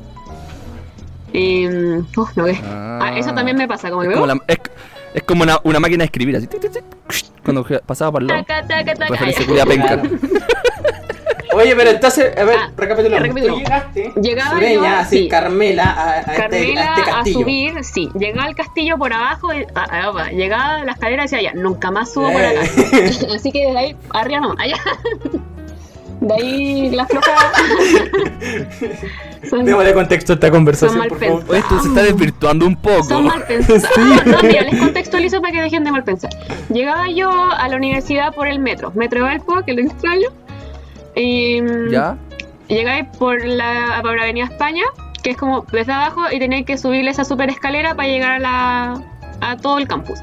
[1.33, 2.57] Y, mm, uf, no, ¿qué?
[2.63, 4.57] Ah, eso también me pasa, como que Es como, la- es,
[5.13, 6.47] es como una, una máquina de escribir así.
[6.47, 6.83] tic, tic, tic,
[7.43, 8.43] Cuando pasaba por el lado.
[8.45, 9.47] Taca, taca, taca, Referencia ya.
[9.47, 10.01] culia penca.
[10.01, 10.09] Claro.
[11.57, 13.21] Oye, pero entonces, a ver, Ah, recapitulamos.
[13.23, 13.63] recapitulamos.
[13.63, 15.27] Tú llegaste, Llegaba sureña, yo, así, sí.
[15.29, 17.39] Carmela, a, a este, Carmela a este a, castillo.
[17.39, 21.25] subir, sí, llegaba al castillo por abajo, y, ah, va, llegaba a la escalera y
[21.25, 22.61] decía, ya, nunca más subo por acá.
[22.63, 23.11] Eh.
[23.35, 24.77] Así que de ahí, arriba no, allá.
[26.19, 27.31] De ahí la floja.
[29.49, 31.43] son, Démosle contexto a esta conversación, Son mal por favor.
[31.47, 33.03] Oye, esto se está desvirtuando un poco.
[33.03, 33.83] son mal pensados.
[33.93, 34.01] Sí.
[34.25, 36.31] No, mira, les contextualizo para que dejen de mal pensar.
[36.69, 40.29] Llegaba yo a la universidad por el metro, Metro Valpo, que lo extraño.
[41.17, 42.15] Y ¿Ya?
[42.67, 44.83] llegáis por la, por la Avenida España,
[45.23, 48.39] que es como desde abajo, y tenéis que subir esa super escalera para llegar a,
[48.39, 49.03] la,
[49.41, 50.19] a todo el campus.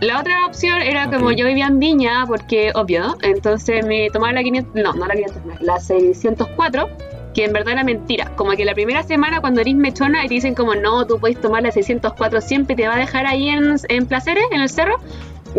[0.00, 1.34] La otra opción era como Ok.
[1.34, 5.44] yo vivía en Viña, porque obvio, entonces me tomaba la 500, no, no la 500,
[5.44, 6.88] no, la 604,
[7.34, 8.32] que en verdad era mentira.
[8.36, 11.40] Como que la primera semana cuando eres mechona y te dicen como no, tú puedes
[11.40, 14.96] tomar la 604 siempre te va a dejar ahí en, en Placeres, en el cerro,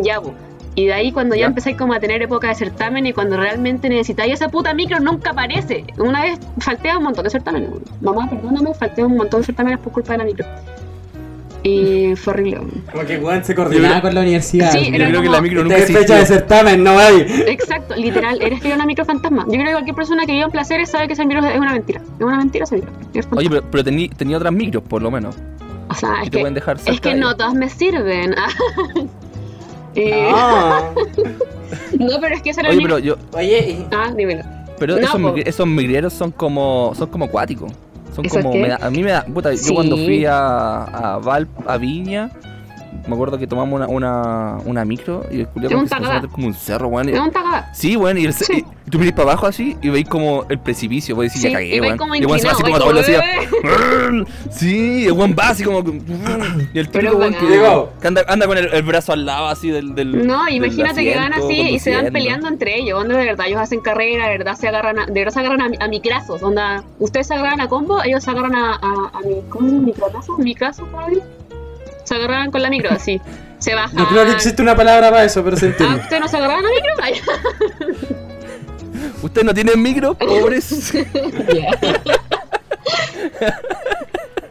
[0.02, 0.34] ya, bu.
[0.76, 1.48] Y de ahí cuando ya, Ya.
[1.48, 5.30] empezáis como a tener época de certamen y cuando realmente necesitáis esa puta micro nunca
[5.32, 5.86] aparece.
[6.00, 7.70] Una vez falté a un montón de certámenes.
[8.02, 10.46] Mamá, perdóname, falté a un montón de certámenes por culpa de la micro.
[11.62, 12.60] Y fue horrible.
[12.92, 14.72] Como que weón se coordinaba con la universidad.
[14.72, 16.26] Sí, Yo creo que la micro nunca es fecha de existió.
[16.40, 17.22] certamen, no hay.
[17.48, 19.44] Exacto, literal, eres que era una micro fantasma.
[19.46, 21.72] Yo creo que cualquier persona que viva en placeres sabe que esa micro es una
[21.72, 22.02] mentira.
[22.20, 22.92] Es una mentira esa micro.
[23.36, 25.36] Oye, pero, pero tení- tenía otras micros, por lo menos.
[25.90, 28.34] o sea, que es te que, pueden dejar es que no todas me sirven.
[29.96, 30.92] Y- Ah.
[32.00, 33.16] no, pero es que esa era Oye, la pero yo.
[33.34, 34.44] Oye, y- Ah, dímelo.
[34.80, 35.34] Pero No, esos, po.
[35.38, 36.94] esos migreros son como.
[36.98, 37.72] son como acuáticos.
[38.16, 38.54] Son ¿Eso como.
[38.54, 39.24] me da- a mí me da.
[39.26, 39.70] Puta, Sí.
[39.70, 42.30] yo cuando fui a, a Val, a Viña.
[43.08, 46.54] Me acuerdo que tomamos una, una, una micro y que se empezó a como un
[46.54, 47.10] cerro, weón.
[47.10, 47.32] Es un.
[47.74, 48.66] Sí, weón, y, el Sí.
[48.86, 51.58] y tú mirís para abajo así y veis como el precipicio, pues decís, Sí, ya
[51.58, 52.00] cagué, weón.
[52.16, 53.22] y el weón se va así como a velocidad.
[54.52, 55.80] Sí, el weón va así como.
[56.74, 59.96] Y el típico weón que, anda, anda con el, el brazo al lado así del.
[59.96, 63.00] del No, del imagínate que van así y se van peleando entre ellos.
[63.02, 65.62] Onda de verdad, ellos hacen carrera, de verdad se agarran a, de verdad se agarran
[65.62, 66.42] a, a micrazos.
[66.44, 69.76] Onda, ustedes se agarran a combo, ellos se agarran a, a, a mi, ¿cómo se
[69.76, 69.86] llama?
[69.88, 70.38] ¿Microcazo?
[70.38, 70.88] ¿Micrazo?
[70.92, 71.20] ¿cómo es?
[72.04, 73.20] Se agarran con la micro, así.
[73.60, 73.96] Se bajan.
[73.96, 75.96] no creo que existe una palabra para eso, pero se Ah, entiende.
[76.02, 76.94] ¿ustedes no se agarran a micro?
[77.02, 77.22] Ay,
[79.22, 80.94] ¿Ustedes no tienen micro, pobres?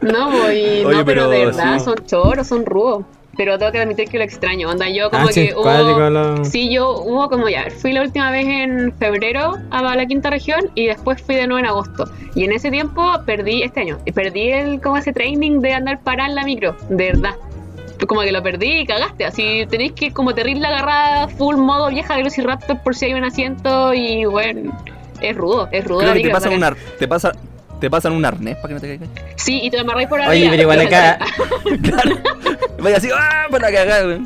[0.01, 1.85] No, voy, Oye, no, pero, pero de verdad sí.
[1.85, 3.05] son choros, son rudos.
[3.35, 4.69] Pero tengo que admitir que lo extraño.
[4.69, 5.63] Onda, yo como Ah, sí, que hubo.
[5.63, 7.65] cuático lo- Sí, yo hubo como ya.
[7.71, 11.59] Fui la última vez en febrero a la quinta región y después fui de nuevo
[11.59, 12.05] en agosto.
[12.35, 16.01] Y en ese tiempo perdí, este año, y perdí el como ese training de andar
[16.03, 17.31] parar en la micro, de verdad.
[18.07, 19.25] Como que lo perdí y cagaste.
[19.25, 23.93] Así tenéis que como terrible agarrada, full modo vieja Velociraptor por si hay un asiento
[23.93, 24.77] y bueno.
[25.21, 25.99] Es rudo, es rudo.
[25.99, 26.57] Creo la que te micro, pasan, bacán.
[26.57, 27.31] un ar- te, pasa,
[27.83, 29.09] te pasan un arnés para que no te caigas.
[29.35, 30.31] Sí, y te lo amarráis por arriba.
[30.31, 31.19] Oye, pero igual acá,
[31.83, 32.15] Claro.
[32.79, 33.47] Vaya así, ¡ah!
[33.51, 34.25] Para cagar, weón.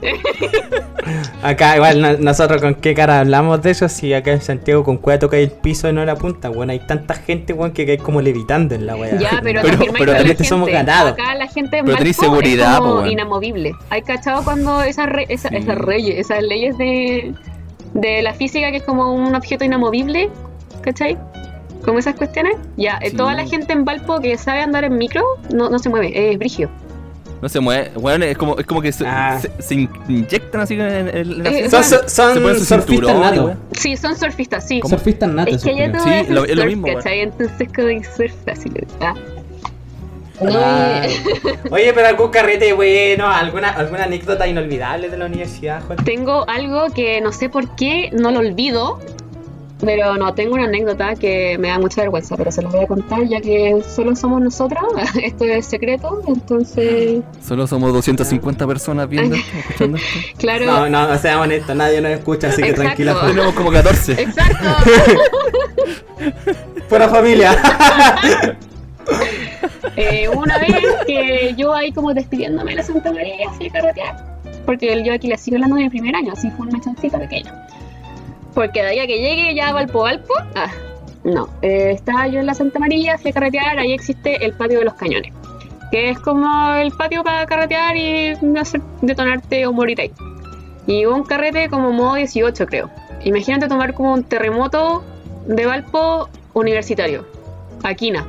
[1.43, 4.97] acá igual no- nosotros con qué cara hablamos de eso si acá en Santiago con
[4.97, 7.97] cueva toca el piso y no la punta, bueno, hay tanta gente, weón, que cae
[7.97, 9.17] como levitando en la weá.
[9.17, 10.71] Ya, pero, Pero- pero la somos gente.
[10.73, 11.13] ganados.
[11.13, 13.11] Acá la gente en Pero tenés seguridad, es po, como weón.
[13.11, 13.71] inamovible.
[13.89, 15.55] ¿Hay cachado cuando esas, re- esa- Sí.
[15.57, 17.33] esas reyes, esas leyes de,
[17.95, 20.29] de la física que es como un objeto inamovible?
[20.81, 21.17] ¿Cachai?
[21.87, 22.57] Como esas cuestiones.
[22.75, 23.15] Ya, eh, Sí.
[23.17, 25.23] toda la gente en Valpo que sabe andar en micro
[25.53, 26.69] no, no se mueve, es brigio.
[27.41, 29.39] No se mueve, weón, es como, es como que se, Ah.
[29.39, 32.03] se- se in- inyectan así en, en- la Eh, Son, son,
[32.65, 33.45] surfistas natos.
[33.45, 33.59] weón.
[33.71, 34.81] Sí, son surfistas, sí.
[34.85, 35.53] Surfistas natos.
[35.55, 36.87] Es que allá todo Sí, es, lo- mismo.
[36.87, 37.21] ¿cachai?
[37.21, 38.85] Entonces como que surf fácil.
[38.99, 39.13] Ah.
[40.41, 41.01] Ah.
[41.71, 45.97] Oye, pero algún carrete bueno, alguna, alguna anécdota inolvidable de la universidad, Juan.
[46.03, 48.99] Tengo algo que no sé por qué no lo olvido,
[49.79, 52.87] pero no, tengo una anécdota que me da mucha vergüenza, pero se los voy a
[52.87, 54.83] contar ya que solo somos nosotras,
[55.23, 60.19] esto es secreto, entonces, Solo somos 250 personas viendo escuchando esto.
[60.37, 63.03] claro, No, no, no seamos honestos, nadie nos escucha, así que Exacto.
[63.03, 63.27] tranquila.
[63.27, 64.13] Tenemos como 14.
[64.13, 64.67] exacto,
[66.89, 67.55] Fuera familia.
[69.95, 70.75] Eh, una vez
[71.05, 75.27] que yo ahí como despidiéndome de la Santa María fui a carretear, porque yo aquí
[75.27, 77.51] la sigo hablando de mi primer año, así fue un mechoncito pequeño.
[78.57, 80.71] Porque de ahí a que llegue ya a Valpo Valpo, ah,
[81.23, 84.79] no, eh, estaba yo en la Santa María, fui a carretear, ahí existe el patio
[84.79, 85.31] de los cañones,
[85.91, 90.11] que es como el patio para carretear y hacer detonarte o morir ahí.
[90.87, 92.89] Y hubo un carrete como modo 18 creo.
[93.23, 95.03] Imagínate tomar como un terremoto
[95.45, 97.27] de Valpo universitario,
[97.83, 98.25] Aquina.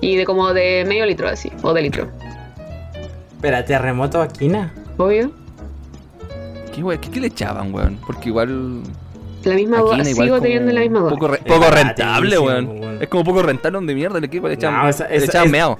[0.00, 2.08] Y de como de medio litro así, o de litro.
[3.34, 4.72] Espera, terremoto Aquina.
[4.96, 5.32] Obvio.
[6.72, 7.98] ¿Qué, qué le echaban, weón?
[8.06, 8.82] Porque igual.
[9.44, 11.10] La misma en igual sigo teniendo la misma duda.
[11.10, 12.68] Poco, re- poco rentable, weón.
[12.68, 13.02] weón.
[13.02, 15.52] Es como poco rentable donde mierda el equipo le echaban, No, esa- le echaban es-
[15.52, 15.78] meado.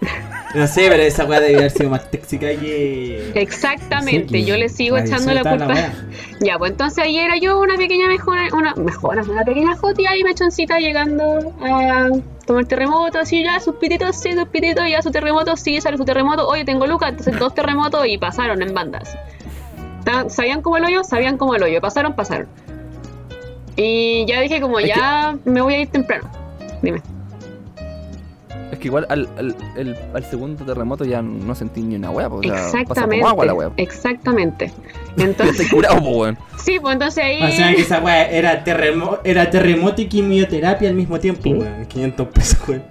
[0.54, 3.32] No sé, pero esa weá debe haber sido más tóxica que.
[3.34, 5.74] Exactamente, Sí, yo le sigo echando la culpa.
[6.40, 10.22] ya, pues entonces ahí era yo una pequeña mejora, una mejora, una pequeña jotia y
[10.24, 12.10] mechoncita llegando a
[12.44, 16.04] tomar terremoto, así ya, sus pititos, sí, sus pititos, ya su terremoto, sí, sale su
[16.04, 19.16] terremoto, oye, tengo lucas, entonces dos terremotos y pasaron en bandas.
[20.28, 21.02] ¿Sabían cómo el hoyo?
[21.04, 22.48] Sabían cómo el hoyo, pasaron, pasaron.
[23.76, 26.28] Y ya dije como, Es ya me voy a ir temprano.
[26.82, 27.00] Dime.
[28.70, 32.42] Es que igual al, al, el- al segundo terremoto ya no sentí ni una o
[32.42, 33.20] sea, pasa exactamente.
[33.20, 33.70] como agua la weá.
[33.76, 34.72] Exactamente.
[35.14, 36.38] Ya Entonces, curado, po, weón.
[36.56, 37.42] sí, pues entonces ahí.
[37.42, 41.52] O sea que esa weá era, terremo era terremoto y quimioterapia al mismo tiempo, Sí.
[41.52, 41.84] weón.
[41.84, 42.82] 500 pesos, weón.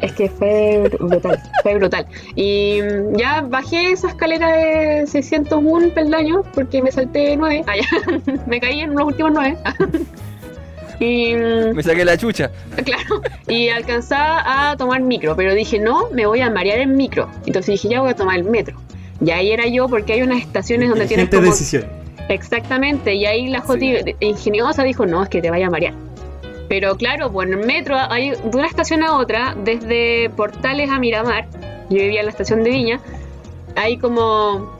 [0.00, 2.06] Es que fue brutal, fue brutal.
[2.34, 7.64] Y mm, ya bajé esa escalera de 601 peldaños porque me salté 9.
[7.66, 7.74] Ah,
[8.46, 9.56] me caí en los últimos 9.
[11.00, 12.50] y mm, Me saqué la chucha.
[12.84, 17.28] claro, y alcanzaba a tomar micro, pero dije, no, me voy a marear en micro.
[17.46, 18.76] Entonces dije, ya voy a tomar el metro.
[19.22, 21.42] Y ahí era yo porque hay unas estaciones donde tienes como...
[21.42, 21.84] decisión.
[22.30, 25.94] Exactamente, y ahí la Joti ingeniosa dijo, no, es que te vaya a marear.
[26.70, 31.00] Pero claro, pues en el metro hay de una estación a otra, desde Portales a
[31.00, 31.48] Miramar,
[31.90, 33.00] yo vivía en la estación de Viña,
[33.74, 34.78] hay como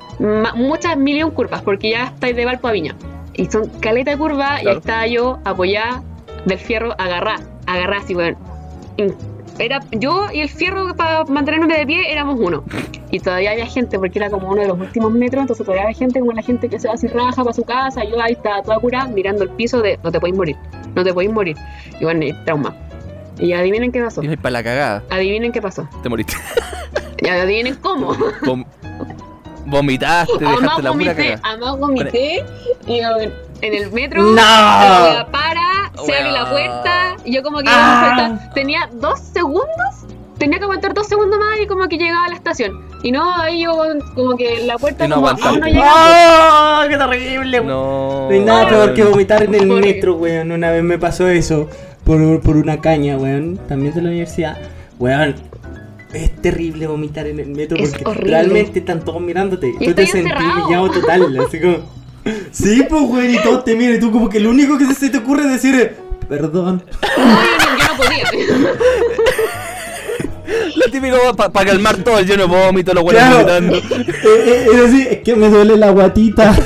[0.54, 2.94] muchas millón curvas, porque ya estáis de Valpo a Viña.
[3.34, 4.78] Y son caleta de curvas, y ahí Claro.
[4.78, 6.04] estaba yo apoyada
[6.44, 8.36] del fierro, agarrada, agarrada así, weón.
[9.60, 12.64] Era yo y el fierro para mantenerme de pie éramos uno.
[13.10, 15.96] Y todavía había gente, porque era como uno de los últimos metros, entonces todavía había
[15.96, 18.62] gente como la gente que se va así raja para su casa, yo ahí estaba
[18.62, 20.56] toda curada mirando el piso de no te podéis morir,
[20.94, 21.56] no te podéis morir.
[22.00, 22.74] Y bueno, trauma.
[23.38, 24.22] Y adivinen qué pasó.
[24.22, 25.02] Y para la cagada.
[25.10, 25.88] Adivinen qué pasó.
[26.02, 26.34] Te moriste.
[27.22, 28.16] Y adivinen cómo.
[29.70, 31.40] Vomitaste, dejaste Además la pura vomité, cagada.
[31.44, 32.44] además vomité
[32.86, 32.98] y
[33.62, 34.34] en el metro ¡No!
[34.34, 38.50] la para, se abre la puerta y yo como que Ah.
[38.54, 40.06] tenía dos segundos,
[40.38, 42.88] tenía que aguantar dos segundos más y como que llegaba a la estación.
[43.02, 43.72] Y no, ahí yo
[44.14, 46.82] como que la puerta Y no como no llegaba.
[46.84, 46.88] ¡Oh!
[46.88, 47.60] ¡Qué terrible!
[47.60, 48.28] No, No.
[48.30, 50.52] hay nada peor que vomitar en el metro, weón.
[50.52, 51.68] Una vez me pasó eso
[52.04, 53.58] por, por una caña, weón.
[53.68, 54.58] También de la universidad.
[54.98, 55.34] Weón,
[56.12, 58.30] es terrible vomitar en el metro Es porque horrible.
[58.30, 59.72] realmente están todos mirándote.
[59.78, 61.78] Y tú te sentís pillado total, así como.
[62.52, 65.08] Sí, pues, weón, y todos te miran y tú como que lo único que se
[65.08, 65.96] te ocurre es decir
[66.28, 66.82] perdón.
[67.02, 68.24] No, yo, no- yo no podía.
[70.76, 73.36] Lo típico para calmar todo el lleno de vómito, los Claro.
[73.36, 73.76] vomitando.
[74.24, 76.56] Es así, es que me duele la guatita.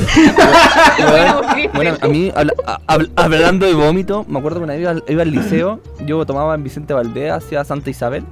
[1.74, 4.90] Bueno, a mí, habla- a- habl- hablando de vómito, me acuerdo que una vez iba,
[4.92, 8.24] al- iba al liceo, yo tomaba en Vicente Valdés hacia Santa Isabel.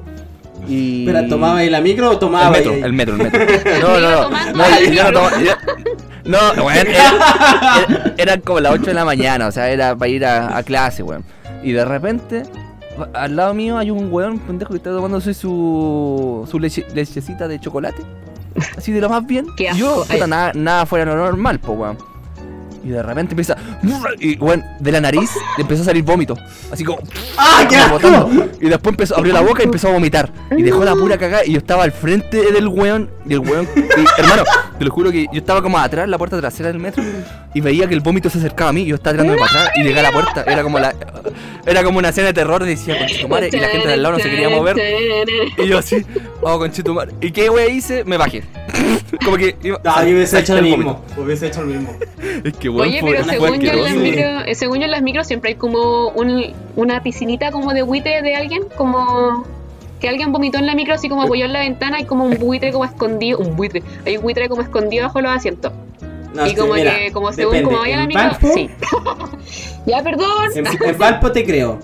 [0.68, 1.06] Y...
[1.06, 2.80] Espera, ¿tomaba ahí la micro o tomaba el metro, ahí?
[2.82, 3.40] el metro, el metro.
[3.64, 4.30] Me No, no, no.
[4.30, 5.12] no yo, yo no micro.
[5.12, 5.52] tomaba, yo,
[6.24, 10.08] No, weón, era- era- eran como las 8 de la mañana, o sea, era para
[10.08, 11.24] ir a, a clase, weón.
[11.64, 12.44] Y de repente,
[13.14, 17.58] al lado mío hay un weón pendejo que está tomándose su, su leche- lechecita de
[17.60, 18.02] chocolate.
[18.76, 19.46] Así de lo más bien.
[19.56, 21.98] Qué yo, puta, nada, nada fuera de lo normal, po, weón.
[22.84, 23.56] Y de repente empieza.
[24.18, 26.36] Y, weón, de la nariz le empezó a salir vómito.
[26.70, 27.00] Así como.
[27.36, 27.66] ¡Ah,
[28.00, 28.28] como.
[28.60, 30.30] Y después empezó, abrió la boca y empezó a vomitar.
[30.56, 31.44] Y dejó la pura cagada.
[31.44, 33.10] Y yo estaba al frente del weón.
[33.26, 33.68] Y el weón.
[33.76, 34.42] y, hermano,
[34.78, 37.02] te lo juro que yo estaba como atrás, la puerta trasera del metro.
[37.54, 38.82] Y veía que el vómito se acercaba a mí.
[38.82, 39.76] Y yo estaba tirándome para atrás.
[39.76, 40.44] Y llegué a la puerta.
[40.46, 40.94] Era como la.
[41.64, 42.64] Era como una escena de terror.
[42.64, 43.48] Decía, conchetumare.
[43.52, 44.76] Y la gente de al lado no se quería mover.
[45.58, 46.04] Y yo así,
[46.40, 47.12] oh, conchetumare.
[47.20, 48.04] ¿Y qué wey hice?
[48.04, 48.42] Me bajé.
[49.24, 49.56] como que.
[49.62, 51.04] Iba, yo hubiese hecho lo el mismo.
[51.16, 51.94] Hubiese hecho lo mismo.
[52.44, 55.02] Es que weón, Oye, pero según yo, en las micro, eh, según yo en las
[55.02, 59.44] micros siempre hay como un, una piscinita como de buitre de alguien, como
[60.00, 62.36] que alguien vomitó en la micro así como apoyó en la ventana y como un
[62.38, 65.72] buitre como escondido, un buitre, hay un buitre como escondido bajo los asientos.
[66.34, 67.70] No, y sí, como mira, que, como según depende.
[67.70, 68.70] como vaya la micro, Valpo- sí.
[69.86, 70.50] ya, perdón.
[70.54, 71.78] En, en Valpo te creo.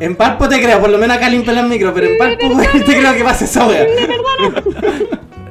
[0.00, 2.96] En Valpo te creo, por lo menos acá limpian las micros, pero en weón, te
[2.98, 3.86] creo que pasa esa wea.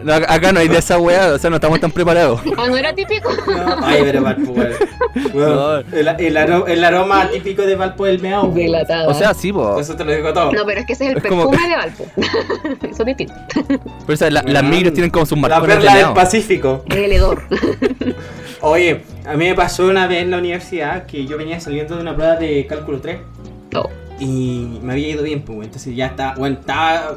[0.04, 2.42] No, acá no hay de esa weá, o sea, no estamos tan preparados.
[2.58, 3.30] Ah, no era típico.
[3.48, 4.54] No, Ay, pero Valpo,
[5.94, 8.52] El, el, aro- el aroma típico de Valpo es el meao.
[8.52, 9.10] Delatado.
[9.10, 9.80] O sea, sí, po.
[9.80, 10.52] Eso te lo digo todo.
[10.52, 12.06] no, pero es que ese es el Es como- perfume de Valpo.
[12.90, 13.34] Eso es distinto.
[13.68, 16.14] Pero o sea, la- las micros tienen como sus La marcones de perla del.
[16.14, 16.84] Pacífico.
[16.90, 17.44] Es el hedor.
[18.62, 22.02] Oye, a mí me pasó una vez en la universidad que yo venía saliendo de
[22.02, 23.18] una prueba de cálculo 3
[23.74, 23.90] Oh.
[24.20, 27.16] y me había ido bien, pues, entonces ya estaba, bueno, estaba,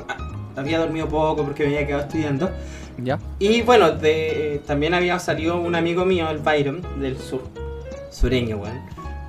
[0.56, 2.50] había dormido poco porque me había quedado estudiando.
[2.98, 3.18] Ya.
[3.38, 7.42] Y bueno, de, también había salido un amigo mío, el Byron, del sur,
[8.10, 8.80] sureño, weón.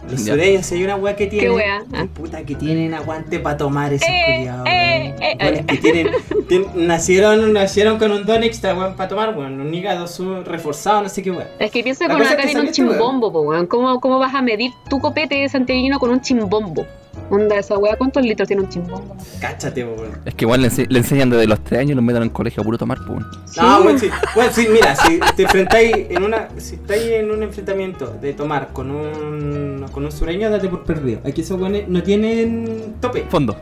[0.09, 0.33] Los Ya.
[0.33, 1.53] sureños, hay una weá que tienen.
[1.53, 1.83] wea?
[1.91, 2.05] Ah.
[2.13, 5.23] Puta, que tienen aguante para tomar esos Eh, culiados, eh, weón.
[5.23, 5.65] eh, Weón, eh.
[5.67, 6.07] que tienen,
[6.47, 9.59] tien- nacieron, nacieron con un don extra, weón, para tomar, weón.
[9.59, 11.47] Un hígado su- reforzado, no sé qué weón.
[11.57, 13.65] Es que piensa La con acá tiene un este chimbombo, weón.
[13.65, 16.85] ¿Cómo, ¿Cómo vas a medir tu copete de santiaguino con un chimbombo?
[17.29, 19.15] Onda, esa weá, ¿cuántos litros tiene un chimbombo?
[19.41, 20.11] Cáchate, weón.
[20.25, 22.27] Es que igual le, ense- le enseñan desde los 3 años y los meten en
[22.27, 23.25] el colegio a puro tomar, pues.
[23.57, 24.09] No, weón, sí.
[24.35, 26.47] Bueno, sí, mira, si te enfrentáis en una.
[26.57, 29.85] Si estáis en un enfrentamiento de tomar con un.
[29.91, 31.19] con un sureño, date por perdido.
[31.25, 33.25] Aquí esos weones no tienen tope.
[33.29, 33.55] Fondo.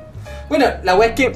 [0.49, 1.31] Bueno, la weá es que.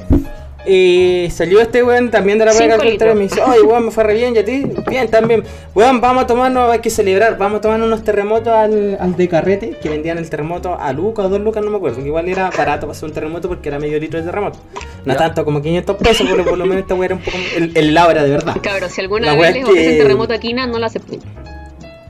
[0.66, 3.90] Eh, salió este weón también de la pega contraria y me dice, oye weón, me
[3.90, 5.44] fue re bien, y a ti, bien también.
[5.74, 9.28] Weón, vamos a tomarnos, hay que celebrar, vamos a tomarnos unos terremotos al, al de
[9.28, 12.28] carrete, que vendían el terremoto a lucas o dos lucas, no me acuerdo, que igual
[12.28, 14.58] era barato para hacer un terremoto porque era medio litro de terremoto.
[15.04, 15.18] No Ya.
[15.18, 17.36] tanto como 500 pesos, pero por lo menos esta weá era un poco.
[17.56, 18.56] El, el era de verdad.
[18.62, 21.20] Cabrón, si alguna La vez les es ofrecen que- terremoto aquí, no la acepten.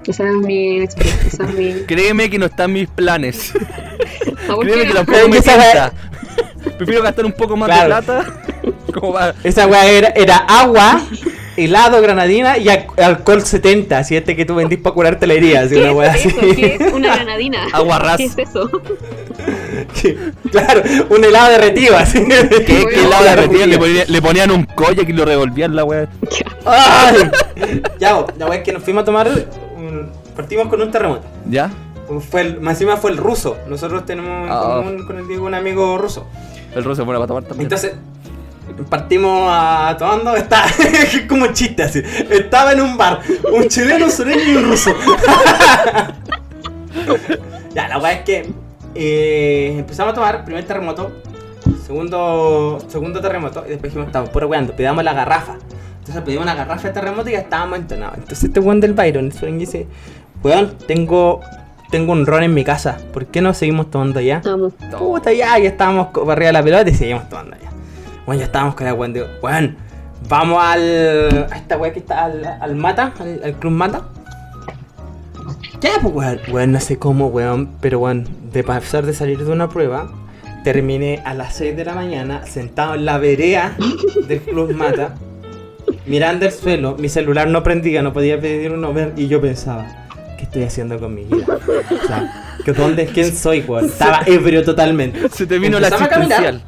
[0.06, 1.28] Esa es mi experiencia.
[1.28, 1.72] Esa es mi...
[1.86, 3.52] Créeme que no están mis planes.
[4.48, 5.92] Ah, ¿por Créeme que me tienta.
[6.78, 7.96] Prefiero gastar un poco más Claro.
[7.96, 8.32] de plata.
[8.94, 9.34] Como va.
[9.44, 11.00] Esa weá era, era agua,
[11.56, 15.60] helado, granadina y al- alcohol 70, así este que tú vendís para curarte la herida,
[15.60, 16.28] así ¿Qué una weá es así.
[16.28, 16.56] eso?
[16.56, 17.58] ¿Qué es una granadina?
[17.72, 18.16] Agua ras.
[18.16, 18.70] ¿Qué es eso?
[20.50, 22.24] claro, un helado derretido así.
[22.66, 23.66] ¿Qué, helado derretido?
[23.66, 25.84] le, porque- ponía- le ponían un koyak y lo revolvían la.
[26.64, 27.30] ¡Ay!
[27.98, 29.28] Ya, la weá es que nos fuimos a tomar,
[29.76, 31.24] un- partimos con un terremoto.
[31.48, 31.70] ¿Ya?
[32.30, 33.56] Fue el, más encima fue el ruso.
[33.68, 34.80] Nosotros tenemos en Ah.
[34.82, 36.26] común con el Diego un amigo ruso.
[36.74, 37.66] El ruso es bueno para tomar también.
[37.66, 37.94] Entonces,
[38.88, 42.02] partimos a tomando, está es como un chiste así.
[42.30, 43.20] Estaba en un bar,
[43.52, 44.94] un chileno, un sureño y un ruso.
[47.74, 48.50] ya, la weá es que
[48.94, 51.10] eh, empezamos a tomar, primer terremoto,
[51.86, 55.56] segundo, segundo terremoto, y después dijimos, estamos puro weando, pedamos la garrafa.
[56.00, 58.16] Entonces pedimos una garrafa de terremoto y ya estábamos entonados.
[58.16, 59.86] Entonces este weón del Byron, el sureño dice,
[60.42, 61.40] weón, tengo,
[61.90, 64.42] tengo un ron en mi casa, ¿por qué no seguimos tomando allá?
[64.44, 64.74] Vamos.
[64.98, 67.70] Puta, ya, ya estábamos arriba de la pelota y seguimos tomando ya.
[68.26, 69.12] Bueno, ya estábamos con la weón.
[69.12, 69.76] Digo, weón,
[70.28, 71.48] vamos al.
[71.50, 74.02] a esta weá que está al, al Mata, al, al Club Mata.
[75.80, 79.50] Ya, pues weón, weón, no sé cómo, weón, pero weón, de pasar de salir de
[79.50, 80.10] una prueba,
[80.64, 83.76] terminé a las 6 de la mañana sentado en la vereda
[84.28, 85.14] del Club Mata,
[86.06, 90.07] mirando el suelo, mi celular no prendía, no podía pedir un Uber y yo pensaba,
[90.38, 91.44] ¿qué estoy haciendo con mi vida?
[91.58, 93.86] O sea, ¿que ¿dónde, ¿quién soy, weón?
[93.86, 95.28] Estaba ebrio totalmente.
[95.28, 96.62] Se te vino la asistencial.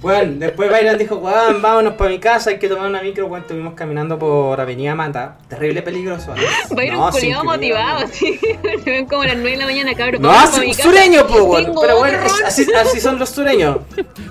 [0.00, 3.42] Bueno, después Byron dijo, weón, vámonos para mi casa, hay que tomar una micro, weón,
[3.42, 6.34] estuvimos caminando por Avenida Mata, terrible peligroso.
[6.34, 6.76] ¿no?
[6.76, 8.40] Va a ir No, un sí, culiado motivado, así.
[8.84, 10.20] Se ven como a las 9 de la mañana, cabrón.
[10.22, 10.82] No, sí, casa.
[10.82, 11.72] sureño, po, weón.
[11.80, 13.76] Pero bueno, es- así, así son los sureños.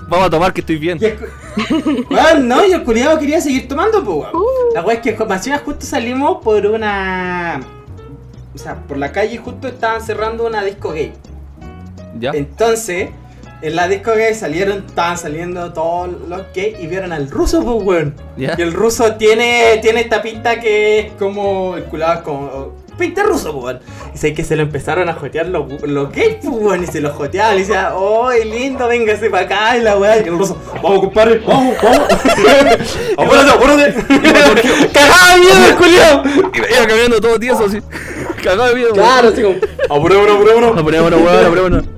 [0.08, 0.98] Vamos a tomar que estoy bien.
[1.00, 4.36] Y el cu- Weón, no, y el culiado quería seguir tomando, po, weón.
[4.36, 4.74] Uh.
[4.74, 7.62] La weón es que más justo salimos por una.
[8.54, 11.12] O sea, por la calle justo estaban cerrando una disco gay.
[12.18, 12.30] ¿Ya?
[12.34, 13.10] Entonces,
[13.62, 17.86] En la disco gay salieron, estaban saliendo todos los gays y vieron al ruso, pues,
[17.86, 18.14] weón.
[18.36, 18.56] ¿Ya?
[18.58, 23.22] Y el ruso tiene, tiene esta pinta que es como, el culado es como, pinta
[23.22, 23.80] ruso, pues, weón.
[24.12, 26.82] Y sé que se lo empezaron a jotear los, los gays, pues, weón.
[26.82, 29.78] Y se los joteaban y decía, oh, lindo, véngase para acá.
[29.78, 32.00] Y la weá, y el ruso, vamos, compadre, vamos, vamos.
[33.16, 33.94] apúrate, apúrate.
[34.92, 36.22] Cagaba de miedo culiao.
[36.52, 37.78] Iba iba caminando todo tieso así.
[38.42, 38.92] Cagado de miedo.
[38.92, 39.56] Claro, así como,
[39.88, 40.78] apurémonos, apurémonos.
[40.78, 41.84] Apurémonos, weón, apurémonos.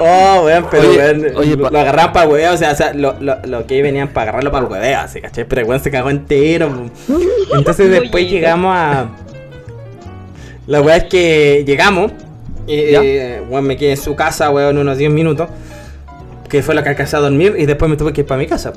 [0.00, 2.94] Oh, weón, pero Oye, weón, oye, lo, agarraban para el hueveo, o sea, o sea
[2.94, 5.44] lo, lo, lo que venían para agarrarlo para el hueveo, así, ¿cachai?
[5.46, 6.90] Pero el weón se cagó entero.
[7.54, 8.32] Entonces después Oye.
[8.32, 9.10] llegamos a.
[10.66, 12.12] La weá es que llegamos.
[12.66, 15.48] Eh, weón, me quedé en su casa, weón, unos 10 minutos.
[16.48, 18.46] Que fue lo que alcancé a dormir y después me tuve que ir para mi
[18.46, 18.72] casa.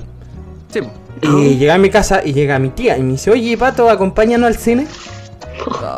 [0.71, 0.81] Sí.
[1.21, 4.47] Y llegué a mi casa y llega mi tía y me dice, oye, pato, acompáñanos
[4.47, 4.87] al cine.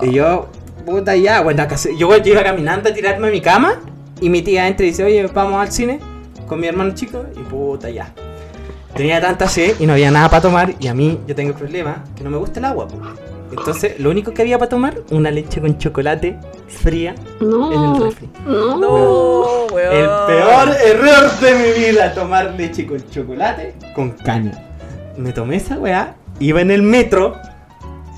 [0.02, 0.48] Y yo,
[0.86, 1.44] puta ya,
[1.78, 3.82] se- yo yo iba caminando a tirarme a mi cama
[4.22, 6.00] y mi tía entra y dice, oye, vamos al cine
[6.48, 8.14] con mi hermano chico y puta ya.
[8.96, 11.56] Tenía tanta sed y no había nada para tomar y a mí yo tengo el
[11.58, 12.88] problema que no me gusta el agua.
[12.88, 12.98] po.
[13.52, 16.38] Entonces, lo único que había para tomar, una leche con chocolate
[16.68, 17.48] fría en
[17.84, 18.30] el refri.
[18.46, 18.78] no.
[18.78, 19.94] No, weón.
[19.96, 24.52] El peor error de mi vida, tomar leche con chocolate con caña.
[25.18, 27.36] Me tomé esa weá, iba en el metro,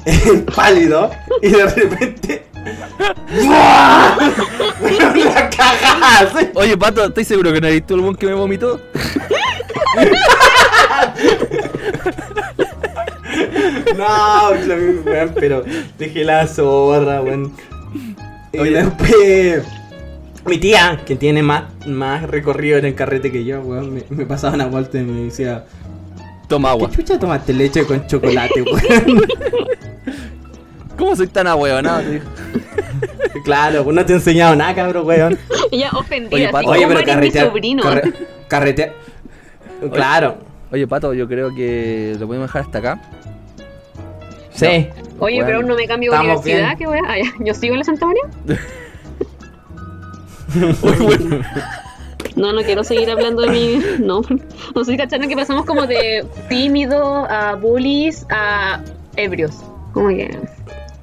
[0.56, 1.12] pálido,
[1.42, 2.44] y de repente.
[3.46, 4.18] ¡buah!
[6.00, 8.80] La soy- Oye, Pato, ¿estás seguro que no eres tú el weón que me vomitó?
[13.98, 14.50] No,
[15.06, 15.64] weón, pero
[15.98, 17.52] dejé la zorra, weón.
[18.54, 18.72] Y Oye.
[18.84, 19.64] después.
[20.46, 24.26] Mi tía, que tiene más, más recorrido en el carrete que yo, weón, me, me
[24.26, 25.66] pasaba una vuelta y me decía.
[26.48, 26.90] Toma agua.
[26.90, 29.22] ¿Qué chucha tomaste leche con chocolate, weón?
[30.98, 32.04] ¿Cómo soy tan ahueonado?
[33.44, 35.38] claro, pues no te he enseñado nada, cabrón, weón.
[35.72, 36.72] Ella ofendida, Oye, Pato.
[36.72, 37.48] pero eres mi carretear.
[37.48, 37.84] sobrino.
[37.84, 38.14] carre-
[38.48, 38.94] carretear.
[39.94, 40.38] Claro.
[40.72, 43.02] Oye, Pato, yo creo que lo podemos dejar hasta acá.
[44.54, 44.66] Sí.
[45.20, 46.90] Oye, Bueno, pero aún no me cambio de universidad, bien.
[47.08, 48.24] Ah, ya, ¿Yo sigo en la Santa María?
[52.36, 53.82] No, no quiero seguir hablando de mi...
[54.00, 54.22] No,
[54.76, 58.82] no sé si cacharon que pasamos como de tímido a bullies a
[59.16, 59.56] ebrios.
[59.94, 60.38] Como que...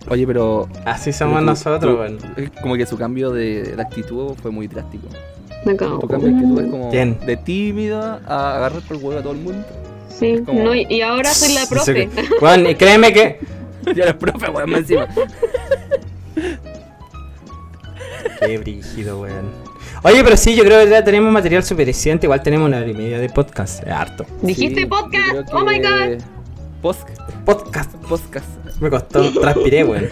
[0.08, 0.68] Oye, pero.
[0.84, 2.18] Así somos tú- nosotros, weón.
[2.36, 5.06] es Como que su cambio de, de actitud fue muy drástico.
[5.64, 5.98] Me cago.
[5.98, 7.18] Tu cambio que tú es como ¿Quién?
[7.24, 9.64] de tímido a agarrar por el huevo a todo el mundo.
[10.08, 12.08] Sí, como- no, y ahora soy la profe.
[12.40, 13.40] Weón, y créeme que.
[13.94, 15.08] ya eres profe, weón, más encima.
[18.40, 19.50] Qué brígido, weón.
[20.02, 22.26] Oye, pero sí, yo creo que ya tenemos material suficiente.
[22.26, 23.82] Igual tenemos una hora y media de podcast.
[23.86, 24.26] Es harto.
[24.42, 25.52] Dijiste Sí, yo podcast.
[25.54, 26.22] Oh my god.
[26.82, 27.08] Post,
[27.46, 27.90] Podcast.
[28.06, 28.46] podcast.
[28.84, 30.06] Me costó, transpiré, weón.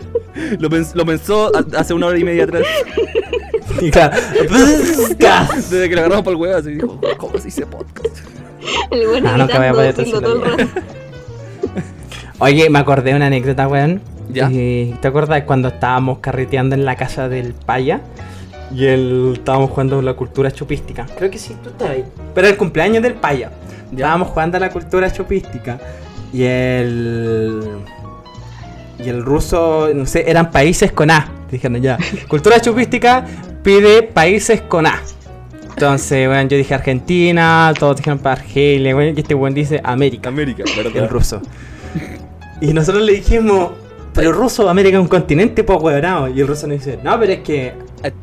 [0.58, 2.62] Lo, pens- lo pensó hace una hora y media atrás.
[3.80, 4.16] Y claro.
[5.54, 8.18] Desde que lo agarramos por el huevo, así dijo, ¿cómo se dice podcast?
[8.90, 10.68] El bueno Ah, nunca voy a decirlo todo el.
[12.38, 14.00] Oye, me acordé de una anécdota, weón.
[14.32, 14.48] Ya.
[14.48, 18.00] ¿Te acuerdas cuando estábamos carreteando en la casa del paya?
[18.74, 21.06] Y él estábamos jugando la cultura chupística.
[21.16, 22.04] Creo que sí, tú estabas ahí.
[22.34, 23.50] Pero el cumpleaños del paya.
[23.90, 23.96] Ya.
[24.06, 25.78] Estábamos jugando a la cultura chupística.
[26.32, 27.62] Y el.
[29.04, 31.28] Y el ruso, no sé, eran países con A.
[31.50, 31.98] Dijeron ya.
[32.28, 33.24] Cultura chupística
[33.62, 35.00] pide países con A.
[35.70, 40.30] Entonces, bueno, yo dije Argentina, todos dijeron para Argelia, bueno, y este buen dice América
[40.30, 41.10] América, el ¿verdad?
[41.10, 41.42] ruso.
[42.62, 43.72] Y nosotros le dijimos,
[44.14, 46.28] pero ruso, América es un continente, pues huevonao.
[46.28, 47.74] Y el ruso nos dice, no, pero es que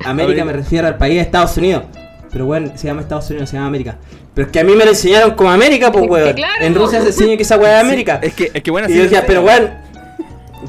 [0.03, 1.83] América me refiero al país de Estados Unidos.
[2.31, 3.97] Pero bueno, se llama Estados Unidos, se llama América.
[4.33, 6.33] Pero es que a mí me lo enseñaron como América, pues weón.
[6.33, 6.65] claro.
[6.65, 8.19] En Rusia se enseña que esa hueá es América.
[8.23, 9.69] Es que, es que bueno, y yo decía, pero weón,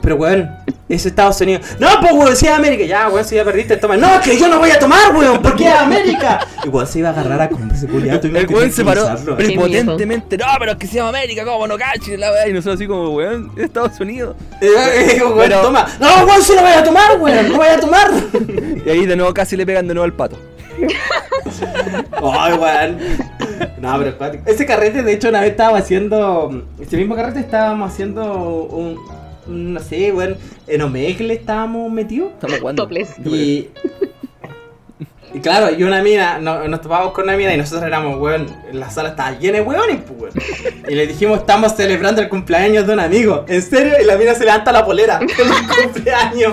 [0.03, 0.51] pero weón,
[0.89, 1.67] es Estados Unidos.
[1.79, 2.85] No, pues weón, si es América.
[2.85, 3.97] Ya, weón, si ya perdiste, toma.
[3.97, 6.47] No, que yo no voy a tomar, weón, porque es América.
[6.65, 8.21] Y weón se iba a agarrar a ese culiado.
[8.27, 9.07] El weón se paró
[9.37, 10.37] prepotentemente.
[10.39, 12.19] No, pero es que se llama América, ¿cómo no caches?
[12.49, 14.37] Y nosotros así como, weón, Estados Unidos.
[14.61, 14.69] Eh,
[15.17, 15.87] eh, weón, Pero- toma.
[16.01, 18.11] No, weón, si no voy a tomar, weón, no voy a tomar.
[18.85, 20.37] Y ahí de nuevo casi le pegan de nuevo al pato.
[22.23, 22.99] Ay, weón.
[23.81, 24.43] No, pero es cuático.
[24.47, 26.63] Ese carrete, de hecho, una vez estábamos haciendo.
[26.81, 28.25] Ese mismo carrete estábamos haciendo
[28.65, 28.99] un.
[29.47, 30.37] Un, no sé, weón.
[30.67, 32.33] En Omegle estábamos metidos.
[32.33, 32.83] Estamos jugando.
[32.85, 33.15] Topless.
[33.25, 33.69] Y.
[35.33, 38.47] Y claro, y una mina, no- nos topamos con una mina y nosotros éramos, weón,
[38.73, 40.83] la sala estaba llena de weones, pues, weón.
[40.89, 43.45] Y le dijimos, estamos celebrando el cumpleaños de un amigo.
[43.49, 43.95] ¿En serio?
[44.01, 45.19] Y la mina se levanta la polera.
[45.37, 46.53] ¡Feliz cumpleaños!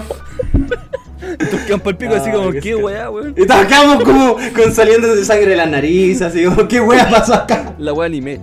[1.38, 3.36] Todos quedan por el pico así Ay, como, qué ¿qué esca- weá, weón?
[3.38, 7.08] Y todos quedamos como con saliendo de sangre de la nariz, así como, ¿qué wea
[7.08, 7.76] pasó acá?
[7.78, 8.40] La weá anime.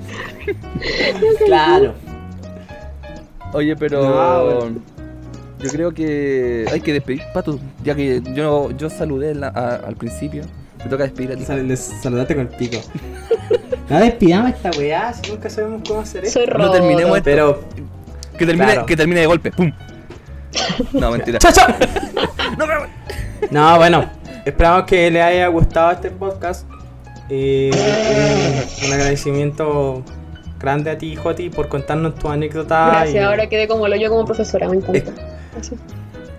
[1.47, 1.95] Claro.
[3.53, 4.03] Oye, pero.
[4.03, 4.83] No, weón.
[5.61, 9.75] Yo creo que hay que despedir, Pato, ya que yo, yo saludé en la- a-
[9.89, 10.45] al principio.
[10.81, 11.45] Te toca despedir a ti.
[11.45, 12.77] Sal- les- saludate con el pico.
[13.89, 16.39] No despidamos esta weá, si nunca sabemos cómo hacer esto.
[16.39, 16.73] Soy No robot.
[16.75, 17.25] terminemos esto.
[17.25, 17.61] Pero.
[18.39, 18.87] Que termine, Claro.
[18.87, 19.51] que termine de golpe.
[19.51, 19.73] ¡Pum!
[20.93, 21.39] No, mentira.
[21.41, 21.67] ¡Chao, chao!
[22.57, 22.87] No, pero-
[23.51, 24.09] No, bueno,
[24.45, 26.69] esperamos que les haya gustado este podcast.
[27.31, 30.05] Y un, un agradecimiento
[30.59, 32.89] grande a ti, Joti, por contarnos tu anécdota.
[32.91, 35.13] Gracias, y, ahora quedé como lo yo como profesora, me encanta.
[35.53, 35.81] Gracias.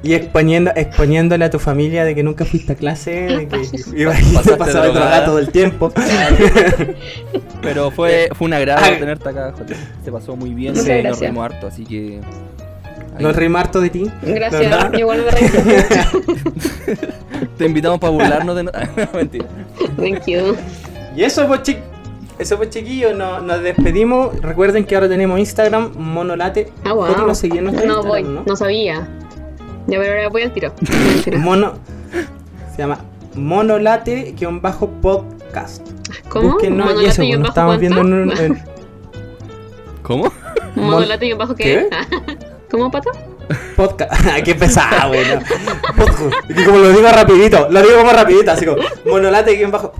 [0.04, 3.62] y exponiendo, exponiéndole a tu familia de que nunca fuiste a clase, de que
[3.96, 4.18] ibas
[4.48, 4.92] a pasar drogada.
[4.92, 5.92] drogada todo el tiempo.
[7.62, 9.00] Pero fue, fue un agrado Ay.
[9.00, 9.74] tenerte acá, Joti.
[10.04, 10.74] Se pasó muy bien.
[10.74, 11.38] Muchas Nos gracias.
[11.38, 12.22] harto, así que.
[13.18, 13.24] ahí.
[13.24, 14.10] Nos reímos harto de ti.
[14.22, 15.50] Gracias, igual me reí.
[17.58, 18.64] Te invitamos para burlarnos de.
[18.64, 18.72] no-
[19.14, 19.46] mentira.
[19.98, 20.56] Thank you.
[21.16, 21.78] Y eso pues, chi-
[22.40, 24.36] eso pues chiquillos, no- nos despedimos.
[24.42, 26.72] Recuerden que ahora tenemos Instagram, Monolate.
[26.86, 27.06] Ah, wow.
[27.08, 29.08] Joti, ¿lo seguí en nuestro No voy, Instagram, no sabía.
[29.88, 30.72] Ya, pero ahora voy al tiro.
[31.38, 31.74] Mono.
[32.76, 33.00] Se llama
[33.36, 35.88] Monolate-podcast.
[36.30, 36.58] ¿Cómo?
[36.62, 38.44] Y eso, ¿Monolate y un nos bajo estamos viendo en, un- cuánto?
[38.44, 38.64] en-
[40.04, 40.32] ¿Cómo?
[40.76, 41.88] ¿Monolate y un bajo ¿Qué?
[41.90, 42.38] qué?
[42.72, 43.10] ¿Cómo, pato?
[43.76, 44.12] Podcast.
[44.46, 45.26] Qué pesado, güey.
[45.28, 45.40] no.
[45.96, 46.48] Podcast.
[46.48, 49.94] Que como lo digo rapidito, lo digo como rapidito, así como Monolate-podcast.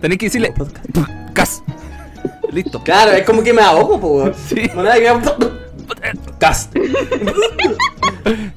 [0.00, 0.52] Tenés que decirle.
[0.52, 0.86] Podcast.
[1.34, 1.62] ¡Cas!
[2.50, 2.82] Listo.
[2.82, 4.36] Claro, es como que me ahogo, pues.
[4.48, 4.62] Sí.
[4.74, 6.74] Monolate-podcast.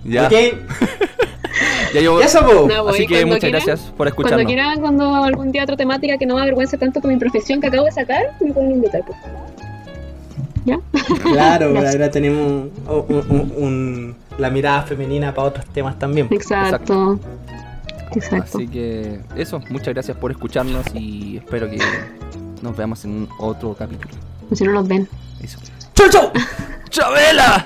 [0.04, 0.26] Ya.
[0.28, 0.34] Ok.
[1.94, 2.20] Ya yo.
[2.20, 2.76] Y eso, pues.
[2.76, 4.46] No, Así que cuando muchas quieran- gracias por Cuando escucharnos.
[4.48, 7.68] quieran, cuando algún día otra temática que no me avergüence tanto con mi profesión que
[7.68, 9.40] acabo de sacar, me pueden invitar, por favor.
[10.66, 10.80] ¿Ya?
[11.24, 16.28] Claro, ahora tenemos un- un- un- un- la mirada femenina para otros temas también.
[16.32, 17.20] Exacto.
[18.16, 18.58] Exacto.
[18.58, 21.80] Así que eso, muchas gracias por escucharnos y espero que
[22.62, 24.14] nos veamos en otro capítulo.
[24.54, 25.08] Si no los ven.
[25.42, 25.58] Eso.
[25.96, 26.32] ¡Chau, chau!
[26.90, 27.66] ¡Chabela!